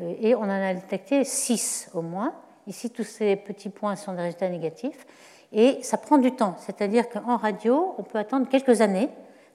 euh, 0.00 0.14
et 0.20 0.34
on 0.34 0.42
en 0.42 0.50
a 0.50 0.74
détecté 0.74 1.24
6 1.24 1.90
au 1.94 2.02
moins. 2.02 2.34
Ici, 2.66 2.90
tous 2.90 3.04
ces 3.04 3.36
petits 3.36 3.70
points 3.70 3.96
sont 3.96 4.12
des 4.12 4.22
résultats 4.22 4.48
négatifs, 4.48 5.06
et 5.52 5.78
ça 5.82 5.96
prend 5.96 6.18
du 6.18 6.32
temps, 6.32 6.56
c'est-à-dire 6.58 7.08
qu'en 7.08 7.36
radio, 7.36 7.94
on 7.98 8.02
peut 8.02 8.18
attendre 8.18 8.48
quelques 8.48 8.80
années, 8.80 9.08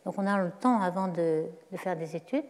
donc 0.06 0.16
on 0.18 0.26
a 0.26 0.38
le 0.42 0.52
temps 0.52 0.82
avant 0.82 1.08
de, 1.08 1.44
faire 1.76 1.96
des 1.96 2.16
études. 2.16 2.46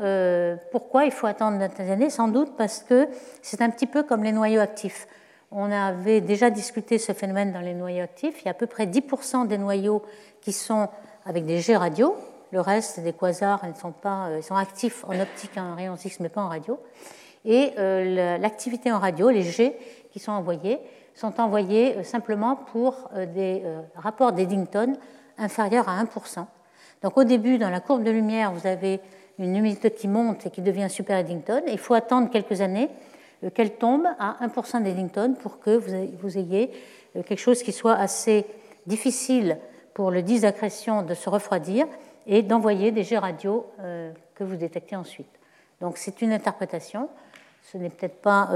Euh, 0.00 0.56
pourquoi 0.70 1.04
il 1.04 1.12
faut 1.12 1.26
attendre 1.26 1.58
des 1.58 1.90
années 1.90 2.08
Sans 2.08 2.28
doute 2.28 2.56
parce 2.56 2.82
que 2.82 3.08
c'est 3.42 3.60
un 3.60 3.68
petit 3.68 3.86
peu 3.86 4.02
comme 4.02 4.24
les 4.24 4.32
noyaux 4.32 4.60
actifs. 4.60 5.06
On 5.50 5.70
avait 5.70 6.20
déjà 6.20 6.48
discuté 6.48 6.98
ce 6.98 7.12
phénomène 7.12 7.52
dans 7.52 7.60
les 7.60 7.74
noyaux 7.74 8.04
actifs. 8.04 8.40
Il 8.40 8.44
y 8.46 8.48
a 8.48 8.52
à 8.52 8.54
peu 8.54 8.66
près 8.66 8.86
10% 8.86 9.48
des 9.48 9.58
noyaux 9.58 10.02
qui 10.40 10.52
sont 10.52 10.88
avec 11.26 11.44
des 11.44 11.58
G 11.58 11.76
radio. 11.76 12.14
Le 12.52 12.60
reste 12.60 13.00
des 13.00 13.12
quasars, 13.12 13.60
ils 13.64 13.76
sont, 13.76 13.92
pas, 13.92 14.28
euh, 14.28 14.38
ils 14.38 14.42
sont 14.42 14.56
actifs 14.56 15.04
en 15.04 15.18
optique, 15.18 15.56
en 15.56 15.74
rayons 15.74 15.96
X, 15.96 16.20
mais 16.20 16.28
pas 16.28 16.42
en 16.42 16.48
radio. 16.48 16.78
Et 17.44 17.72
euh, 17.78 18.38
l'activité 18.38 18.92
en 18.92 18.98
radio, 18.98 19.30
les 19.30 19.42
G 19.42 19.76
qui 20.10 20.18
sont 20.18 20.32
envoyés, 20.32 20.78
sont 21.14 21.40
envoyés 21.40 21.96
euh, 21.96 22.02
simplement 22.02 22.56
pour 22.56 23.08
des 23.34 23.62
rapports 23.94 24.32
d'Eddington 24.32 24.94
inférieurs 25.38 25.88
à 25.88 26.02
1%. 26.02 26.44
Donc 27.02 27.16
au 27.16 27.24
début, 27.24 27.58
dans 27.58 27.70
la 27.70 27.80
courbe 27.80 28.02
de 28.02 28.10
lumière, 28.10 28.52
vous 28.52 28.66
avez 28.66 29.00
une 29.38 29.56
humidité 29.56 29.90
qui 29.90 30.06
monte 30.06 30.46
et 30.46 30.50
qui 30.50 30.60
devient 30.60 30.88
super 30.90 31.18
Eddington. 31.18 31.62
Il 31.66 31.78
faut 31.78 31.94
attendre 31.94 32.30
quelques 32.30 32.60
années 32.60 32.90
euh, 33.44 33.50
qu'elle 33.50 33.74
tombe 33.76 34.06
à 34.18 34.36
1% 34.46 34.82
d'Eddington 34.82 35.34
pour 35.40 35.60
que 35.60 35.76
vous 35.76 36.38
ayez 36.38 36.70
euh, 37.16 37.22
quelque 37.22 37.38
chose 37.38 37.62
qui 37.62 37.72
soit 37.72 37.94
assez 37.94 38.44
difficile 38.86 39.58
pour 39.94 40.10
le 40.10 40.22
disque 40.22 40.42
d'accrétion 40.42 41.02
de 41.02 41.14
se 41.14 41.28
refroidir 41.30 41.86
et 42.26 42.42
d'envoyer 42.42 42.92
des 42.92 43.04
jets 43.04 43.18
radio 43.18 43.66
euh, 43.80 44.12
que 44.34 44.44
vous 44.44 44.56
détectez 44.56 44.96
ensuite. 44.96 45.30
Donc 45.80 45.96
c'est 45.96 46.22
une 46.22 46.32
interprétation, 46.32 47.08
ce 47.62 47.78
n'est 47.78 47.90
peut-être 47.90 48.20
pas 48.20 48.50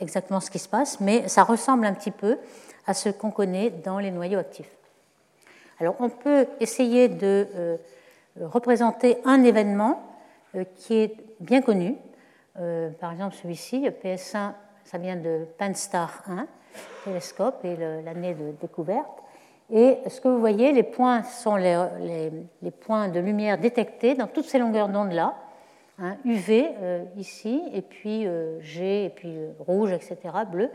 exactement 0.00 0.40
ce 0.40 0.50
qui 0.50 0.58
se 0.58 0.68
passe, 0.68 1.00
mais 1.00 1.26
ça 1.28 1.42
ressemble 1.42 1.86
un 1.86 1.94
petit 1.94 2.12
peu 2.12 2.38
à 2.86 2.94
ce 2.94 3.08
qu'on 3.08 3.30
connaît 3.30 3.70
dans 3.70 3.98
les 3.98 4.10
noyaux 4.10 4.38
actifs. 4.38 4.70
Alors 5.80 5.96
on 5.98 6.08
peut 6.08 6.46
essayer 6.60 7.08
de 7.08 7.78
représenter 8.40 9.18
un 9.24 9.42
événement 9.42 10.02
qui 10.76 10.94
est 10.94 11.16
bien 11.40 11.62
connu, 11.62 11.96
euh, 12.60 12.90
par 12.90 13.12
exemple, 13.12 13.34
celui-ci, 13.34 13.88
PS1, 14.02 14.52
ça 14.84 14.98
vient 14.98 15.16
de 15.16 15.46
Panstar 15.58 16.22
1, 16.28 16.46
télescope, 17.04 17.64
et 17.64 17.76
l'année 17.76 18.34
de 18.34 18.52
découverte. 18.60 19.22
Et 19.70 19.98
ce 20.08 20.20
que 20.20 20.28
vous 20.28 20.38
voyez, 20.38 20.72
les 20.72 20.82
points 20.82 21.22
sont 21.22 21.56
les, 21.56 22.30
points 22.80 23.08
de 23.08 23.20
lumière 23.20 23.58
détectés 23.58 24.14
dans 24.14 24.26
toutes 24.26 24.44
ces 24.44 24.58
longueurs 24.58 24.88
d'onde-là. 24.88 25.34
Hein, 25.98 26.16
UV 26.24 26.66
euh, 26.82 27.04
ici, 27.16 27.62
et 27.72 27.80
puis 27.80 28.26
euh, 28.26 28.60
G, 28.60 29.04
et 29.04 29.10
puis 29.10 29.38
rouge, 29.60 29.92
etc., 29.92 30.16
bleu. 30.50 30.70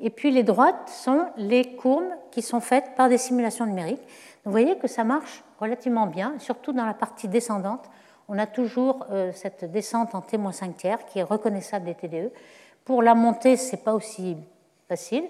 Et 0.00 0.10
puis 0.10 0.30
les 0.30 0.42
droites 0.42 0.88
sont 0.88 1.26
les 1.36 1.76
courbes 1.76 2.10
qui 2.30 2.40
sont 2.40 2.60
faites 2.60 2.94
par 2.96 3.08
des 3.08 3.18
simulations 3.18 3.66
numériques. 3.66 4.02
vous 4.44 4.50
voyez 4.50 4.76
que 4.78 4.88
ça 4.88 5.04
marche 5.04 5.44
relativement 5.60 6.06
bien, 6.06 6.34
surtout 6.38 6.72
dans 6.72 6.86
la 6.86 6.94
partie 6.94 7.28
descendante 7.28 7.88
on 8.28 8.38
a 8.38 8.46
toujours 8.46 9.06
euh, 9.10 9.32
cette 9.32 9.70
descente 9.70 10.14
en 10.14 10.20
T-5 10.20 10.74
tiers 10.74 11.04
qui 11.06 11.18
est 11.18 11.24
reconnaissable 11.24 11.86
des 11.86 11.94
TDE. 11.94 12.30
Pour 12.84 13.02
la 13.02 13.14
montée, 13.14 13.56
ce 13.56 13.72
n'est 13.72 13.82
pas 13.82 13.94
aussi 13.94 14.36
facile, 14.88 15.24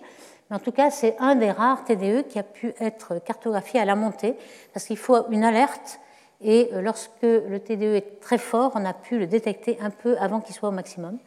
mais 0.50 0.56
en 0.56 0.58
tout 0.58 0.72
cas, 0.72 0.90
c'est 0.90 1.16
un 1.18 1.34
des 1.34 1.50
rares 1.50 1.84
TDE 1.84 2.26
qui 2.28 2.38
a 2.38 2.42
pu 2.42 2.74
être 2.80 3.18
cartographié 3.18 3.80
à 3.80 3.84
la 3.84 3.94
montée, 3.94 4.36
parce 4.72 4.86
qu'il 4.86 4.98
faut 4.98 5.26
une 5.30 5.44
alerte, 5.44 6.00
et 6.40 6.70
euh, 6.72 6.82
lorsque 6.82 7.22
le 7.22 7.58
TDE 7.58 7.94
est 7.94 8.20
très 8.20 8.38
fort, 8.38 8.72
on 8.74 8.84
a 8.84 8.92
pu 8.92 9.18
le 9.18 9.26
détecter 9.26 9.78
un 9.80 9.90
peu 9.90 10.16
avant 10.18 10.40
qu'il 10.40 10.54
soit 10.54 10.68
au 10.68 10.72
maximum. 10.72 11.18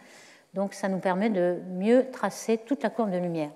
Donc 0.53 0.73
ça 0.73 0.89
nous 0.89 0.99
permet 0.99 1.29
de 1.29 1.59
mieux 1.69 2.09
tracer 2.11 2.57
toute 2.57 2.83
la 2.83 2.89
courbe 2.89 3.11
de 3.11 3.17
lumière. 3.17 3.49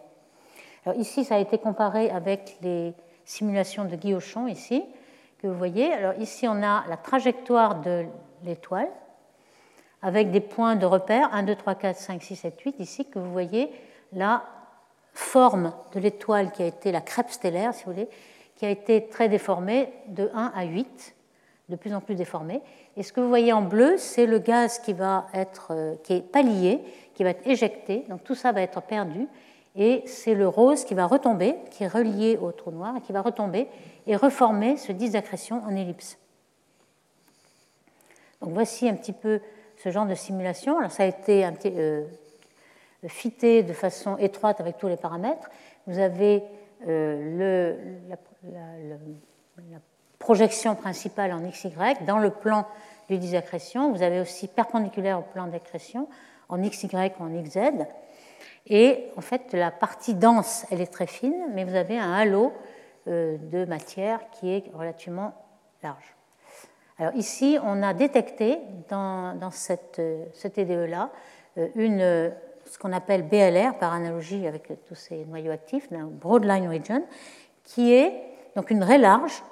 Alors 0.86 1.00
ici, 1.00 1.24
ça 1.24 1.36
a 1.36 1.40
été 1.40 1.58
comparé 1.58 2.10
avec 2.10 2.58
les 2.62 2.94
simulations 3.26 3.86
de 3.86 3.96
Guillochon, 3.96 4.48
ici 4.48 4.84
que 5.42 5.48
vous 5.48 5.58
voyez. 5.58 5.92
Alors 5.94 6.14
ici, 6.20 6.48
on 6.48 6.64
a 6.64 6.84
la 6.88 6.98
trajectoire 6.98 7.82
de 7.82 8.06
l'étoile 8.44 8.90
avec 10.02 10.32
des 10.32 10.42
points 10.42 10.76
de 10.76 10.86
repère 10.86 11.34
1, 11.34 11.44
2, 11.44 11.56
3, 11.56 11.76
4, 11.76 11.98
5, 11.98 12.24
6, 12.24 12.36
7, 12.36 12.62
8. 12.62 12.76
Ici, 12.80 13.06
que 13.06 13.20
vous 13.20 13.32
voyez 13.32 13.72
la 14.14 14.44
forme 15.14 15.74
de 15.94 16.00
l'étoile 16.00 16.52
qui 16.52 16.64
a 16.64 16.68
été 16.68 16.92
la 16.92 17.02
crêpe 17.02 17.30
stellaire, 17.30 17.74
si 17.74 17.86
vous 17.86 17.92
voulez, 17.92 18.10
qui 18.56 18.66
a 18.66 18.70
été 18.70 19.08
très 19.08 19.30
déformée 19.30 19.92
de 20.08 20.30
1 20.34 20.52
à 20.56 20.64
8. 20.64 21.16
de 21.70 21.78
plus 21.78 21.94
en 21.94 22.02
plus 22.02 22.16
déformé. 22.16 22.62
Et 22.98 23.04
ce 23.04 23.14
que 23.14 23.22
vous 23.22 23.30
voyez 23.30 23.54
en 23.54 23.62
bleu, 23.62 23.98
c'est 23.98 24.26
le 24.26 24.40
gaz 24.40 24.80
qui 24.80 24.92
va 24.92 25.28
être, 25.34 25.68
euh, 25.72 25.96
qui 26.04 26.14
est 26.14 26.22
pas 26.22 26.42
lié, 26.42 26.82
qui 27.14 27.24
va 27.24 27.30
être 27.30 27.48
éjecté. 27.48 28.04
Donc 28.10 28.26
tout 28.26 28.36
ça 28.36 28.52
va 28.52 28.62
être 28.62 28.82
perdu. 28.82 29.28
Et 29.78 30.04
c'est 30.06 30.36
le 30.36 30.50
rose 30.50 30.84
qui 30.84 30.94
va 30.94 31.06
retomber, 31.06 31.56
qui 31.72 31.86
est 31.86 31.88
relié 31.88 32.38
au 32.38 32.52
trou 32.52 32.72
noir, 32.72 32.98
et 32.98 33.02
qui 33.02 33.14
va 33.14 33.22
retomber 33.22 33.68
et 34.06 34.18
reformer 34.18 34.76
ce 34.76 34.92
disque 34.92 35.14
d'accrétion 35.14 35.64
en 35.64 35.74
ellipse. 35.74 36.18
Donc 38.42 38.52
voici 38.54 38.90
un 38.90 38.96
petit 38.96 39.14
peu 39.14 39.40
ce 39.82 39.90
genre 39.92 40.06
de 40.06 40.16
simulation. 40.16 40.78
Alors 40.78 40.92
ça 40.92 41.04
a 41.04 41.06
été 41.06 41.46
un 41.46 41.54
petit, 41.54 41.72
euh, 41.74 42.04
fité 43.08 43.64
de 43.64 43.74
façon 43.74 44.18
étroite 44.18 44.60
avec 44.60 44.78
tous 44.78 44.88
les 44.88 44.98
paramètres. 44.98 45.50
Vous 45.88 46.00
avez 46.00 46.44
euh, 46.88 47.78
le, 48.08 48.10
la, 48.10 48.18
projection 50.20 50.76
principale 50.76 51.34
en 51.34 51.42
XY 51.42 51.72
dans 52.06 52.20
le 52.20 52.30
plan 52.30 52.68
du 53.10 53.18
disque 53.18 53.34
d'accrétion. 53.34 53.92
Vous 53.92 54.04
avez 54.04 54.20
aussi 54.20 54.48
perpendiculaire 54.48 55.20
au 55.20 55.24
plan 55.24 55.48
d'accrétion 55.48 56.08
en 56.48 56.60
XY 56.60 56.88
ou 57.20 57.24
en 57.24 57.42
XZ. 57.42 57.86
Et 58.68 59.08
en 59.18 59.22
fait, 59.22 59.54
la 59.54 59.72
partie 59.72 60.14
dense, 60.14 60.66
elle 60.72 60.82
est 60.82 60.92
très 60.92 61.08
fine, 61.08 61.48
mais 61.54 61.64
vous 61.64 61.76
avez 61.76 61.98
un 61.98 62.14
halo 62.14 62.54
euh, 63.08 63.38
de 63.38 63.66
matière 63.66 64.20
qui 64.32 64.52
est 64.52 64.64
relativement 64.76 65.34
large. 65.82 66.16
Alors 67.00 67.16
ici, 67.16 67.58
on 67.64 67.82
a 67.82 67.96
détecté 67.96 68.60
dans, 68.90 69.36
dans 69.36 69.50
cette, 69.50 69.98
euh, 69.98 70.26
ce 70.34 70.48
TDE-là 70.48 71.10
euh, 71.58 71.68
une, 71.74 72.32
ce 72.72 72.80
qu'on 72.80 72.94
appelle 72.94 73.24
BLR, 73.24 73.78
par 73.78 73.94
analogie 73.94 74.48
avec 74.48 74.72
tous 74.88 74.96
ces 74.96 75.26
noyaux 75.26 75.52
actifs, 75.52 75.88
un 75.92 76.06
Broadline 76.06 76.70
Region, 76.70 77.04
qui 77.64 77.94
est 77.94 78.14
donc 78.56 78.72
une 78.72 78.84
raie 78.84 78.98
large, 78.98 79.44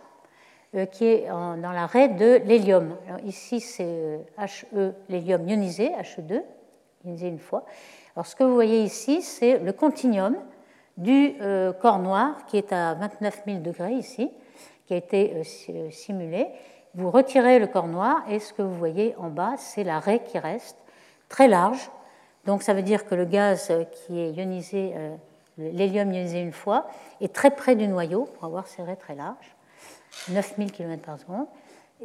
qui 0.92 1.06
est 1.06 1.28
dans 1.28 1.72
la 1.72 1.86
raie 1.86 2.10
de 2.10 2.42
l'hélium. 2.46 2.96
Ici, 3.26 3.60
c'est 3.60 4.20
HE, 4.38 4.94
l'hélium 5.10 5.48
ionisé, 5.48 5.92
HE2, 6.00 6.42
ionisé 7.04 7.28
une 7.28 7.40
fois. 7.40 7.66
Alors 8.16 8.26
ce 8.26 8.36
que 8.36 8.44
vous 8.44 8.54
voyez 8.54 8.84
ici, 8.84 9.22
c'est 9.22 9.60
le 9.60 9.74
continuum 9.74 10.36
du 10.98 11.36
euh, 11.42 11.72
corps 11.72 12.00
noir 12.00 12.46
qui 12.48 12.58
est 12.58 12.74
à 12.74 12.94
29 12.96 13.44
000 13.46 13.60
degrés 13.60 13.94
ici, 13.94 14.30
qui 14.86 14.94
a 14.94 14.98
été 14.98 15.34
euh, 15.36 15.44
euh, 15.70 15.92
simulé. 15.92 16.48
Vous 16.96 17.12
retirez 17.12 17.60
le 17.60 17.68
corps 17.68 17.88
noir 17.88 18.24
et 18.28 18.40
ce 18.40 18.52
que 18.52 18.62
vous 18.62 18.74
voyez 18.74 19.16
en 19.18 19.30
bas, 19.30 19.54
c'est 19.58 19.84
la 19.84 20.00
raie 20.00 20.22
qui 20.24 20.38
reste 20.40 20.78
très 21.30 21.48
large. 21.48 21.90
Donc 22.46 22.64
ça 22.64 22.74
veut 22.74 22.82
dire 22.82 23.06
que 23.06 23.16
le 23.16 23.26
gaz 23.26 23.72
qui 23.92 24.20
est 24.20 24.32
ionisé, 24.32 24.94
l'hélium 25.58 26.12
ionisé 26.12 26.42
une 26.42 26.54
fois, 26.54 26.88
est 27.22 27.34
très 27.34 27.52
près 27.52 27.76
du 27.76 27.88
noyau 27.88 28.26
pour 28.36 28.46
avoir 28.46 28.68
ces 28.68 28.82
raies 28.82 28.96
très 28.96 29.16
larges, 29.16 29.56
9000 30.30 30.72
km 30.72 31.02
par 31.04 31.20
seconde. 31.20 31.48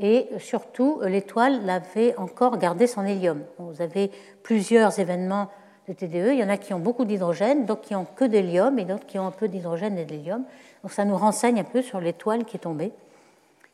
Et 0.00 0.28
surtout, 0.38 1.00
l'étoile 1.04 1.68
avait 1.70 2.16
encore 2.16 2.58
gardé 2.58 2.86
son 2.86 3.04
hélium. 3.04 3.42
Vous 3.58 3.80
avez 3.80 4.10
plusieurs 4.42 4.98
événements 4.98 5.50
de 5.88 5.92
TDE. 5.92 6.32
Il 6.32 6.38
y 6.38 6.44
en 6.44 6.48
a 6.48 6.56
qui 6.56 6.74
ont 6.74 6.80
beaucoup 6.80 7.04
d'hydrogène, 7.04 7.64
d'autres 7.64 7.82
qui 7.82 7.94
ont 7.94 8.04
que 8.04 8.24
d'hélium 8.24 8.78
et 8.78 8.84
d'autres 8.84 9.06
qui 9.06 9.18
ont 9.18 9.26
un 9.26 9.32
peu 9.32 9.48
d'hydrogène 9.48 9.98
et 9.98 10.04
d'hélium. 10.04 10.44
Donc 10.82 10.92
ça 10.92 11.04
nous 11.04 11.16
renseigne 11.16 11.60
un 11.60 11.64
peu 11.64 11.82
sur 11.82 12.00
l'étoile 12.00 12.44
qui 12.44 12.56
est 12.56 12.60
tombée, 12.60 12.92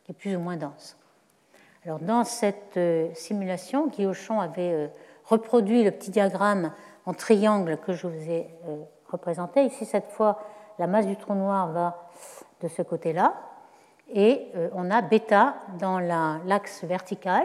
qui 0.04 0.12
est 0.12 0.14
plus 0.14 0.36
ou 0.36 0.40
moins 0.40 0.56
dense. 0.56 0.96
Alors 1.84 1.98
dans 1.98 2.24
cette 2.24 2.76
euh, 2.76 3.08
simulation, 3.14 3.86
Guy 3.86 4.06
Auchon 4.06 4.40
avait 4.40 4.72
euh, 4.72 4.86
reproduit 5.30 5.82
le 5.84 5.90
petit 5.90 6.10
diagramme 6.10 6.72
en 7.06 7.14
triangle 7.14 7.78
que 7.78 7.92
je 7.92 8.06
vous 8.06 8.30
ai 8.30 8.48
euh, 8.68 8.82
représenté. 9.10 9.64
Ici, 9.64 9.86
cette 9.86 10.08
fois, 10.08 10.38
la 10.78 10.86
masse 10.86 11.06
du 11.06 11.16
trou 11.16 11.34
noir 11.34 11.72
va 11.72 12.10
de 12.60 12.68
ce 12.68 12.82
côté-là. 12.82 13.34
Et 14.12 14.48
on 14.74 14.90
a 14.90 15.02
bêta 15.02 15.54
dans 15.78 16.00
l'axe 16.00 16.82
vertical. 16.82 17.44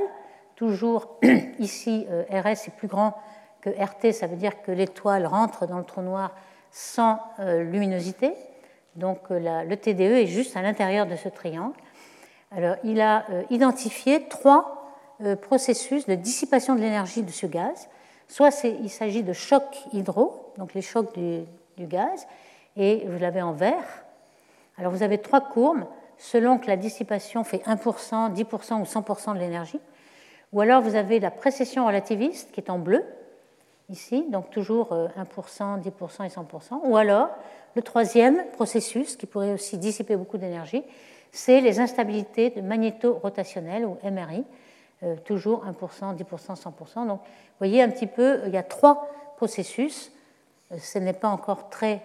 Toujours 0.56 1.20
ici, 1.60 2.08
RS 2.32 2.68
est 2.68 2.76
plus 2.76 2.88
grand 2.88 3.14
que 3.66 3.70
RT, 3.70 4.14
ça 4.14 4.28
veut 4.28 4.36
dire 4.36 4.62
que 4.62 4.72
l'étoile 4.72 5.26
rentre 5.26 5.66
dans 5.66 5.80
le 5.80 5.84
trou 5.84 6.02
noir 6.02 6.32
sans 6.70 7.20
euh, 7.40 7.64
luminosité. 7.64 8.34
Donc 8.96 9.32
euh, 9.32 9.64
le 9.64 9.76
TDE 9.76 10.02
est 10.02 10.28
juste 10.28 10.56
à 10.56 10.62
l'intérieur 10.62 11.08
de 11.08 11.16
ce 11.16 11.30
triangle. 11.30 11.76
Alors 12.52 12.76
il 12.84 13.02
a 13.02 13.26
euh, 13.32 13.44
identifié 13.50 14.28
trois 14.28 14.75
processus 15.42 16.06
de 16.06 16.16
dissipation 16.16 16.76
de 16.76 16.82
l'énergie 16.82 17.24
de 17.24 17.32
ce 17.32 17.46
gaz. 17.46 17.90
Soit 18.28 18.64
il 18.64 18.90
s'agit 18.90 19.24
de 19.24 19.34
chocs 19.34 19.78
hydro, 19.94 20.54
donc 20.58 20.74
les 20.74 20.82
chocs 20.82 21.14
du, 21.18 21.42
du 21.78 21.86
gaz, 21.86 22.28
et 22.76 23.06
vous 23.08 23.20
l'avez 23.20 23.42
en 23.42 23.54
vert. 23.54 24.06
Alors 24.78 24.92
vous 24.92 25.04
avez 25.04 25.20
trois 25.20 25.42
courbes 25.42 25.86
selon 26.18 26.58
que 26.58 26.68
la 26.68 26.78
dissipation 26.78 27.44
fait 27.44 27.64
1%, 27.66 28.34
10% 28.34 28.82
ou 28.82 28.84
100% 28.84 29.34
de 29.34 29.40
l'énergie. 29.40 29.80
Ou 30.54 30.62
alors 30.62 30.82
vous 30.82 30.96
avez 30.96 31.20
la 31.20 31.32
précession 31.32 31.86
relativiste 31.86 32.52
qui 32.52 32.62
est 32.62 32.70
en 32.70 32.80
bleu, 32.80 33.04
ici, 33.90 34.26
donc 34.30 34.50
toujours 34.50 34.94
1%, 34.94 34.94
euh, 34.94 35.78
10% 35.78 36.26
et 36.26 36.30
100%. 36.30 36.82
Ou 36.86 36.98
alors, 36.98 37.30
le 37.76 37.82
troisième 37.82 38.46
processus, 38.54 39.16
qui 39.16 39.26
pourrait 39.26 39.54
aussi 39.54 39.78
dissiper 39.78 40.16
beaucoup 40.16 40.38
d'énergie, 40.38 40.84
c'est 41.32 41.60
les 41.60 41.80
instabilités 41.80 42.54
magnéto-rotationnelles, 42.62 43.86
ou 43.86 43.98
MRI, 44.04 44.46
euh, 45.04 45.16
toujours 45.26 45.66
1%, 45.66 46.16
10%, 46.16 46.24
100%. 46.62 47.08
Donc, 47.08 47.20
vous 47.20 47.60
voyez 47.60 47.82
un 47.82 47.90
petit 47.90 48.08
peu, 48.08 48.42
il 48.46 48.54
y 48.54 48.58
a 48.58 48.64
trois 48.64 49.08
processus. 49.38 50.12
Euh, 50.72 50.78
ce 50.80 51.00
n'est 51.00 51.14
pas 51.14 51.30
encore 51.30 51.70
très 51.70 52.02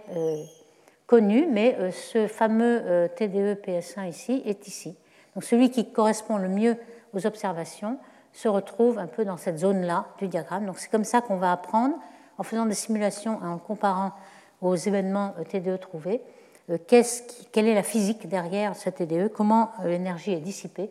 connu, 1.07 1.49
mais 1.51 1.91
ce 1.91 2.29
fameux 2.29 3.09
TDE 3.17 3.61
PS1 3.65 4.09
ici 4.09 4.43
est 4.45 4.69
ici. 4.69 4.97
Donc, 5.35 5.43
celui 5.43 5.71
qui 5.71 5.91
correspond 5.91 6.37
le 6.37 6.49
mieux 6.49 6.77
aux 7.13 7.27
observations, 7.27 7.99
se 8.33 8.49
retrouve 8.49 8.99
un 8.99 9.07
peu 9.07 9.25
dans 9.25 9.37
cette 9.37 9.59
zone-là 9.59 10.07
du 10.19 10.29
diagramme. 10.29 10.67
Donc 10.67 10.79
c'est 10.79 10.91
comme 10.91 11.05
ça 11.05 11.21
qu'on 11.21 11.37
va 11.37 11.53
apprendre, 11.53 11.95
en 12.39 12.43
faisant 12.43 12.67
des 12.67 12.75
simulations 12.75 13.41
et 13.43 13.47
en 13.47 13.59
comparant 13.59 14.13
aux 14.61 14.77
événements 14.77 15.35
euh, 15.39 15.45
TDE 15.45 15.79
trouvés, 15.81 16.23
euh, 16.71 16.79
quelle 16.87 17.67
est 17.67 17.75
la 17.75 17.83
physique 17.83 18.29
derrière 18.29 18.77
ce 18.77 18.91
TDE, 18.91 19.29
comment 19.29 19.73
euh, 19.81 19.89
l'énergie 19.89 20.33
est 20.33 20.41
dissipée 20.41 20.91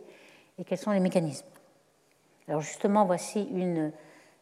et 0.58 0.64
quels 0.64 0.78
sont 0.78 0.90
les 0.90 1.00
mécanismes. 1.00 1.46
Alors 2.50 2.62
justement, 2.62 3.04
voici 3.04 3.48
une 3.54 3.92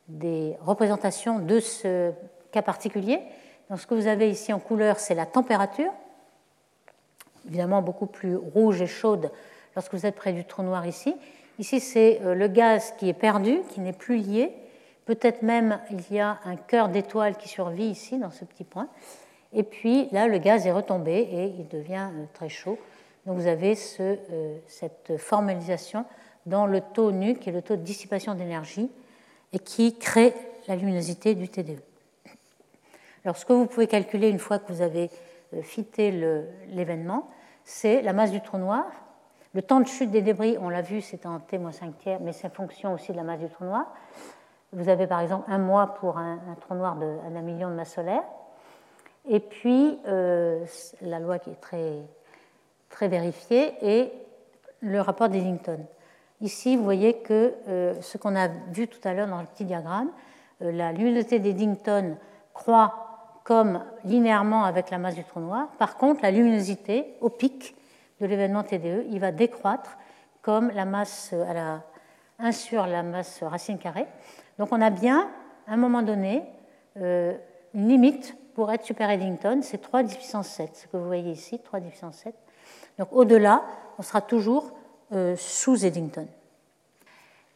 des 0.08 0.56
représentations 0.62 1.40
de 1.40 1.60
ce 1.60 2.12
cas 2.52 2.62
particulier. 2.62 3.20
Donc 3.68 3.80
ce 3.80 3.86
que 3.86 3.94
vous 3.94 4.06
avez 4.06 4.30
ici 4.30 4.50
en 4.50 4.58
couleur, 4.60 4.98
c'est 4.98 5.14
la 5.14 5.26
température, 5.26 5.92
évidemment 7.46 7.82
beaucoup 7.82 8.06
plus 8.06 8.34
rouge 8.34 8.80
et 8.80 8.86
chaude 8.86 9.30
lorsque 9.76 9.92
vous 9.92 10.06
êtes 10.06 10.14
près 10.14 10.32
du 10.32 10.46
trou 10.46 10.62
noir 10.62 10.86
ici. 10.86 11.14
Ici, 11.58 11.80
c'est 11.80 12.22
euh, 12.22 12.34
le 12.34 12.48
gaz 12.48 12.94
qui 12.96 13.10
est 13.10 13.12
perdu, 13.12 13.60
qui 13.68 13.80
n'est 13.80 13.92
plus 13.92 14.16
lié. 14.16 14.54
Peut-être 15.04 15.42
même 15.42 15.78
il 15.90 16.10
y 16.10 16.18
a 16.18 16.38
un 16.46 16.56
cœur 16.56 16.88
d'étoile 16.88 17.36
qui 17.36 17.50
survit 17.50 17.88
ici, 17.88 18.16
dans 18.18 18.30
ce 18.30 18.46
petit 18.46 18.64
point. 18.64 18.88
Et 19.52 19.64
puis 19.64 20.08
là, 20.12 20.28
le 20.28 20.38
gaz 20.38 20.66
est 20.66 20.72
retombé 20.72 21.12
et 21.12 21.54
il 21.58 21.68
devient 21.68 22.08
euh, 22.10 22.24
très 22.32 22.48
chaud. 22.48 22.78
Donc 23.26 23.36
vous 23.36 23.48
avez 23.48 23.76
euh, 24.00 24.56
cette 24.66 25.18
formalisation 25.18 26.06
dans 26.48 26.66
le 26.66 26.80
taux 26.80 27.12
nu, 27.12 27.34
qui 27.34 27.50
est 27.50 27.52
le 27.52 27.62
taux 27.62 27.76
de 27.76 27.82
dissipation 27.82 28.34
d'énergie, 28.34 28.90
et 29.52 29.58
qui 29.58 29.96
crée 29.98 30.34
la 30.66 30.76
luminosité 30.76 31.34
du 31.34 31.48
TDE. 31.48 31.80
Alors 33.24 33.36
ce 33.36 33.44
que 33.44 33.52
vous 33.52 33.66
pouvez 33.66 33.86
calculer 33.86 34.28
une 34.28 34.38
fois 34.38 34.58
que 34.58 34.72
vous 34.72 34.82
avez 34.82 35.10
fité 35.62 36.10
l'événement, 36.68 37.28
c'est 37.64 38.02
la 38.02 38.12
masse 38.12 38.30
du 38.30 38.40
trou 38.40 38.58
noir, 38.58 38.86
le 39.54 39.62
temps 39.62 39.80
de 39.80 39.86
chute 39.86 40.10
des 40.10 40.22
débris, 40.22 40.56
on 40.60 40.68
l'a 40.68 40.82
vu, 40.82 41.00
c'est 41.00 41.24
en 41.24 41.38
T-5 41.38 41.94
tiers, 41.98 42.20
mais 42.20 42.32
c'est 42.32 42.52
fonction 42.52 42.92
aussi 42.92 43.12
de 43.12 43.16
la 43.16 43.22
masse 43.22 43.40
du 43.40 43.48
trou 43.48 43.64
noir. 43.64 43.86
Vous 44.72 44.88
avez 44.90 45.06
par 45.06 45.20
exemple 45.20 45.50
un 45.50 45.58
mois 45.58 45.94
pour 45.94 46.18
un, 46.18 46.38
trou 46.60 46.74
noir 46.74 46.96
d'un 46.96 47.40
million 47.40 47.70
de 47.70 47.74
masse 47.74 47.94
solaire. 47.94 48.22
Et 49.26 49.40
puis, 49.40 49.98
euh, 50.06 50.64
la 51.00 51.18
loi 51.18 51.38
qui 51.38 51.50
est 51.50 51.60
très, 51.60 51.94
très 52.90 53.08
vérifiée 53.08 53.74
est 53.80 54.12
le 54.80 55.00
rapport 55.00 55.28
d'Eddington. 55.28 55.80
Ici, 56.40 56.76
vous 56.76 56.84
voyez 56.84 57.14
que 57.14 57.54
euh, 57.66 58.00
ce 58.00 58.16
qu'on 58.16 58.36
a 58.36 58.46
vu 58.46 58.86
tout 58.86 59.00
à 59.02 59.12
l'heure 59.12 59.26
dans 59.26 59.40
le 59.40 59.46
petit 59.46 59.64
diagramme, 59.64 60.10
euh, 60.62 60.70
la 60.70 60.92
luminosité 60.92 61.40
d'Eddington 61.40 62.16
croît 62.54 63.40
comme 63.42 63.82
linéairement 64.04 64.64
avec 64.64 64.90
la 64.90 64.98
masse 64.98 65.16
du 65.16 65.24
trou 65.24 65.40
noir. 65.40 65.68
Par 65.78 65.96
contre, 65.96 66.22
la 66.22 66.30
luminosité 66.30 67.16
au 67.20 67.28
pic 67.28 67.74
de 68.20 68.26
l'événement 68.26 68.62
TDE, 68.62 69.06
il 69.10 69.18
va 69.18 69.32
décroître 69.32 69.98
comme 70.42 70.70
la 70.70 70.84
masse 70.84 71.32
à 71.32 71.54
la 71.54 71.82
1 72.38 72.52
sur 72.52 72.86
la 72.86 73.02
masse 73.02 73.42
racine 73.42 73.78
carrée. 73.78 74.06
Donc 74.58 74.68
on 74.70 74.80
a 74.80 74.90
bien, 74.90 75.28
à 75.66 75.72
un 75.72 75.76
moment 75.76 76.02
donné, 76.02 76.44
euh, 76.98 77.36
une 77.74 77.88
limite 77.88 78.36
pour 78.54 78.70
être 78.72 78.84
super 78.84 79.10
Eddington, 79.10 79.60
c'est 79.62 79.78
3 79.78 80.04
10 80.04 80.16
puissance 80.16 80.48
7, 80.48 80.76
ce 80.76 80.86
que 80.86 80.96
vous 80.96 81.06
voyez 81.06 81.32
ici, 81.32 81.58
3 81.58 81.80
10 81.80 81.88
puissance 81.88 82.16
7. 82.18 82.34
Donc 82.98 83.08
au-delà, 83.12 83.62
on 83.98 84.02
sera 84.02 84.20
toujours 84.20 84.72
sous 85.36 85.84
Eddington. 85.84 86.26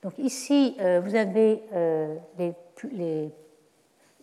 Donc 0.02 0.14
ici, 0.18 0.76
euh, 0.80 1.00
vous 1.00 1.14
avez 1.14 1.62
les, 2.38 2.54
les, 2.92 3.30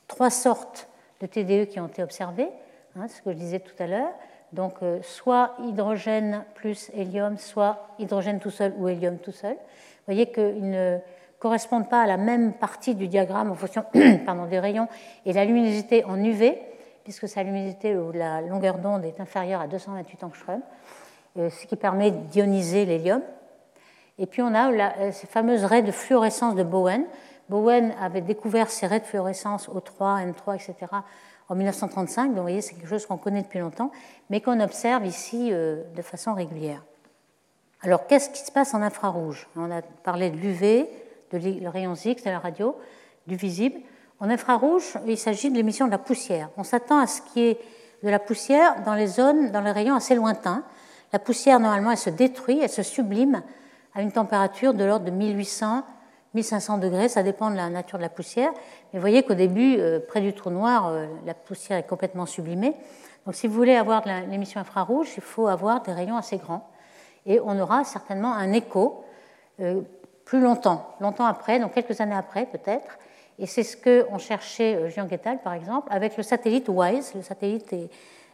trois 0.08 0.30
sortes 0.30 0.90
de 1.22 1.28
TDE 1.28 1.70
qui 1.70 1.80
ont 1.80 1.88
été 1.88 2.02
observées, 2.02 2.50
hein, 2.96 3.08
ce 3.08 3.22
que 3.22 3.32
je 3.32 3.38
disais 3.38 3.60
tout 3.60 3.76
à 3.78 3.88
l'heure 3.88 4.12
donc 4.54 4.76
soit 5.02 5.56
hydrogène 5.60 6.44
plus 6.56 6.90
hélium, 6.94 7.38
soit 7.38 7.88
hydrogène 8.00 8.40
tout 8.40 8.50
seul 8.50 8.74
ou 8.78 8.88
hélium 8.88 9.18
tout 9.18 9.32
seul. 9.32 9.54
Vous 9.54 10.14
voyez 10.14 10.32
qu'ils 10.32 10.70
ne 10.70 10.98
correspondent 11.40 11.90
pas 11.90 12.02
à 12.02 12.08
la 12.08 12.18
même 12.18 12.54
partie 12.54 12.96
du 12.96 13.08
diagramme 13.08 13.52
en 13.52 13.56
fonction 13.56 13.86
pardon, 14.26 14.46
des 14.46 14.60
rayons 14.60 14.88
et 15.26 15.34
la 15.34 15.46
luminosité 15.46 16.04
en 16.06 16.22
UV, 16.22 16.58
puisque 17.04 17.28
sa 17.28 17.44
luminosité 17.44 17.96
ou 17.96 18.12
la 18.12 18.42
longueur 18.42 18.80
d'onde 18.80 19.06
est 19.06 19.20
inférieure 19.20 19.62
à 19.62 19.68
228 19.68 20.24
angström, 20.24 20.62
ce 21.36 21.66
qui 21.66 21.76
permet 21.76 22.12
d'ioniser 22.12 22.86
l'hélium. 22.86 23.22
Et 24.18 24.26
puis 24.26 24.42
on 24.42 24.54
a 24.54 24.72
la, 24.72 25.12
ces 25.12 25.28
fameuses 25.28 25.64
raies 25.64 25.82
de 25.82 25.92
fluorescence 25.92 26.56
de 26.56 26.64
Bowen. 26.64 27.06
Bowen 27.50 27.94
avait 28.00 28.22
découvert 28.22 28.70
ces 28.70 28.86
raies 28.86 29.00
de 29.00 29.06
fluorescence 29.06 29.70
O3, 29.70 30.32
N3, 30.32 30.56
etc. 30.56 30.92
en 31.48 31.56
1935, 31.56 32.28
donc 32.28 32.36
vous 32.36 32.42
voyez, 32.42 32.62
c'est 32.62 32.76
quelque 32.76 32.90
chose 32.90 33.06
qu'on 33.06 33.18
connaît 33.18 33.42
depuis 33.42 33.60
longtemps, 33.60 33.92
mais 34.30 34.42
qu'on 34.42 34.60
observe 34.60 35.06
ici 35.06 35.50
euh, 35.52 35.84
de 35.96 36.02
façon 36.02 36.34
régulière. 36.34 36.84
Alors, 37.82 38.08
qu'est-ce 38.08 38.30
qui 38.30 38.42
se 38.42 38.52
passe 38.52 38.74
en 38.74 38.82
infrarouge? 38.82 39.48
On 39.56 39.72
a 39.72 39.82
parlé 39.82 40.30
de 40.30 40.38
l'UV, 40.38 40.90
de 41.32 41.38
le 41.38 41.70
rayon 41.70 41.96
X 41.96 42.24
de 42.24 42.30
la 42.30 42.40
radio, 42.40 42.76
du 43.26 43.36
visible. 43.36 43.80
En 44.20 44.30
infrarouge, 44.30 44.98
il 45.08 45.18
s'agit 45.18 45.50
de 45.50 45.56
l'émission 45.56 45.86
de 45.86 45.92
la 45.92 45.98
poussière. 45.98 46.50
On 46.58 46.64
s'attend 46.64 47.00
à 47.00 47.08
ce 47.08 47.22
qui 47.22 47.42
est 47.42 47.60
de 48.04 48.10
la 48.10 48.20
poussière 48.20 48.84
dans 48.84 48.96
les 48.96 49.08
zones, 49.08 49.52
dans 49.52 49.62
les 49.62 49.72
rayons 49.72 49.96
assez 49.96 50.14
lointains. 50.14 50.64
La 51.12 51.20
poussière, 51.20 51.60
normalement, 51.60 51.92
elle 51.92 51.98
se 51.98 52.10
détruit, 52.10 52.60
elle 52.62 52.70
se 52.70 52.84
sublime 52.84 53.42
à 53.96 54.02
une 54.02 54.12
température 54.12 54.74
de 54.74 54.84
l'ordre 54.84 55.06
de 55.06 55.12
1800 55.12 55.84
1500 56.36 56.78
degrés, 56.78 57.10
ça 57.10 57.24
dépend 57.24 57.50
de 57.50 57.56
la 57.56 57.70
nature 57.70 57.98
de 57.98 58.04
la 58.04 58.10
poussière. 58.10 58.52
Mais 58.54 59.00
vous 59.00 59.02
voyez 59.02 59.24
qu'au 59.24 59.34
début, 59.34 59.78
euh, 59.80 60.00
près 60.00 60.22
du 60.22 60.34
trou 60.34 60.50
noir, 60.52 60.88
euh, 60.88 61.08
la 61.26 61.34
poussière 61.34 61.78
est 61.78 61.88
complètement 61.88 62.26
sublimée. 62.26 62.76
Donc 63.26 63.36
si 63.36 63.48
vous 63.48 63.54
voulez 63.54 63.76
avoir 63.76 64.02
de 64.04 64.10
l'émission 64.30 64.62
infrarouge, 64.62 65.10
il 65.18 65.24
faut 65.24 65.48
avoir 65.48 65.82
des 65.82 65.92
rayons 65.92 66.18
assez 66.18 66.38
grands. 66.38 66.70
Et 67.26 67.40
on 67.40 67.60
aura 67.60 67.84
certainement 67.84 68.34
un 68.34 68.54
écho 68.54 69.04
euh, 69.60 69.82
plus 70.24 70.40
longtemps, 70.40 70.96
longtemps 71.00 71.26
après, 71.26 71.60
donc 71.60 71.74
quelques 71.74 72.00
années 72.00 72.16
après 72.16 72.46
peut-être. 72.46 73.00
Et 73.40 73.46
c'est 73.46 73.64
ce 73.64 73.78
qu'on 73.78 74.18
cherchait, 74.18 74.90
Jean 74.92 75.06
Guettal 75.06 75.40
par 75.42 75.54
exemple, 75.54 75.88
avec 75.92 76.16
le 76.18 76.24
satellite 76.24 76.70
WISE. 76.70 77.14
Le 77.16 77.22
satellite 77.22 77.74
est, 77.74 77.90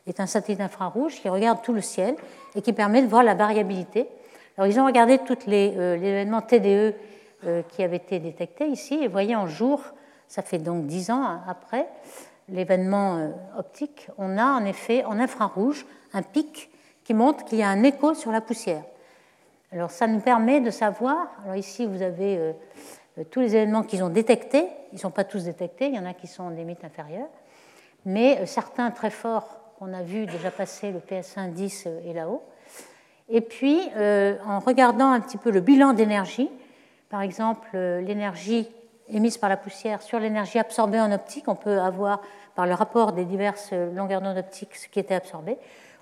est 0.07 0.19
un 0.19 0.27
satellite 0.27 0.61
infrarouge 0.61 1.15
qui 1.21 1.29
regarde 1.29 1.61
tout 1.61 1.73
le 1.73 1.81
ciel 1.81 2.15
et 2.55 2.61
qui 2.61 2.73
permet 2.73 3.01
de 3.01 3.07
voir 3.07 3.23
la 3.23 3.33
variabilité. 3.33 4.07
Alors 4.57 4.71
ils 4.71 4.79
ont 4.79 4.85
regardé 4.85 5.17
tous 5.19 5.47
les 5.47 5.67
événements 5.67 6.41
TDE 6.41 6.93
euh, 7.45 7.61
qui 7.69 7.83
avait 7.83 7.97
été 7.97 8.19
détecté 8.19 8.65
ici. 8.67 8.95
Et 8.95 9.07
voyez, 9.07 9.35
en 9.35 9.45
jour, 9.45 9.83
ça 10.27 10.41
fait 10.41 10.57
donc 10.57 10.87
10 10.87 11.11
ans 11.11 11.41
après 11.47 11.87
l'événement 12.49 13.17
euh, 13.17 13.29
optique, 13.57 14.07
on 14.17 14.37
a 14.37 14.45
en 14.45 14.65
effet 14.65 15.03
en 15.05 15.19
infrarouge 15.19 15.85
un 16.13 16.21
pic 16.21 16.69
qui 17.03 17.13
montre 17.13 17.43
qu'il 17.45 17.59
y 17.59 17.63
a 17.63 17.69
un 17.69 17.83
écho 17.83 18.13
sur 18.13 18.31
la 18.31 18.41
poussière. 18.41 18.83
Alors 19.71 19.91
ça 19.91 20.07
nous 20.07 20.19
permet 20.19 20.61
de 20.61 20.71
savoir, 20.71 21.27
alors 21.43 21.55
ici 21.55 21.85
vous 21.85 22.01
avez 22.01 22.37
euh, 22.37 23.23
tous 23.29 23.41
les 23.41 23.55
événements 23.55 23.83
qu'ils 23.83 24.03
ont 24.03 24.09
détectés, 24.09 24.67
ils 24.91 24.95
ne 24.95 24.99
sont 24.99 25.11
pas 25.11 25.23
tous 25.23 25.43
détectés, 25.43 25.87
il 25.87 25.95
y 25.95 25.99
en 25.99 26.05
a 26.05 26.13
qui 26.13 26.27
sont 26.27 26.43
en 26.43 26.49
limite 26.49 26.83
inférieure, 26.83 27.29
mais 28.05 28.45
certains 28.45 28.91
très 28.91 29.09
forts 29.09 29.59
qu'on 29.77 29.93
a 29.93 30.01
vu 30.01 30.25
déjà 30.25 30.51
passer, 30.51 30.91
le 30.91 30.99
PS1 30.99 31.51
10 31.51 31.87
est 32.07 32.13
là-haut. 32.13 32.43
Et 33.29 33.41
puis 33.41 33.79
en 34.45 34.59
regardant 34.59 35.11
un 35.11 35.19
petit 35.19 35.37
peu 35.37 35.51
le 35.51 35.61
bilan 35.61 35.93
d'énergie, 35.93 36.49
par 37.09 37.21
exemple 37.21 37.69
euh, 37.75 38.01
l'énergie 38.01 38.69
émise 39.07 39.37
par 39.37 39.49
la 39.49 39.57
poussière 39.57 40.01
sur 40.01 40.19
l'énergie 40.19 40.59
absorbée 40.59 40.99
en 40.99 41.11
optique, 41.11 41.47
on 41.47 41.55
peut 41.55 41.79
avoir 41.79 42.21
par 42.55 42.65
le 42.65 42.73
rapport 42.73 43.13
des 43.13 43.23
diverses 43.23 43.71
longueurs 43.71 44.21
d'onde 44.21 44.37
optiques 44.37 44.75
ce 44.75 44.87
qui 44.87 44.99
était 44.99 45.15
absorbé, 45.15 45.57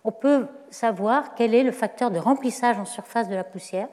on 0.06 0.12
peut 0.12 0.48
savoir 0.70 1.36
quel 1.36 1.54
est 1.54 1.64
le 1.64 1.72
facteur 1.72 2.12
de 2.12 2.18
remplissage 2.18 2.80
en 2.80 2.86
surface 2.86 3.28
de 3.30 3.36
la 3.36 3.44
poussière, 3.44 3.90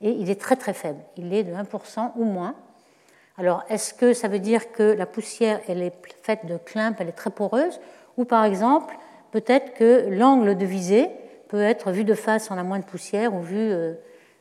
et 0.00 0.10
il 0.10 0.30
est 0.30 0.40
très 0.40 0.56
très 0.56 0.74
faible, 0.74 1.00
il 1.16 1.32
est 1.32 1.44
de 1.44 1.52
1% 1.54 2.12
ou 2.16 2.24
moins. 2.24 2.54
Alors 3.38 3.62
est-ce 3.68 3.94
que 3.94 4.12
ça 4.12 4.28
veut 4.28 4.38
dire 4.38 4.72
que 4.72 4.82
la 4.82 5.06
poussière 5.06 5.60
elle 5.68 5.82
est 5.82 5.94
faite 6.22 6.44
de 6.46 6.56
clumps, 6.56 6.96
elle 6.98 7.08
est 7.08 7.12
très 7.12 7.30
poreuse, 7.30 7.80
ou 8.16 8.24
par 8.24 8.44
exemple 8.44 8.96
peut-être 9.30 9.74
que 9.74 10.08
l'angle 10.10 10.56
de 10.56 10.66
visée 10.66 11.08
peut 11.48 11.60
être 11.60 11.90
vu 11.90 12.04
de 12.04 12.14
face, 12.14 12.50
on 12.50 12.58
a 12.58 12.62
moins 12.62 12.78
de 12.78 12.84
poussière, 12.84 13.34
ou 13.34 13.40
vu 13.40 13.58
euh, 13.58 13.94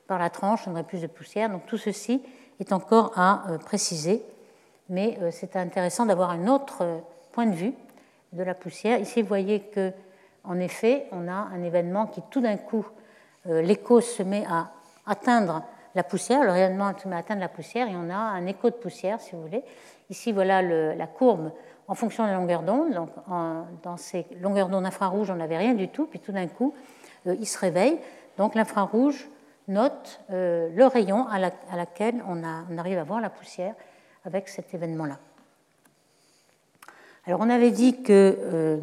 par 0.07 0.19
la 0.19 0.29
tranche, 0.29 0.67
on 0.67 0.71
aurait 0.71 0.83
plus 0.83 1.01
de 1.01 1.07
poussière. 1.07 1.49
Donc 1.49 1.65
tout 1.65 1.77
ceci 1.77 2.21
est 2.59 2.71
encore 2.71 3.13
à 3.15 3.49
euh, 3.49 3.57
préciser, 3.57 4.23
mais 4.89 5.17
euh, 5.21 5.29
c'est 5.31 5.55
intéressant 5.55 6.05
d'avoir 6.05 6.29
un 6.29 6.47
autre 6.47 6.83
point 7.31 7.47
de 7.47 7.55
vue 7.55 7.73
de 8.33 8.43
la 8.43 8.53
poussière. 8.53 8.99
Ici, 8.99 9.23
vous 9.23 9.27
voyez 9.27 9.61
que, 9.61 9.91
en 10.43 10.59
effet, 10.59 11.07
on 11.11 11.27
a 11.27 11.47
un 11.51 11.63
événement 11.63 12.05
qui, 12.05 12.21
tout 12.29 12.41
d'un 12.41 12.57
coup, 12.57 12.85
l'écho 13.45 14.01
se 14.01 14.21
met 14.21 14.45
à 14.47 14.69
atteindre 15.07 15.63
la 15.95 16.03
poussière, 16.03 16.43
le 16.43 16.51
rayonnement 16.51 16.91
se 16.95 17.07
met 17.07 17.15
à 17.15 17.19
atteindre 17.19 17.41
la 17.41 17.49
poussière, 17.49 17.87
et 17.87 17.95
on 17.95 18.09
a 18.11 18.15
un 18.15 18.45
écho 18.45 18.69
de 18.69 18.75
poussière, 18.75 19.19
si 19.19 19.31
vous 19.31 19.41
voulez. 19.41 19.63
Ici, 20.11 20.31
voilà 20.31 20.61
la 20.61 21.07
courbe 21.07 21.51
en 21.89 21.95
fonction 21.95 22.23
de 22.23 22.29
la 22.29 22.35
longueur 22.35 22.61
d'onde. 22.61 23.07
Dans 23.83 23.97
ces 23.97 24.25
longueurs 24.39 24.69
d'onde 24.69 24.85
infrarouges, 24.85 25.29
on 25.29 25.35
n'avait 25.35 25.57
rien 25.57 25.73
du 25.73 25.89
tout, 25.89 26.05
puis 26.05 26.19
tout 26.19 26.31
d'un 26.31 26.47
coup, 26.47 26.73
il 27.25 27.45
se 27.45 27.59
réveille. 27.59 27.99
Donc, 28.37 28.55
l'infrarouge 28.55 29.27
note 29.69 30.19
euh, 30.31 30.69
le 30.73 30.85
rayon 30.85 31.27
à, 31.27 31.39
laquelle 31.75 32.23
on, 32.27 32.43
arrive 32.77 32.97
à 32.97 33.03
voir 33.03 33.21
la 33.21 33.29
poussière 33.29 33.75
avec 34.25 34.49
cet 34.49 34.73
événement-là. 34.73 35.17
Alors 37.25 37.41
on 37.41 37.49
avait 37.49 37.71
dit 37.71 38.01
que 38.01 38.37
euh, 38.41 38.77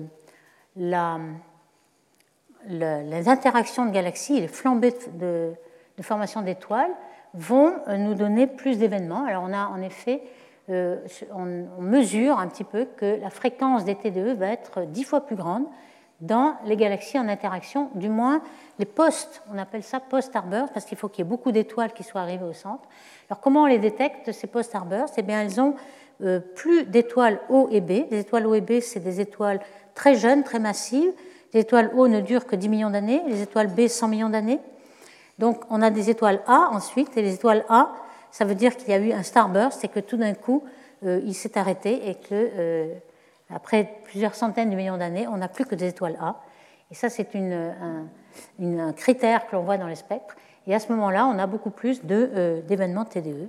les 2.68 3.28
interactions 3.28 3.86
de 3.86 3.90
galaxies 3.90 4.40
les 4.40 4.48
flambées 4.48 4.94
de, 5.14 5.52
formation 6.00 6.42
d'étoiles 6.42 6.92
vont 7.34 7.74
euh, 7.88 7.96
nous 7.96 8.14
donner 8.14 8.46
plus 8.46 8.78
d'événements. 8.78 9.24
Alors 9.24 9.42
on 9.44 9.52
a 9.52 9.66
en 9.66 9.82
effet, 9.82 10.22
on, 10.68 11.80
mesure 11.80 12.38
un 12.38 12.48
petit 12.48 12.64
peu 12.64 12.86
que 12.96 13.20
la 13.20 13.30
fréquence 13.30 13.84
des 13.84 13.94
TDE 13.94 14.36
va 14.36 14.48
être 14.48 14.86
dix 14.86 15.04
fois 15.04 15.20
plus 15.20 15.36
grande 15.36 15.64
dans 16.20 16.54
les 16.64 16.76
galaxies 16.76 17.18
en 17.18 17.28
interaction, 17.28 17.90
du 17.94 18.08
moins 18.08 18.40
les 18.78 18.86
post, 18.86 19.42
on 19.52 19.58
appelle 19.58 19.82
ça 19.82 20.00
post-starburst, 20.00 20.72
parce 20.72 20.86
qu'il 20.86 20.96
faut 20.96 21.08
qu'il 21.08 21.24
y 21.24 21.26
ait 21.26 21.28
beaucoup 21.28 21.52
d'étoiles 21.52 21.92
qui 21.92 22.02
soient 22.02 22.22
arrivées 22.22 22.44
au 22.44 22.54
centre. 22.54 22.88
Alors 23.28 23.40
comment 23.40 23.62
on 23.62 23.66
les 23.66 23.78
détecte, 23.78 24.32
ces 24.32 24.46
post-starbursts 24.46 25.14
Eh 25.18 25.22
bien, 25.22 25.42
elles 25.42 25.60
ont 25.60 25.74
euh, 26.22 26.40
plus 26.40 26.84
d'étoiles 26.84 27.38
O 27.50 27.68
et 27.70 27.80
B. 27.82 28.06
Les 28.10 28.20
étoiles 28.20 28.46
O 28.46 28.54
et 28.54 28.62
B, 28.62 28.80
c'est 28.80 29.00
des 29.00 29.20
étoiles 29.20 29.60
très 29.94 30.14
jeunes, 30.14 30.42
très 30.42 30.58
massives. 30.58 31.12
Les 31.52 31.60
étoiles 31.60 31.90
O 31.94 32.08
ne 32.08 32.20
durent 32.20 32.46
que 32.46 32.56
10 32.56 32.68
millions 32.68 32.90
d'années, 32.90 33.22
les 33.26 33.42
étoiles 33.42 33.68
B, 33.68 33.86
100 33.86 34.08
millions 34.08 34.30
d'années. 34.30 34.60
Donc 35.38 35.64
on 35.68 35.82
a 35.82 35.90
des 35.90 36.08
étoiles 36.08 36.40
A 36.46 36.70
ensuite, 36.72 37.16
et 37.18 37.22
les 37.22 37.34
étoiles 37.34 37.64
A, 37.68 37.92
ça 38.36 38.44
veut 38.44 38.54
dire 38.54 38.76
qu'il 38.76 38.90
y 38.90 38.92
a 38.92 38.98
eu 38.98 39.12
un 39.12 39.22
starburst 39.22 39.82
et 39.82 39.88
que 39.88 39.98
tout 39.98 40.18
d'un 40.18 40.34
coup, 40.34 40.62
euh, 41.06 41.22
il 41.24 41.32
s'est 41.32 41.56
arrêté 41.56 42.10
et 42.10 42.16
que 42.16 42.28
euh, 42.32 42.92
après 43.48 43.88
plusieurs 44.04 44.34
centaines 44.34 44.68
de 44.68 44.76
millions 44.76 44.98
d'années, 44.98 45.26
on 45.26 45.38
n'a 45.38 45.48
plus 45.48 45.64
que 45.64 45.74
des 45.74 45.88
étoiles 45.88 46.18
A. 46.20 46.38
Et 46.90 46.94
ça, 46.94 47.08
c'est 47.08 47.34
un, 47.34 48.92
critère 48.92 49.46
que 49.46 49.56
l'on 49.56 49.62
voit 49.62 49.78
dans 49.78 49.86
les 49.86 49.94
spectres. 49.94 50.36
Et 50.66 50.74
à 50.74 50.78
ce 50.80 50.92
moment-là, 50.92 51.26
on 51.26 51.38
a 51.38 51.46
beaucoup 51.46 51.70
plus 51.70 52.02
euh, 52.10 52.60
d'événements 52.60 53.06
TDE. 53.06 53.48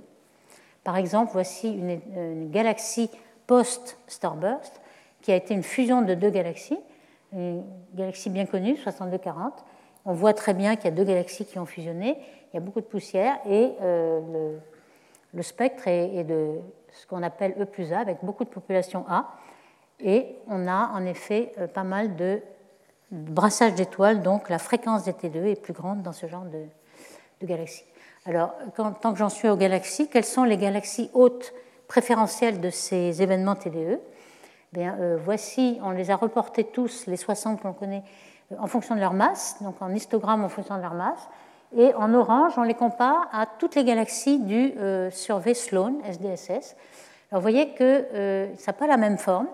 Par 0.84 0.96
exemple, 0.96 1.32
voici 1.34 1.70
une, 1.70 2.50
galaxie 2.50 3.10
post-starburst 3.46 4.80
qui 5.20 5.32
a 5.32 5.36
été 5.36 5.52
une 5.52 5.64
fusion 5.64 6.00
de 6.00 6.14
deux 6.14 6.30
galaxies, 6.30 6.80
une 7.34 7.62
galaxie 7.92 8.30
bien 8.30 8.46
connue, 8.46 8.78
6240. 8.78 9.52
On 10.06 10.14
voit 10.14 10.32
très 10.32 10.54
bien 10.54 10.76
qu'il 10.76 10.86
y 10.86 10.88
a 10.88 10.96
deux 10.96 11.04
galaxies 11.04 11.44
qui 11.44 11.58
ont 11.58 11.66
fusionné, 11.66 12.16
il 12.50 12.54
y 12.54 12.56
a 12.56 12.60
beaucoup 12.60 12.80
de 12.80 12.86
poussière 12.86 13.36
et 13.44 13.74
le, 13.82 14.58
spectre 15.42 15.88
est, 15.88 16.24
de 16.24 16.58
ce 16.92 17.06
qu'on 17.06 17.22
appelle 17.22 17.54
E 17.60 17.64
plus 17.64 17.92
A, 17.92 18.00
avec 18.00 18.18
beaucoup 18.22 18.44
de 18.44 18.48
population 18.48 19.04
A. 19.08 19.34
Et 20.00 20.36
on 20.46 20.66
a 20.68 20.90
en 20.94 21.04
effet 21.04 21.52
euh, 21.58 21.66
pas 21.66 21.84
mal 21.84 22.16
de 22.16 22.40
brassage 23.10 23.74
d'étoiles, 23.74 24.22
donc 24.22 24.48
la 24.48 24.58
fréquence 24.58 25.04
des 25.04 25.12
T2 25.12 25.44
est 25.44 25.60
plus 25.60 25.72
grande 25.72 26.02
dans 26.02 26.12
ce 26.12 26.26
genre 26.26 26.44
de, 26.44 27.46
galaxies. 27.46 27.84
Alors, 28.26 28.52
tant 28.74 29.12
que 29.12 29.18
j'en 29.18 29.28
suis 29.28 29.48
aux 29.48 29.56
galaxies, 29.56 30.08
quelles 30.08 30.24
sont 30.24 30.44
les 30.44 30.58
galaxies 30.58 31.10
hautes 31.14 31.54
préférentielles 31.86 32.60
de 32.60 32.68
ces 32.70 33.22
événements 33.22 33.54
TDE 33.54 34.00
Bien, 34.72 34.96
euh, 35.00 35.16
Voici, 35.24 35.78
on 35.82 35.90
les 35.90 36.10
a 36.10 36.16
reportés 36.16 36.64
tous, 36.64 37.06
les 37.06 37.16
60 37.16 37.62
qu'on 37.62 37.72
connaît, 37.72 38.02
euh, 38.52 38.56
en 38.58 38.66
fonction 38.66 38.94
de 38.94 39.00
leur 39.00 39.14
masse, 39.14 39.56
donc 39.62 39.80
en 39.80 39.94
histogramme 39.94 40.44
en 40.44 40.50
fonction 40.50 40.76
de 40.76 40.82
leur 40.82 40.94
masse. 40.94 41.28
Et 41.76 41.94
en 41.94 42.14
orange, 42.14 42.54
on 42.56 42.62
les 42.62 42.74
compare 42.74 43.28
à 43.32 43.46
toutes 43.46 43.74
les 43.74 43.84
galaxies 43.84 44.38
du 44.38 44.72
survey 45.10 45.54
Sloan, 45.54 45.94
SDSS. 46.04 46.76
Alors, 47.30 47.40
vous 47.40 47.42
voyez 47.42 47.74
que 47.74 48.48
ça 48.56 48.72
n'a 48.72 48.78
pas 48.78 48.86
la 48.86 48.96
même 48.96 49.18
forme. 49.18 49.48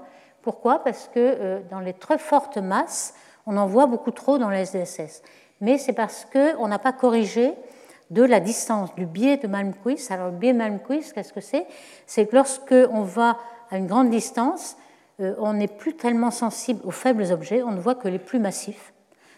Pourquoi? 0.45 0.85
Parce 0.85 1.09
que 1.09 1.17
euh, 1.17 1.61
dans 1.71 1.81
les 1.81 1.95
très 1.95 2.19
fortes 2.19 2.59
masses, 2.59 3.15
on 3.47 3.57
en 3.57 3.67
voit 3.67 3.87
beaucoup 3.87 4.11
trop 4.11 4.37
dans 4.37 4.51
le 4.51 4.57
SDSS. 4.57 5.23
Mais 5.63 5.79
c'est 5.79 5.95
parce 5.95 6.27
qu'on 6.31 6.69
n'a 6.69 6.79
pas 6.79 6.93
corrigé 6.93 7.55
de 8.11 8.23
la 8.23 8.41
distance, 8.41 8.95
du 8.95 9.07
biais 9.07 9.39
de 9.39 9.47
Malmquist. 9.47 10.11
Alors 10.11 10.27
le 10.27 10.37
biais 10.37 10.53
de 10.53 10.59
Malmquist, 10.59 11.15
qu'est-ce 11.15 11.33
que 11.33 11.41
c'est? 11.41 11.67
C'est 12.07 12.27
que 12.27 12.37
lorsqu'on 12.37 13.01
va 13.01 13.39
à 13.71 13.79
une 13.79 13.87
grande 13.87 14.11
distance, 14.11 14.77
euh, 15.21 15.35
on 15.39 15.55
n'est 15.55 15.67
plus 15.67 15.97
tellement 15.97 16.31
sensible 16.31 16.83
aux 16.85 16.91
faibles 16.91 17.33
objets, 17.33 17.63
on 17.63 17.71
ne 17.71 17.81
voit 17.81 17.95
que 17.95 18.09
les 18.09 18.19
plus 18.19 18.39
massifs. 18.39 18.93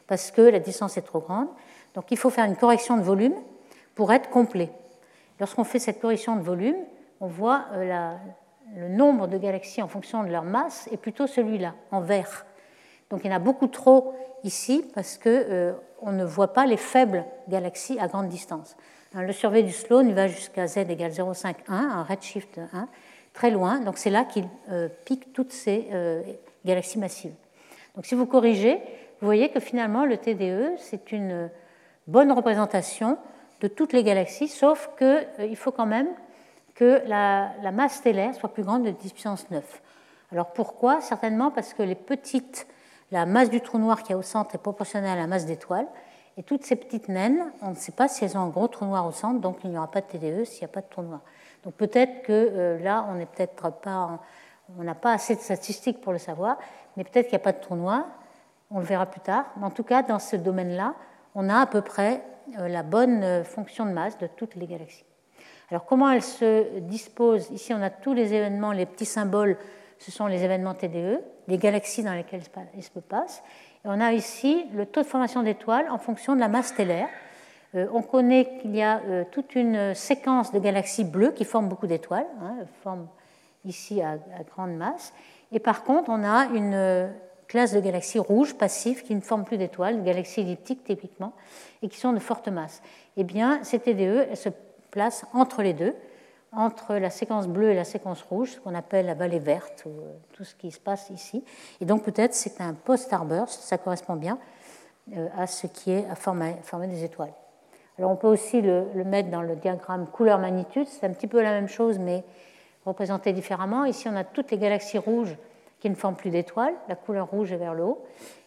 parce 0.09 0.33
que 0.33 0.43
la 0.43 0.59
distance 0.59 0.97
est 0.97 1.03
trop 1.03 1.21
grande. 1.21 1.49
Donc 1.97 2.11
il 2.11 2.19
faut 2.19 2.31
faire 2.31 2.45
une 2.45 2.57
correction 2.57 2.99
de 2.99 3.03
volume 3.03 3.35
pour 3.95 4.13
être 4.13 4.29
complet. 4.29 4.71
Lorsqu'on 5.41 5.65
fait 5.65 5.79
cette 5.79 6.01
correction 6.01 6.37
de 6.37 6.43
volume, 6.43 6.77
on 7.21 7.27
voit 7.27 7.65
euh, 7.73 8.15
le 8.77 8.89
nombre 8.89 9.27
de 9.27 9.39
galaxies 9.39 9.83
en 9.83 9.89
fonction 9.89 10.23
de 10.23 10.29
leur 10.29 10.45
masse 10.45 10.89
est 10.93 10.99
plutôt 10.99 11.27
celui-là, 11.27 11.75
en 11.91 12.01
vert. 12.01 12.45
Donc 13.11 13.23
il 13.25 13.31
y 13.31 13.33
en 13.33 13.37
a 13.37 13.41
beaucoup 13.41 13.67
trop 13.67 14.15
ici 14.45 14.85
parce 14.95 15.17
qu'on 15.17 15.31
euh, 15.31 15.73
ne 16.05 16.25
voit 16.25 16.53
pas 16.53 16.67
les 16.67 16.77
faibles 16.77 17.25
galaxies 17.49 17.99
à 17.99 18.09
grande 18.09 18.29
distance. 18.29 18.77
Hein, 19.15 19.23
le 19.23 19.33
survey 19.33 19.63
du 19.63 19.73
Sloan 19.73 20.13
va 20.13 20.29
jusqu'à 20.29 20.67
z 20.67 20.79
égale 20.79 21.13
0,51, 21.13 21.55
un 21.69 22.03
redshift 22.03 22.61
1, 22.75 22.89
très 23.33 23.51
loin. 23.51 23.81
Donc 23.81 23.97
c'est 23.97 24.11
là 24.11 24.25
qu'il 24.25 24.47
euh, 24.71 24.89
pique 25.07 25.33
toutes 25.33 25.53
ces 25.53 25.89
galaxies 26.67 26.99
massives. 26.99 27.35
Donc 27.95 28.05
si 28.05 28.15
vous 28.15 28.27
corrigez, 28.27 28.83
vous 29.21 29.27
voyez 29.27 29.49
que 29.49 29.61
finalement 29.61 30.05
le 30.05 30.19
TDE, 30.19 30.77
c'est 30.77 31.11
une 31.11 31.49
bonne 32.07 32.33
représentation 32.33 33.19
de 33.61 33.69
toutes 33.69 33.93
les 33.93 34.05
galaxies, 34.05 34.49
sauf 34.49 34.91
qu'il 34.99 35.07
euh, 35.07 35.55
faut 35.55 35.73
quand 35.73 35.87
même 35.87 36.09
que 36.75 37.03
la, 37.07 37.53
masse 37.73 37.95
stellaire 37.97 38.35
soit 38.35 38.53
plus 38.53 38.63
grande 38.63 38.85
de 38.85 38.91
10 38.91 39.13
puissance 39.13 39.51
9. 39.51 39.83
Alors 40.33 40.53
pourquoi? 40.53 41.01
Certainement 41.01 41.51
parce 41.51 41.73
que 41.73 41.83
les 41.83 41.95
petites, 41.95 42.67
la 43.11 43.25
masse 43.25 43.49
du 43.49 43.61
trou 43.61 43.79
noir 43.79 44.03
qui 44.03 44.13
est 44.13 44.17
au 44.17 44.23
centre 44.23 44.55
est 44.55 44.59
proportionnelle 44.59 45.19
à 45.19 45.21
la 45.23 45.27
masse 45.27 45.47
d'étoiles, 45.47 45.87
et 46.37 46.43
toutes 46.43 46.65
ces 46.65 46.77
petites 46.77 47.09
naines, 47.09 47.51
on 47.63 47.71
ne 47.71 47.75
sait 47.75 47.93
pas 47.93 48.09
si 48.09 48.25
elles 48.25 48.37
ont 48.37 48.43
un 48.43 48.49
gros 48.49 48.69
trou 48.69 48.85
noir 48.85 49.07
au 49.07 49.13
centre, 49.13 49.41
donc 49.41 49.59
il 49.65 49.71
n'y 49.71 49.79
aura 49.79 49.91
pas 49.91 50.03
de 50.03 50.07
TDE 50.07 50.45
s'il 50.45 50.61
n'y 50.61 50.67
a 50.67 50.69
pas 50.69 50.83
de 50.83 50.89
trou 50.91 51.01
noir. 51.01 51.21
Donc 51.65 51.75
peut-être 51.75 52.23
que 52.23 52.33
euh, 52.33 52.79
là, 52.79 53.07
on 53.09 54.83
n'a 54.83 54.95
pas 54.95 55.13
assez 55.13 55.35
de 55.35 55.41
statistiques 55.41 56.03
pour 56.03 56.13
le 56.13 56.19
savoir, 56.19 56.59
mais 56.97 57.05
peut-être 57.05 57.29
qu'il 57.29 57.39
n'y 57.39 57.43
a 57.43 57.45
pas 57.45 57.53
de 57.53 57.61
trou 57.61 57.75
noir. 57.75 58.05
On 58.71 58.81
le 58.81 58.85
verra 58.85 59.07
plus 59.07 59.21
tard. 59.21 59.47
Mais 59.57 59.65
en 59.65 59.71
tout 59.71 59.85
cas, 59.85 60.03
dans 60.03 60.19
ce 60.19 60.37
domaine-là, 60.37 60.95
on 61.37 61.49
a 61.51 61.61
à 61.61 61.67
peu 61.67 61.83
près 61.83 62.23
euh, 62.59 62.67
la 62.67 62.83
bonne 62.83 63.23
euh, 63.23 63.45
fonction 63.45 63.87
de 63.87 63.93
masse 63.93 64.19
de 64.19 64.27
toutes 64.27 64.57
les 64.57 64.67
galaxies. 64.67 65.05
Alors 65.71 65.85
comment 65.85 66.11
elles 66.11 66.23
se 66.23 66.81
disposent? 66.81 67.51
Ici, 67.51 67.73
on 67.75 67.83
a 67.83 67.91
tous 67.91 68.15
les 68.15 68.33
événements, 68.33 68.73
les 68.73 68.87
petits 68.87 69.05
symboles, 69.05 69.57
ce 69.99 70.11
sont 70.11 70.27
les 70.27 70.43
événements 70.43 70.75
TDE, 70.75 71.21
les 71.47 71.59
galaxies 71.59 72.03
dans 72.03 72.15
lesquelles 72.15 72.43
elles 72.75 72.83
se 72.83 72.99
passent. 73.01 73.43
Et 73.85 73.89
on 73.89 74.01
a 74.01 74.13
ici 74.13 74.67
le 74.75 74.87
taux 74.87 75.03
de 75.03 75.07
formation 75.07 75.43
d'étoiles 75.43 75.89
en 75.91 75.99
fonction 75.99 76.35
de 76.35 76.41
la 76.41 76.49
masse 76.49 76.69
stellaire. 76.69 77.09
Euh, 77.75 77.87
on 77.93 78.03
connaît 78.03 78.59
qu'il 78.59 78.75
y 78.75 78.83
a 78.83 79.01
toute 79.31 79.55
une 79.55 79.95
séquence 79.95 80.53
de 80.53 80.59
galaxies 80.59 81.05
bleues 81.05 81.33
qui 81.33 81.45
forment 81.45 81.69
beaucoup 81.69 81.87
d'étoiles, 81.87 82.27
hein, 82.41 82.57
forment 82.83 83.09
ici 83.65 84.01
à, 84.01 84.19
grande 84.55 84.77
masse. 84.77 85.13
Et 85.53 85.59
par 85.59 85.83
contre, 85.83 86.11
on 86.11 86.23
a 86.25 86.47
une 86.55 87.11
classe 87.49 87.73
de 87.73 87.81
galaxies 87.81 88.19
rouges 88.19 88.55
passives 88.55 89.03
qui 89.03 89.15
ne 89.15 89.21
forment 89.21 89.45
plus 89.45 89.59
d'étoiles, 89.59 90.03
galaxies 90.03 90.41
elliptiques 90.41 90.85
typiquement, 90.85 91.33
et 91.83 91.89
qui 91.89 91.99
sont 91.99 92.13
de 92.13 92.19
forte 92.19 92.49
masse. 92.49 92.83
Eh 93.17 93.25
bien, 93.25 93.63
ces 93.63 93.79
TDE 93.79 94.27
elles 94.31 94.37
se 94.37 94.49
placent 94.91 95.25
entre 95.33 95.63
les 95.63 95.73
deux, 95.73 95.95
entre 96.53 96.95
la 96.95 97.11
séquence 97.11 97.49
bleue 97.49 97.71
et 97.71 97.75
la 97.75 97.85
séquence 97.85 98.23
rouge, 98.23 98.53
ce 98.53 98.61
qu'on 98.61 98.75
appelle 98.75 99.07
la 99.07 99.15
vallée 99.15 99.39
verte, 99.39 99.85
ou 99.87 99.91
euh, 99.91 100.13
tout 100.33 100.45
ce 100.45 100.55
qui 100.55 100.71
se 100.71 100.81
passe 100.81 101.11
ici. 101.11 101.45
Et 101.81 101.85
donc 101.85 102.03
peut-être 102.03 102.35
c'est 102.35 102.61
un 102.61 102.73
post-starburst, 102.73 103.61
ça 103.61 103.79
correspond 103.79 104.17
bien 104.17 104.39
euh, 105.17 105.29
à 105.37 105.47
ce 105.47 105.67
qui 105.67 105.93
est 105.93 106.07
à 106.11 106.15
former, 106.15 106.57
des 106.89 107.05
étoiles. 107.05 107.33
Alors 107.99 108.11
on 108.11 108.17
peut 108.17 108.29
aussi 108.29 108.61
le, 108.61 108.87
le 108.95 109.05
mettre 109.05 109.31
dans 109.31 109.43
le 109.43 109.57
diagramme 109.57 110.07
couleur-magnitude, 110.07 110.87
c'est 110.87 111.07
un 111.07 111.13
petit 111.13 111.27
peu 111.27 111.43
la 111.43 111.51
même 111.51 111.69
chose, 111.69 111.99
mais 111.99 112.25
représenté 112.85 113.33
différemment. 113.33 113.85
Ici 113.85 114.09
on 114.09 114.17
a 114.17 114.25
toutes 114.25 114.51
les 114.51 114.59
galaxies 114.59 114.99
rouges 114.99 115.37
qui 115.87 115.91
ne 115.91 115.95
forment 115.95 116.17
plus 116.17 116.31
d'étoiles, 116.31 116.75
la 116.89 116.97
couleur 116.97 117.31
rouge 117.31 117.53
est 117.53 117.57
vers 117.57 117.73
le 117.73 117.85
haut, 117.85 118.05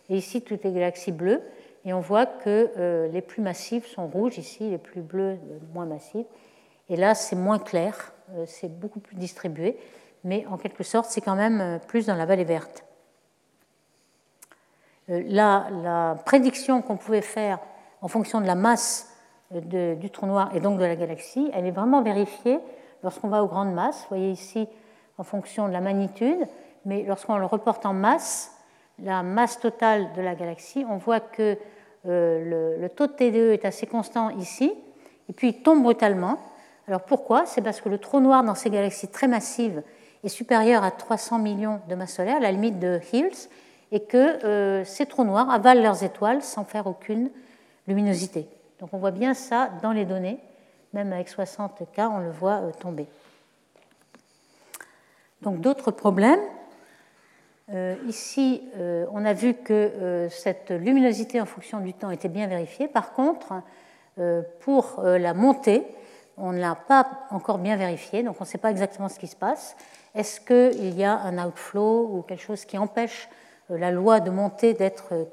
et 0.10 0.18
ici 0.18 0.42
toutes 0.42 0.66
les 0.66 0.74
galaxies 0.74 1.14
bleues, 1.14 1.42
et 1.86 1.94
on 1.94 2.02
voit 2.02 2.26
que 2.26 2.70
euh, 2.78 3.08
les 3.08 3.22
plus 3.22 3.42
massives 3.42 3.86
sont 3.88 4.08
rouges 4.08 4.38
ici, 4.38 4.70
les 4.70 4.78
plus 4.78 5.00
bleues 5.00 5.38
euh, 5.38 5.60
moins 5.74 5.86
massives, 5.86 6.26
et 6.90 6.98
là 6.98 7.16
c'est 7.16 7.38
moins 7.38 7.58
clair, 7.58 8.12
euh, 8.36 8.44
c'est 8.46 8.68
beaucoup 8.68 9.00
plus 9.00 9.16
distribué, 9.16 9.78
mais 10.26 10.46
en 10.48 10.58
quelque 10.58 10.84
sorte 10.84 11.10
c'est 11.10 11.22
quand 11.22 11.36
même 11.36 11.80
plus 11.88 12.08
dans 12.08 12.16
la 12.16 12.26
vallée 12.26 12.44
verte. 12.44 12.84
La, 15.08 15.68
la 15.82 16.18
prédiction 16.26 16.82
qu'on 16.82 16.98
pouvait 16.98 17.22
faire 17.22 17.60
en 18.02 18.10
fonction 18.10 18.42
de 18.42 18.48
la 18.48 18.56
masse 18.56 19.16
du 19.50 20.10
trou 20.12 20.26
noir 20.26 20.54
et 20.54 20.60
donc 20.60 20.78
de 20.78 20.84
la 20.84 20.98
galaxie, 20.98 21.50
elle 21.54 21.66
est 21.66 21.72
vraiment 21.72 22.02
vérifiée 22.02 22.60
lorsqu'on 23.02 23.30
va 23.30 23.42
aux 23.44 23.48
grandes 23.48 23.74
masses. 23.74 24.02
Vous 24.02 24.10
voyez 24.10 24.32
ici 24.32 24.68
en 25.18 25.24
fonction 25.24 25.68
de 25.68 25.74
la 25.74 25.82
magnitude, 25.82 26.48
mais 26.90 27.04
lorsqu'on 27.04 27.38
le 27.38 27.46
reporte 27.46 27.86
en 27.86 27.94
masse, 27.94 28.52
la 29.04 29.22
masse 29.22 29.60
totale 29.60 30.12
de 30.14 30.22
la 30.24 30.34
galaxie, 30.34 30.84
on 30.90 30.98
voit 30.98 31.20
que 31.20 31.56
euh, 32.08 32.78
le, 32.82 32.90
taux 32.90 33.06
de 33.06 33.12
TDE 33.12 33.54
est 33.54 33.64
assez 33.64 33.86
constant 33.86 34.32
ici, 34.32 34.74
et 35.30 35.34
puis 35.34 35.50
il 35.50 35.62
tombe 35.62 35.84
brutalement. 35.84 36.40
Alors 36.88 37.02
pourquoi? 37.02 37.46
C'est 37.46 37.62
parce 37.62 37.80
que 37.80 37.90
le 37.90 38.00
trou 38.00 38.20
noir 38.20 38.44
dans 38.44 38.56
ces 38.56 38.72
galaxies 38.72 39.08
très 39.08 39.28
massives 39.28 39.84
est 40.24 40.30
supérieur 40.30 40.84
à 40.84 40.90
300 40.90 41.38
millions 41.38 41.80
de 41.88 41.94
masses 41.94 42.16
solaires, 42.16 42.40
la 42.40 42.52
limite 42.52 42.80
de 42.80 43.00
Hills, 43.14 43.50
et 43.92 44.00
que 44.00 44.44
euh, 44.44 44.84
ces 44.84 45.06
trous 45.06 45.24
noirs 45.24 45.52
avalent 45.52 45.84
leurs 45.84 46.04
étoiles 46.04 46.42
sans 46.42 46.64
faire 46.64 46.88
aucune 46.88 47.30
luminosité. 47.88 48.48
Donc 48.80 48.90
on 48.94 48.98
voit 48.98 49.12
bien 49.12 49.36
ça 49.36 49.70
dans 49.84 49.92
les 49.92 50.06
données, 50.06 50.40
même 50.94 51.14
avec 51.14 51.30
60 51.30 51.84
cas, 51.94 52.10
on 52.10 52.18
le 52.18 52.32
voit 52.32 52.62
euh, 52.62 52.72
tomber. 52.72 53.06
Donc 55.44 55.62
d'autres 55.62 55.92
problèmes, 55.92 56.40
euh, 57.72 57.96
ici, 58.08 58.64
euh, 58.78 59.06
on 59.12 59.26
a 59.26 59.34
vu 59.34 59.54
que 59.54 59.74
euh, 59.74 60.30
cette 60.30 60.72
luminosité 60.72 61.40
en 61.40 61.46
fonction 61.46 61.80
du 61.80 61.94
temps 61.94 62.10
était 62.10 62.30
bien 62.30 62.48
vérifiée. 62.48 62.88
Par 62.88 63.14
contre, 63.14 63.62
pour 64.60 65.02
la 65.02 65.34
montée, 65.34 65.82
on 66.36 66.52
ne 66.52 66.60
l'a 66.60 66.76
pas 66.76 67.10
encore 67.30 67.58
bien 67.58 67.78
vérifiée, 67.78 68.22
donc 68.22 68.36
on 68.42 68.44
ne 68.44 68.50
sait 68.50 68.58
pas 68.58 68.70
exactement 68.70 69.08
ce 69.08 69.18
qui 69.18 69.28
se 69.28 69.36
passe. 69.38 69.78
Est-ce 70.14 70.42
qu'il 70.42 70.94
y 70.94 71.06
a 71.06 71.18
un 71.20 71.48
outflow 71.48 72.10
ou 72.12 72.22
quelque 72.24 72.42
chose 72.42 72.66
qui 72.66 72.78
empêche 72.78 73.30
la 73.70 73.92
loi 73.92 74.20
de 74.20 74.30
montée 74.30 74.74
d'être 74.74 75.30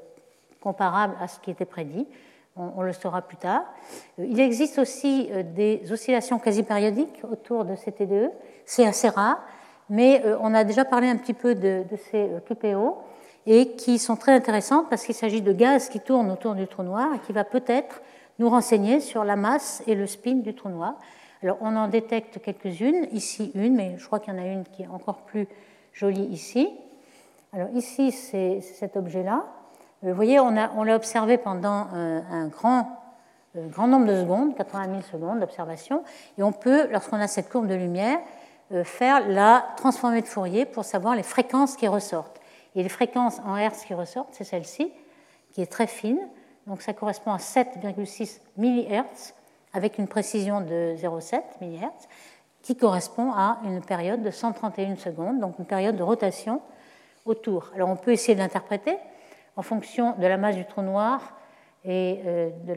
comparable 0.61 1.15
à 1.19 1.27
ce 1.27 1.41
qui 1.41 1.51
était 1.51 1.65
prédit? 1.65 2.07
On, 2.55 2.81
le 2.81 2.93
saura 2.93 3.23
plus 3.23 3.35
tard. 3.35 3.65
Il 4.17 4.39
existe 4.39 4.79
aussi 4.79 5.29
des 5.53 5.81
oscillations 5.91 6.39
quasi 6.39 6.63
périodiques 6.63 7.21
autour 7.29 7.65
de 7.65 7.75
ces 7.75 7.91
TDE. 7.91 8.31
C'est 8.65 8.87
assez 8.87 9.09
rare 9.09 9.43
mais 9.89 10.21
euh, 10.25 10.37
on 10.41 10.53
a 10.53 10.63
déjà 10.63 10.85
parlé 10.85 11.07
un 11.07 11.17
petit 11.17 11.33
peu 11.33 11.55
de, 11.55 11.83
ces 12.11 12.29
euh, 12.29 12.39
QPO 12.39 12.97
et 13.45 13.75
qui 13.75 13.99
sont 13.99 14.15
très 14.15 14.33
intéressantes 14.33 14.89
parce 14.89 15.05
qu'il 15.05 15.15
s'agit 15.15 15.41
de 15.41 15.53
gaz 15.53 15.89
qui 15.89 15.99
tournent 15.99 16.31
autour 16.31 16.55
du 16.55 16.67
trou 16.67 16.83
noir 16.83 17.13
et 17.15 17.19
qui 17.19 17.31
va 17.31 17.43
peut-être 17.43 18.01
nous 18.39 18.49
renseigner 18.49 18.99
sur 18.99 19.23
la 19.23 19.35
masse 19.35 19.81
et 19.87 19.95
le 19.95 20.05
spin 20.05 20.35
du 20.35 20.53
trou 20.53 20.69
noir. 20.69 20.95
Alors 21.41 21.57
on 21.61 21.75
en 21.75 21.87
détecte 21.87 22.41
quelques-unes, 22.41 23.07
ici 23.11 23.51
une, 23.55 23.75
mais 23.75 23.95
je 23.97 24.05
crois 24.05 24.19
qu'il 24.19 24.33
y 24.33 24.37
en 24.37 24.41
a 24.41 24.47
une 24.47 24.63
qui 24.63 24.83
est 24.83 24.87
encore 24.87 25.17
plus 25.17 25.47
jolie 25.93 26.25
ici. 26.25 26.69
Alors 27.53 27.69
ici 27.73 28.11
c'est 28.11 28.61
cet 28.61 28.97
objet-là. 28.97 29.45
Euh, 30.03 30.09
vous 30.09 30.15
voyez, 30.15 30.39
on 30.39 30.51
l'a 30.51 30.95
observé 30.95 31.37
pendant 31.37 31.87
un 31.93 32.47
grand, 32.49 32.99
grand 33.55 33.87
nombre 33.87 34.05
de 34.05 34.21
secondes, 34.21 34.55
80 34.55 34.85
000 34.89 35.01
secondes 35.01 35.39
d'observation, 35.39 36.03
et 36.37 36.43
on 36.43 36.51
peut, 36.51 36.87
lorsqu'on 36.91 37.19
a 37.19 37.27
cette 37.27 37.49
courbe 37.49 37.67
de 37.67 37.73
lumière, 37.73 38.19
euh, 38.19 38.21
faire 38.83 39.27
la 39.27 39.65
transformée 39.77 40.21
de 40.21 40.27
Fourier 40.27 40.65
pour 40.65 40.83
savoir 40.83 41.15
les 41.15 41.23
fréquences 41.23 41.75
qui 41.75 41.87
ressortent. 41.87 42.39
Et 42.75 42.83
les 42.83 42.89
fréquences 42.89 43.39
en 43.45 43.55
Hertz 43.55 43.85
qui 43.85 43.93
ressortent, 43.93 44.33
c'est 44.33 44.43
celle-ci, 44.43 44.91
qui 45.51 45.61
est 45.61 45.71
très 45.71 45.87
fine. 45.87 46.19
Donc 46.67 46.81
ça 46.81 46.93
correspond 46.93 47.31
à 47.31 47.37
7,6 47.37 48.39
mHz 48.57 49.33
avec 49.73 49.97
une 49.97 50.07
précision 50.07 50.61
de 50.61 50.95
0,7 50.95 51.41
mHz, 51.61 52.07
qui 52.61 52.75
correspond 52.75 53.31
à 53.31 53.59
une 53.63 53.81
période 53.81 54.21
de 54.21 54.31
131 54.31 54.95
secondes, 54.97 55.39
donc 55.39 55.57
une 55.59 55.65
période 55.65 55.95
de 55.95 56.03
rotation 56.03 56.61
autour. 57.25 57.71
Alors 57.75 57.89
on 57.89 57.95
peut 57.95 58.11
essayer 58.11 58.35
de 58.35 58.39
l'interpréter 58.39 58.97
en 59.55 59.61
fonction 59.61 60.13
de 60.17 60.27
la 60.27 60.37
masse 60.37 60.55
du 60.55 60.65
trou 60.65 60.81
noir 60.81 61.33
et 61.85 62.19
euh, 62.25 62.49
de 62.65 62.75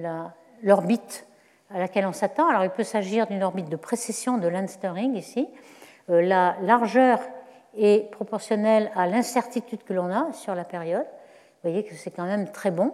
l'orbite 0.63 1.27
à 1.73 1.79
laquelle 1.79 2.07
on 2.07 2.13
s'attend. 2.13 2.49
Alors 2.49 2.65
il 2.65 2.71
peut 2.71 2.85
s'agir 2.85 3.27
d'une 3.27 3.43
orbite 3.43 3.69
de 3.69 3.77
précession 3.77 4.39
de 4.39 4.49
Lens-Stirring 4.49 5.17
ici, 5.17 5.49
euh, 5.49 5.80
la 6.15 6.57
largeur 6.63 7.21
est 7.77 8.11
proportionnelle 8.11 8.91
à 8.95 9.07
l'incertitude 9.07 9.85
que 9.85 9.93
l'on 9.93 10.11
a 10.11 10.33
sur 10.33 10.55
la 10.55 10.65
période. 10.65 11.07
Vous 11.63 11.71
voyez 11.71 11.85
que 11.85 11.95
c'est 11.95 12.11
quand 12.11 12.25
même 12.25 12.51
très 12.51 12.71
bon. 12.71 12.93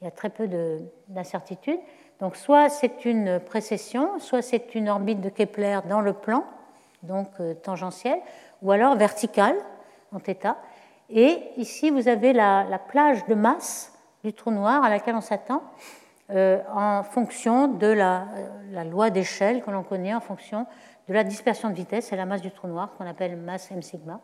Il 0.00 0.04
y 0.04 0.08
a 0.08 0.10
très 0.10 0.30
peu 0.30 0.48
d'incertitude. 1.08 1.78
Donc 2.20 2.36
soit 2.36 2.68
c'est 2.68 3.04
une 3.04 3.40
précession, 3.40 4.18
soit 4.18 4.42
c'est 4.42 4.74
une 4.74 4.88
orbite 4.88 5.20
de 5.20 5.28
Kepler 5.28 5.80
dans 5.88 6.00
le 6.00 6.12
plan, 6.12 6.44
donc 7.02 7.28
euh, 7.40 7.54
tangentielle, 7.54 8.20
ou 8.62 8.72
alors 8.72 8.96
verticale 8.96 9.56
en 10.12 10.18
θ. 10.18 10.54
Et 11.10 11.38
ici, 11.56 11.90
vous 11.90 12.08
avez 12.08 12.32
la, 12.32 12.80
plage 12.88 13.26
de 13.26 13.34
masse 13.34 13.92
du 14.24 14.32
trou 14.32 14.50
noir 14.50 14.82
à 14.82 14.88
laquelle 14.88 15.14
on 15.14 15.20
s'attend 15.20 15.62
euh, 16.30 16.60
en 16.74 17.02
fonction 17.02 17.68
de 17.68 17.86
la, 17.86 18.26
la 18.72 18.84
loi 18.84 19.10
d'échelle 19.10 19.62
que 19.62 19.70
l'on 19.70 19.82
connaît, 19.82 20.14
en 20.14 20.20
fonction 20.20 20.66
de 21.08 21.14
la 21.14 21.24
dispersion 21.24 21.70
de 21.70 21.74
vitesse, 21.74 22.06
c'est 22.06 22.16
la 22.16 22.26
masse 22.26 22.42
du 22.42 22.50
trou 22.50 22.68
noir 22.68 22.90
qu'on 22.96 23.06
appelle 23.06 23.36
masse 23.36 23.70
m 23.70 23.82
sigma. 23.82 24.20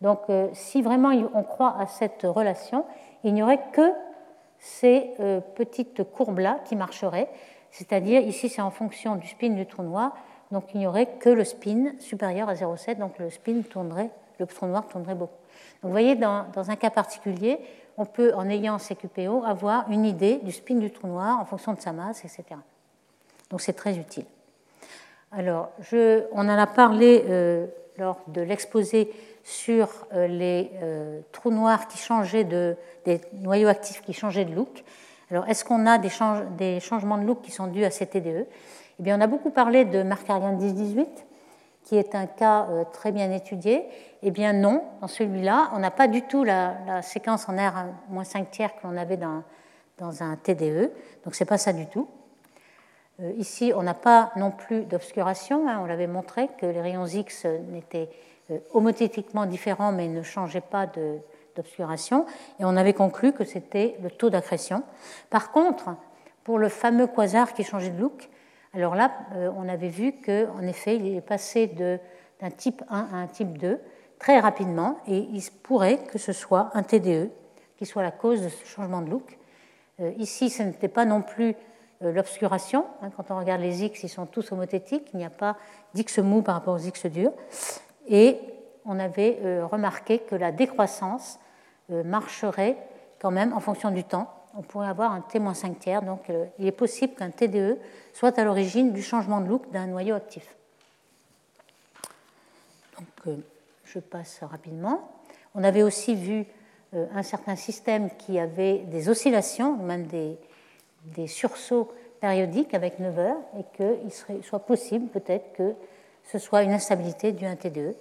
Donc 0.00 0.20
euh, 0.28 0.48
si 0.52 0.82
vraiment 0.82 1.10
on 1.34 1.42
croit 1.42 1.76
à 1.78 1.86
cette 1.86 2.22
relation, 2.22 2.84
il 3.22 3.34
n'y 3.34 3.42
aurait 3.42 3.70
que 3.72 3.92
ces 4.58 5.10
petites 5.56 6.04
courbes-là 6.04 6.60
qui 6.64 6.74
marcheraient, 6.74 7.28
c'est-à-dire 7.70 8.22
ici 8.22 8.48
c'est 8.48 8.62
en 8.62 8.70
fonction 8.70 9.16
du 9.16 9.26
spin 9.26 9.50
du 9.50 9.66
trou 9.66 9.82
noir, 9.82 10.16
donc 10.52 10.72
il 10.72 10.80
n'y 10.80 10.86
aurait 10.86 11.06
que 11.18 11.28
le 11.28 11.44
spin 11.44 11.92
supérieur 11.98 12.48
à 12.48 12.54
0,7, 12.54 12.96
donc 12.98 13.18
le 13.18 13.28
spin 13.28 13.60
tournerait, 13.62 14.10
le 14.38 14.46
trou 14.46 14.66
noir 14.66 14.86
tournerait 14.86 15.16
beaucoup. 15.16 15.36
Donc 15.82 15.90
vous 15.90 15.90
voyez, 15.90 16.14
dans, 16.14 16.46
dans 16.52 16.70
un 16.70 16.76
cas 16.76 16.90
particulier, 16.90 17.58
on 17.96 18.06
peut, 18.06 18.32
en 18.34 18.48
ayant 18.48 18.78
CQPO, 18.78 19.44
avoir 19.44 19.90
une 19.90 20.04
idée 20.04 20.38
du 20.38 20.52
spin 20.52 20.76
du 20.76 20.90
trou 20.90 21.06
noir 21.06 21.40
en 21.40 21.44
fonction 21.44 21.72
de 21.72 21.80
sa 21.80 21.92
masse, 21.92 22.24
etc. 22.24 22.44
Donc 23.50 23.60
c'est 23.60 23.72
très 23.72 23.96
utile. 23.98 24.26
Alors, 25.36 25.70
on 26.32 26.48
en 26.48 26.48
a 26.48 26.66
parlé 26.68 27.24
euh, 27.28 27.66
lors 27.98 28.20
de 28.28 28.40
l'exposé 28.40 29.12
sur 29.42 29.88
euh, 30.12 30.28
les 30.28 30.70
euh, 30.80 31.20
trous 31.32 31.50
noirs 31.50 31.88
qui 31.88 31.98
changeaient 31.98 32.44
de, 32.44 32.76
des 33.04 33.20
noyaux 33.32 33.66
actifs 33.66 34.00
qui 34.02 34.12
changeaient 34.12 34.44
de 34.44 34.54
look. 34.54 34.84
Alors, 35.32 35.48
est-ce 35.48 35.64
qu'on 35.64 35.86
a 35.86 35.98
des, 35.98 36.78
changements 36.78 37.18
de 37.18 37.24
look 37.24 37.42
qui 37.42 37.50
sont 37.50 37.66
dus 37.66 37.82
à 37.84 37.90
ces 37.90 38.06
TDE 38.06 38.46
Eh 39.00 39.02
bien, 39.02 39.18
on 39.18 39.20
a 39.20 39.26
beaucoup 39.26 39.50
parlé 39.50 39.84
de 39.84 40.04
Markarian 40.04 40.52
1018, 40.52 41.26
qui 41.82 41.96
est 41.96 42.14
un 42.14 42.26
cas 42.26 42.68
très 42.92 43.10
bien 43.10 43.32
étudié. 43.32 43.86
Eh 44.22 44.30
bien, 44.30 44.52
non, 44.52 44.84
dans 45.00 45.08
celui-là, 45.08 45.70
on 45.74 45.80
n'a 45.80 45.90
pas 45.90 46.06
du 46.06 46.22
tout 46.22 46.44
la, 46.44 47.02
séquence 47.02 47.48
en 47.48 47.56
R-5 47.56 48.50
tiers 48.50 48.76
que 48.76 48.86
l'on 48.86 48.96
avait 48.96 49.16
dans, 49.16 49.42
dans 49.98 50.22
un 50.22 50.36
TDE. 50.36 50.92
Donc, 51.24 51.34
ce 51.34 51.42
n'est 51.42 51.48
pas 51.48 51.58
ça 51.58 51.72
du 51.72 51.86
tout. 51.86 52.06
Euh, 53.20 53.32
ici, 53.36 53.72
on 53.74 53.82
n'a 53.82 53.94
pas 53.94 54.32
non 54.36 54.50
plus 54.50 54.84
d'obscuration. 54.84 55.68
Hein. 55.68 55.78
on 55.80 55.86
l'avait 55.86 56.06
montré 56.06 56.48
que 56.58 56.66
les 56.66 56.80
rayons 56.80 57.06
X 57.06 57.46
n'étaient 57.70 58.08
euh, 58.50 58.58
homothétiquement 58.72 59.46
différents 59.46 59.92
mais 59.92 60.08
ne 60.08 60.22
changeaient 60.22 60.60
pas 60.60 60.86
d'obscuration. 61.56 62.26
Et 62.58 62.64
on 62.64 62.76
avait 62.76 62.92
conclu 62.92 63.32
que 63.32 63.44
c'était 63.44 63.96
le 64.02 64.10
taux 64.10 64.30
d'accrétion. 64.30 64.82
Par 65.30 65.52
contre, 65.52 65.90
pour 66.42 66.58
le 66.58 66.68
fameux 66.68 67.06
quasar 67.06 67.54
qui 67.54 67.62
changeait 67.62 67.90
de 67.90 68.00
look, 68.00 68.28
alors 68.72 68.96
là, 68.96 69.12
euh, 69.36 69.50
on 69.56 69.68
avait 69.68 69.88
vu 69.88 70.14
qu'en 70.20 70.62
effet, 70.62 70.96
il 70.96 71.16
est 71.16 71.20
passé 71.20 71.68
d'un 71.68 72.50
type 72.50 72.82
1 72.90 73.08
à 73.12 73.16
un 73.16 73.26
type 73.28 73.56
2 73.58 73.80
très 74.18 74.40
rapidement 74.40 74.98
et 75.06 75.18
il 75.18 75.42
pourrait 75.62 75.98
que 75.98 76.18
ce 76.18 76.32
soit 76.32 76.70
un 76.74 76.82
TDE 76.82 77.30
qui 77.76 77.86
soit 77.86 78.02
la 78.02 78.10
cause 78.10 78.42
de 78.42 78.48
ce 78.48 78.64
changement 78.66 79.02
de 79.02 79.10
look. 79.10 79.38
ici, 80.18 80.50
ce 80.50 80.62
n'était 80.62 80.88
pas 80.88 81.04
non 81.04 81.22
plus 81.22 81.56
l'obscuration. 82.00 82.86
Hein, 83.02 83.10
quand 83.16 83.30
on 83.30 83.38
regarde 83.38 83.60
les 83.60 83.84
X, 83.84 84.02
ils 84.02 84.08
sont 84.08 84.26
tous 84.26 84.52
homothétiques, 84.52 85.08
il 85.14 85.18
n'y 85.18 85.24
a 85.24 85.30
pas 85.30 85.56
d'X 85.94 86.18
mou 86.18 86.42
par 86.42 86.54
rapport 86.54 86.74
aux 86.74 86.78
X 86.78 87.06
durs. 87.06 87.32
Et 88.08 88.38
on 88.84 88.98
avait 88.98 89.38
euh, 89.42 89.66
remarqué 89.66 90.18
que 90.18 90.34
la 90.34 90.52
décroissance 90.52 91.38
euh, 91.90 92.02
marcherait 92.04 92.76
quand 93.20 93.30
même 93.30 93.52
en 93.52 93.60
fonction 93.60 93.90
du 93.90 94.04
temps. 94.04 94.30
On 94.56 94.62
pourrait 94.62 94.88
avoir 94.88 95.12
un 95.12 95.20
T-5 95.20 95.78
tiers, 95.78 96.02
donc 96.02 96.30
il 96.60 96.66
est 96.66 96.72
possible 96.72 97.14
qu'un 97.14 97.30
TDE 97.30 97.76
soit 98.12 98.38
à 98.38 98.44
l'origine 98.44 98.92
du 98.92 99.02
changement 99.02 99.40
de 99.40 99.48
look 99.48 99.68
d'un 99.72 99.86
noyau 99.88 100.14
actif. 100.14 100.54
Donc 102.96 103.34
je 103.84 103.98
passe 103.98 104.38
rapidement. 104.42 105.10
On 105.56 105.64
avait 105.64 105.82
aussi 105.82 106.14
vu 106.14 106.46
un 106.92 107.24
certain 107.24 107.56
système 107.56 108.10
qui 108.16 108.38
avait 108.38 108.78
des 108.78 109.08
oscillations, 109.08 109.76
même 109.76 110.06
des, 110.06 110.38
des 111.04 111.26
sursauts 111.26 111.92
périodiques 112.20 112.74
avec 112.74 112.98
9 112.98 113.18
heures 113.18 113.40
et 113.58 113.64
qu'il 113.76 114.42
soit 114.42 114.60
possible 114.60 115.08
peut-être 115.08 115.52
que 115.52 115.74
ce 116.24 116.38
soit 116.38 116.62
une 116.62 116.72
instabilité 116.72 117.32
du 117.32 117.44
1T2. 117.44 117.94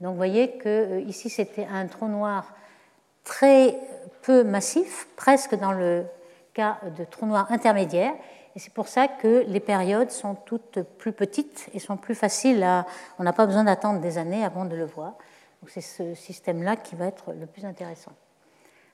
Donc 0.00 0.10
vous 0.10 0.16
voyez 0.16 0.58
que 0.58 0.68
euh, 0.68 1.00
ici 1.02 1.30
c'était 1.30 1.66
un 1.66 1.86
trou 1.86 2.08
noir 2.08 2.54
très 3.24 3.76
peu 4.22 4.42
massif, 4.44 5.08
presque 5.16 5.54
dans 5.54 5.72
le 5.72 6.04
cas 6.54 6.78
de 6.96 7.04
trou 7.04 7.26
noir 7.26 7.50
intermédiaire. 7.50 8.14
Et 8.56 8.58
c'est 8.58 8.72
pour 8.72 8.88
ça 8.88 9.06
que 9.06 9.44
les 9.46 9.60
périodes 9.60 10.10
sont 10.10 10.34
toutes 10.34 10.82
plus 10.82 11.12
petites 11.12 11.68
et 11.74 11.78
sont 11.78 11.96
plus 11.96 12.14
faciles 12.14 12.62
à. 12.62 12.86
On 13.18 13.22
n'a 13.22 13.32
pas 13.32 13.46
besoin 13.46 13.64
d'attendre 13.64 14.00
des 14.00 14.18
années 14.18 14.44
avant 14.44 14.64
de 14.64 14.74
le 14.74 14.84
voir. 14.84 15.14
Donc 15.62 15.70
c'est 15.70 15.80
ce 15.80 16.14
système-là 16.14 16.76
qui 16.76 16.96
va 16.96 17.06
être 17.06 17.32
le 17.32 17.46
plus 17.46 17.64
intéressant. 17.64 18.12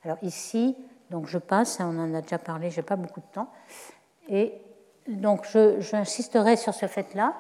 Alors 0.04 0.18
ici, 0.22 0.76
donc 1.14 1.28
je 1.28 1.38
passe, 1.38 1.78
on 1.78 1.96
en 1.96 2.12
a 2.12 2.22
déjà 2.22 2.38
parlé, 2.38 2.70
je 2.70 2.80
n'ai 2.80 2.82
pas 2.82 2.96
beaucoup 2.96 3.20
de 3.20 3.32
temps. 3.32 3.46
Et 4.28 4.52
donc 5.06 5.46
j'insisterai 5.78 6.56
sur 6.56 6.74
ce 6.74 6.86
fait-là 6.86 7.34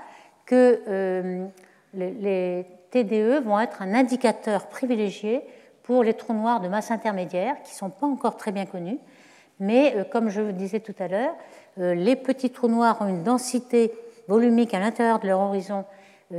que 0.46 0.80
euh, 0.86 1.44
les, 1.92 2.66
TDE 2.92 3.42
vont 3.42 3.58
être 3.58 3.82
un 3.82 3.92
indicateur 3.92 4.68
privilégié 4.68 5.42
pour 5.82 6.04
les 6.04 6.14
trous 6.14 6.34
noirs 6.34 6.60
de 6.60 6.68
masse 6.68 6.92
intermédiaire 6.92 7.56
qui 7.64 7.72
ne 7.72 7.76
sont 7.76 7.90
pas 7.90 8.06
encore 8.06 8.36
très 8.36 8.52
bien 8.52 8.64
connus. 8.64 9.00
Mais 9.58 9.96
euh, 9.96 10.04
comme 10.04 10.28
je 10.28 10.40
vous 10.40 10.52
disais 10.52 10.78
tout 10.78 10.94
à 11.00 11.08
l'heure, 11.08 11.34
euh, 11.80 11.94
les 11.94 12.14
petits 12.14 12.50
trous 12.50 12.68
noirs 12.68 13.02
ont 13.02 13.08
une 13.08 13.24
densité 13.24 13.92
volumique 14.28 14.72
à 14.72 14.78
l'intérieur 14.78 15.18
de 15.18 15.26
leur 15.26 15.40
horizon 15.40 15.84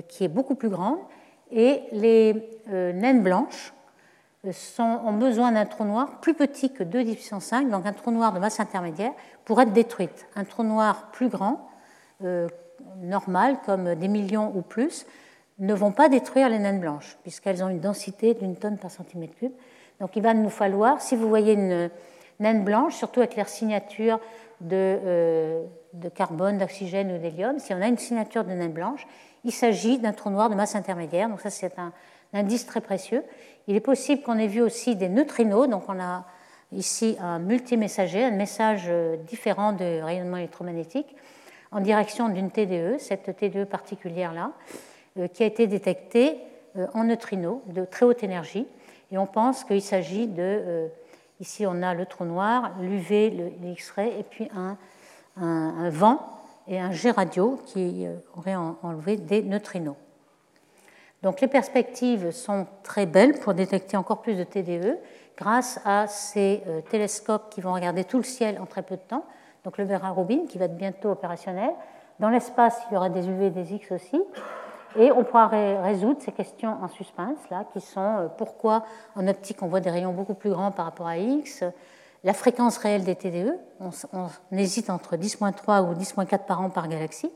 qui 0.07 0.23
est 0.23 0.29
beaucoup 0.29 0.55
plus 0.55 0.69
grande 0.69 0.99
et 1.51 1.81
les 1.91 2.49
naines 2.67 3.21
blanches 3.21 3.74
ont 4.79 5.13
besoin 5.13 5.51
d'un 5.51 5.65
trou 5.65 5.85
noir 5.85 6.19
plus 6.21 6.33
petit 6.33 6.71
que 6.71 6.83
2 6.83 7.03
puissance 7.03 7.45
5, 7.45 7.69
donc 7.69 7.85
un 7.85 7.93
trou 7.93 8.11
noir 8.11 8.33
de 8.33 8.39
masse 8.39 8.59
intermédiaire, 8.59 9.11
pour 9.43 9.61
être 9.61 9.73
détruite. 9.73 10.27
Un 10.35 10.43
trou 10.43 10.63
noir 10.63 11.09
plus 11.11 11.29
grand, 11.29 11.69
euh, 12.23 12.47
normal, 13.01 13.57
comme 13.65 13.95
des 13.95 14.07
millions 14.07 14.51
ou 14.55 14.61
plus, 14.61 15.05
ne 15.59 15.73
vont 15.73 15.91
pas 15.91 16.09
détruire 16.09 16.49
les 16.49 16.59
naines 16.59 16.79
blanches, 16.79 17.17
puisqu'elles 17.23 17.63
ont 17.63 17.69
une 17.69 17.79
densité 17.79 18.33
d'une 18.33 18.55
tonne 18.55 18.77
par 18.77 18.91
centimètre 18.91 19.35
cube. 19.35 19.53
Donc 19.99 20.15
il 20.15 20.23
va 20.23 20.33
nous 20.33 20.49
falloir, 20.49 21.01
si 21.01 21.15
vous 21.15 21.29
voyez 21.29 21.53
une 21.53 21.89
naine 22.39 22.63
blanche, 22.63 22.95
surtout 22.95 23.21
avec 23.21 23.35
leur 23.37 23.47
signature 23.47 24.19
de, 24.61 24.75
euh, 24.75 25.63
de 25.93 26.09
carbone, 26.09 26.57
d'oxygène 26.57 27.13
ou 27.13 27.17
d'hélium, 27.17 27.59
si 27.59 27.73
on 27.73 27.81
a 27.81 27.87
une 27.87 27.97
signature 27.97 28.43
de 28.43 28.51
naine 28.51 28.73
blanche, 28.73 29.07
il 29.45 29.51
s'agit 29.51 29.99
d'un 29.99 30.11
trou 30.11 30.29
noir 30.29 30.49
de 30.49 30.55
masse 30.55 30.75
intermédiaire. 30.75 31.29
Donc 31.29 31.39
ça, 31.39 31.49
c'est 31.49 31.77
un 31.79 31.93
indice 32.33 32.65
très 32.65 32.81
précieux. 32.81 33.23
Il 33.67 33.75
est 33.75 33.81
possible 33.81 34.21
qu'on 34.21 34.37
ait 34.37 34.47
vu 34.47 34.61
aussi 34.61 34.95
des 34.95 35.09
neutrinos, 35.09 35.67
donc 35.67 35.83
on 35.87 35.99
a 35.99 36.25
ici 36.71 37.17
un 37.19 37.39
multimessager, 37.39 38.23
un 38.23 38.31
message 38.31 38.85
euh, 38.87 39.17
différent 39.17 39.73
de 39.73 40.01
rayonnement 40.01 40.37
électromagnétique 40.37 41.15
en 41.71 41.79
direction 41.79 42.29
d'une 42.29 42.51
TDE, 42.51 42.99
cette 42.99 43.35
TDE 43.35 43.65
particulière-là, 43.65 44.51
euh, 45.17 45.27
qui 45.27 45.43
a 45.43 45.45
été 45.47 45.67
détectée 45.67 46.37
euh, 46.77 46.85
en 46.93 47.05
neutrinos 47.05 47.61
de 47.67 47.85
très 47.85 48.05
haute 48.05 48.23
énergie. 48.23 48.67
Et 49.11 49.17
on 49.17 49.25
pense 49.25 49.63
qu'il 49.63 49.81
s'agit 49.81 50.27
de, 50.27 50.89
ici 51.39 51.65
on 51.67 51.83
a 51.83 51.93
le 51.93 52.05
trou 52.05 52.25
noir, 52.25 52.71
l'UV, 52.81 53.29
le 53.29 53.69
X-ray, 53.69 54.11
et 54.19 54.23
puis 54.23 54.49
un, 54.55 54.77
vent 55.89 56.27
et 56.67 56.79
un 56.79 56.91
G 56.91 57.11
radio 57.11 57.59
qui 57.67 58.07
aurait 58.35 58.55
enlevé 58.55 59.15
des 59.15 59.43
neutrinos. 59.43 59.95
Donc 61.25 61.41
les 61.41 61.47
perspectives 61.47 62.29
sont 62.29 62.67
très 62.83 63.07
belles 63.07 63.39
pour 63.39 63.55
détecter 63.55 63.97
encore 63.97 64.21
plus 64.21 64.35
de 64.35 64.43
TDE 64.43 64.99
grâce 65.35 65.79
à 65.83 66.05
ces 66.05 66.61
euh, 66.67 66.81
télescopes 66.81 67.49
qui 67.49 67.61
vont 67.61 67.73
regarder 67.73 68.03
tout 68.03 68.17
le 68.17 68.23
ciel 68.23 68.59
en 68.61 68.67
très 68.67 68.83
peu 68.83 68.95
de 68.95 69.01
temps. 69.01 69.25
Donc 69.63 69.79
le 69.79 69.85
Vera 69.85 70.11
Rubin 70.11 70.45
qui 70.47 70.59
va 70.59 70.65
être 70.65 70.77
bientôt 70.77 71.09
opérationnel. 71.09 71.71
Dans 72.19 72.29
l'espace, 72.29 72.79
il 72.87 72.93
y 72.93 72.97
aura 72.97 73.09
des 73.09 73.27
UV 73.27 73.47
et 73.47 73.49
des 73.49 73.73
X 73.73 73.91
aussi. 73.91 74.21
Et 74.97 75.11
on 75.11 75.23
pourra 75.23 75.47
résoudre 75.47 76.21
ces 76.21 76.31
questions 76.31 76.77
en 76.79 76.89
suspense, 76.89 77.39
là, 77.49 77.65
qui 77.73 77.81
sont 77.81 78.01
euh, 78.01 78.27
pourquoi 78.27 78.85
en 79.15 79.27
optique 79.27 79.63
on 79.63 79.67
voit 79.67 79.79
des 79.79 79.89
rayons 79.89 80.13
beaucoup 80.13 80.35
plus 80.35 80.51
grands 80.51 80.69
par 80.69 80.85
rapport 80.85 81.07
à 81.07 81.17
X, 81.17 81.63
la 82.23 82.35
fréquence 82.35 82.77
réelle 82.77 83.03
des 83.03 83.15
TDE, 83.15 83.57
on, 83.79 83.89
on 84.13 84.29
hésite 84.55 84.91
entre 84.91 85.15
10.3 85.15 85.89
ou 85.89 85.95
10.4 85.95 86.45
par 86.45 86.61
an 86.61 86.69
par 86.69 86.87
galaxie, 86.87 87.31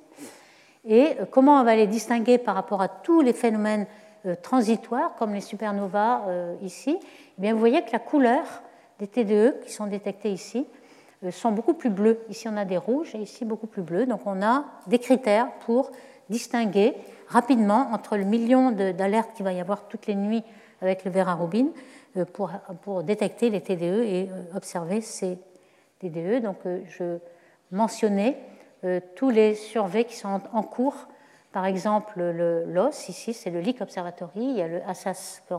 et 0.85 1.15
euh, 1.19 1.25
comment 1.29 1.59
on 1.59 1.63
va 1.63 1.75
les 1.75 1.87
distinguer 1.87 2.37
par 2.37 2.55
rapport 2.55 2.81
à 2.81 2.87
tous 2.87 3.21
les 3.21 3.33
phénomènes 3.33 3.85
euh, 4.25 4.35
transitoires, 4.41 5.15
comme 5.15 5.33
les 5.33 5.41
supernovas 5.41 6.23
euh, 6.27 6.55
ici? 6.61 6.97
Eh 7.01 7.41
bien, 7.41 7.53
Vous 7.53 7.59
voyez 7.59 7.83
que 7.83 7.91
la 7.91 7.99
couleur 7.99 8.43
des 8.99 9.07
TDE 9.07 9.59
qui 9.63 9.71
sont 9.71 9.87
détectés 9.87 10.31
ici 10.31 10.65
sont 11.31 11.51
beaucoup 11.51 11.73
plus 11.73 11.89
bleues. 11.89 12.19
Ici, 12.29 12.47
on 12.47 12.55
a 12.55 12.63
des 12.63 12.77
rouges 12.77 13.13
et 13.13 13.19
ici, 13.19 13.43
beaucoup 13.43 13.67
plus 13.67 13.81
bleus. 13.81 14.05
Donc, 14.05 14.21
on 14.25 14.41
a 14.41 14.63
des 14.87 14.99
critères 14.99 15.51
pour 15.65 15.91
distinguer 16.29 16.93
rapidement 17.27 17.89
entre 17.91 18.15
le 18.15 18.23
million 18.23 18.71
d'alertes 18.71 19.33
qu'il 19.33 19.43
va 19.43 19.51
y 19.51 19.59
avoir 19.59 19.87
toutes 19.89 20.07
les 20.07 20.15
nuits 20.15 20.43
avec 20.81 21.03
le 21.03 21.11
Vera 21.11 21.35
Rubin 21.35 21.67
pour, 22.33 23.03
détecter 23.03 23.49
les 23.49 23.59
TDE 23.59 24.03
et 24.03 24.29
observer 24.55 25.01
ces 25.01 25.37
TDE. 25.99 26.41
Donc, 26.41 26.57
je 26.87 27.19
mentionnais 27.71 28.37
tous 29.15 29.29
les 29.29 29.55
surveys 29.55 30.05
qui 30.05 30.15
sont 30.15 30.41
en 30.53 30.63
cours. 30.63 31.07
Par 31.51 31.65
exemple, 31.65 32.19
le 32.19 32.63
LOS, 32.65 33.09
ici, 33.09 33.33
c'est 33.33 33.49
le 33.49 33.59
Leak 33.59 33.81
Observatory. 33.81 34.41
Il 34.41 34.57
y 34.57 34.61
a 34.61 34.67
le 34.67 34.81
ASAS 34.87 35.41
euh, 35.51 35.55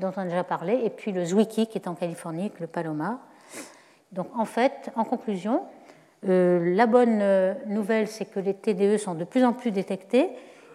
dont 0.00 0.12
on 0.16 0.20
a 0.20 0.24
déjà 0.24 0.44
parlé, 0.44 0.80
et 0.84 0.90
puis 0.90 1.12
le 1.12 1.24
Zwicky 1.24 1.66
qui 1.66 1.78
est 1.78 1.88
en 1.88 1.94
Californie, 1.94 2.46
avec 2.46 2.60
le 2.60 2.66
Palomar. 2.66 3.18
Donc, 4.12 4.28
en 4.36 4.44
fait, 4.44 4.90
en 4.96 5.04
conclusion, 5.04 5.62
euh, 6.28 6.74
la 6.74 6.86
bonne 6.86 7.22
nouvelle, 7.66 8.08
c'est 8.08 8.26
que 8.26 8.40
les 8.40 8.54
TDE 8.54 8.98
sont 8.98 9.14
de 9.14 9.24
plus 9.24 9.44
en 9.44 9.54
plus 9.54 9.70
détectés, 9.70 10.30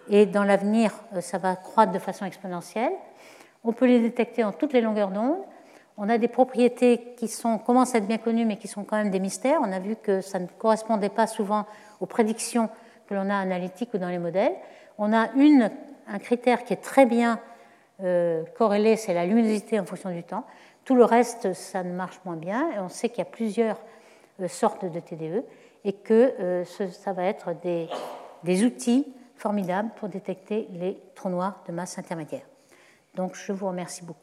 et 0.10 0.26
dans 0.26 0.44
l'avenir, 0.44 0.92
ça 1.22 1.38
va 1.38 1.56
croître 1.56 1.92
de 1.92 2.00
façon 2.00 2.26
exponentielle. 2.26 2.92
On 3.64 3.72
peut 3.72 3.86
les 3.86 4.00
détecter 4.00 4.44
en 4.44 4.52
toutes 4.52 4.74
les 4.74 4.82
longueurs 4.82 5.12
d'onde. 5.12 5.38
On 5.98 6.10
a 6.10 6.18
des 6.18 6.28
propriétés 6.28 7.14
qui 7.18 7.28
sont, 7.28 7.58
commencent 7.60 7.94
à 7.94 8.00
être 8.00 8.08
bien 8.08 8.18
connues, 8.18 8.46
mais 8.46 8.58
qui 8.58 8.68
sont 8.68 8.84
quand 8.84 8.98
même 8.98 9.12
des 9.12 9.20
mystères. 9.20 9.60
On 9.62 9.72
a 9.72 9.80
vu 9.80 9.96
que 9.96 10.22
ça 10.22 10.40
ne 10.40 10.48
correspondait 10.48 11.10
pas 11.10 11.28
souvent 11.28 11.66
aux 12.00 12.06
prédictions 12.06 12.70
que 13.08 13.14
l'on 13.14 13.30
a 13.30 13.36
analytiques 13.36 13.94
ou 13.94 13.98
dans 13.98 14.10
les 14.10 14.18
modèles. 14.18 14.54
On 14.98 15.14
a 15.14 15.32
une, 15.36 15.70
un 16.08 16.20
critère 16.20 16.64
qui 16.64 16.74
est 16.74 16.82
très 16.82 17.06
bien 17.06 17.40
euh, 18.02 18.44
corrélé, 18.58 18.96
c'est 18.96 19.14
la 19.14 19.26
luminosité 19.26 19.80
en 19.80 19.86
fonction 19.86 20.10
du 20.10 20.24
temps. 20.24 20.46
Tout 20.84 20.96
le 20.96 21.06
reste, 21.06 21.54
ça 21.54 21.84
ne 21.84 21.94
marche 21.94 22.20
moins 22.26 22.36
bien. 22.36 22.70
On 22.80 22.90
sait 22.90 23.10
qu'il 23.10 23.20
y 23.20 23.22
a 23.22 23.26
plusieurs 23.26 23.80
euh, 24.42 24.48
sortes 24.48 24.86
de 24.86 25.00
TDE 25.00 25.44
et 25.86 25.94
que 25.94 26.34
euh, 26.40 26.66
ça 26.66 27.14
va 27.14 27.26
être 27.26 27.54
des, 27.62 27.88
des 28.44 28.64
outils 28.64 29.14
formidables 29.36 29.92
pour 29.96 30.10
détecter 30.10 30.68
les 30.72 30.98
trous 31.16 31.30
noirs 31.30 31.64
de 31.68 31.72
masse 31.72 31.98
intermédiaire. 31.98 32.46
Donc 33.16 33.36
je 33.36 33.52
vous 33.52 33.68
remercie 33.68 34.04
beaucoup. 34.04 34.23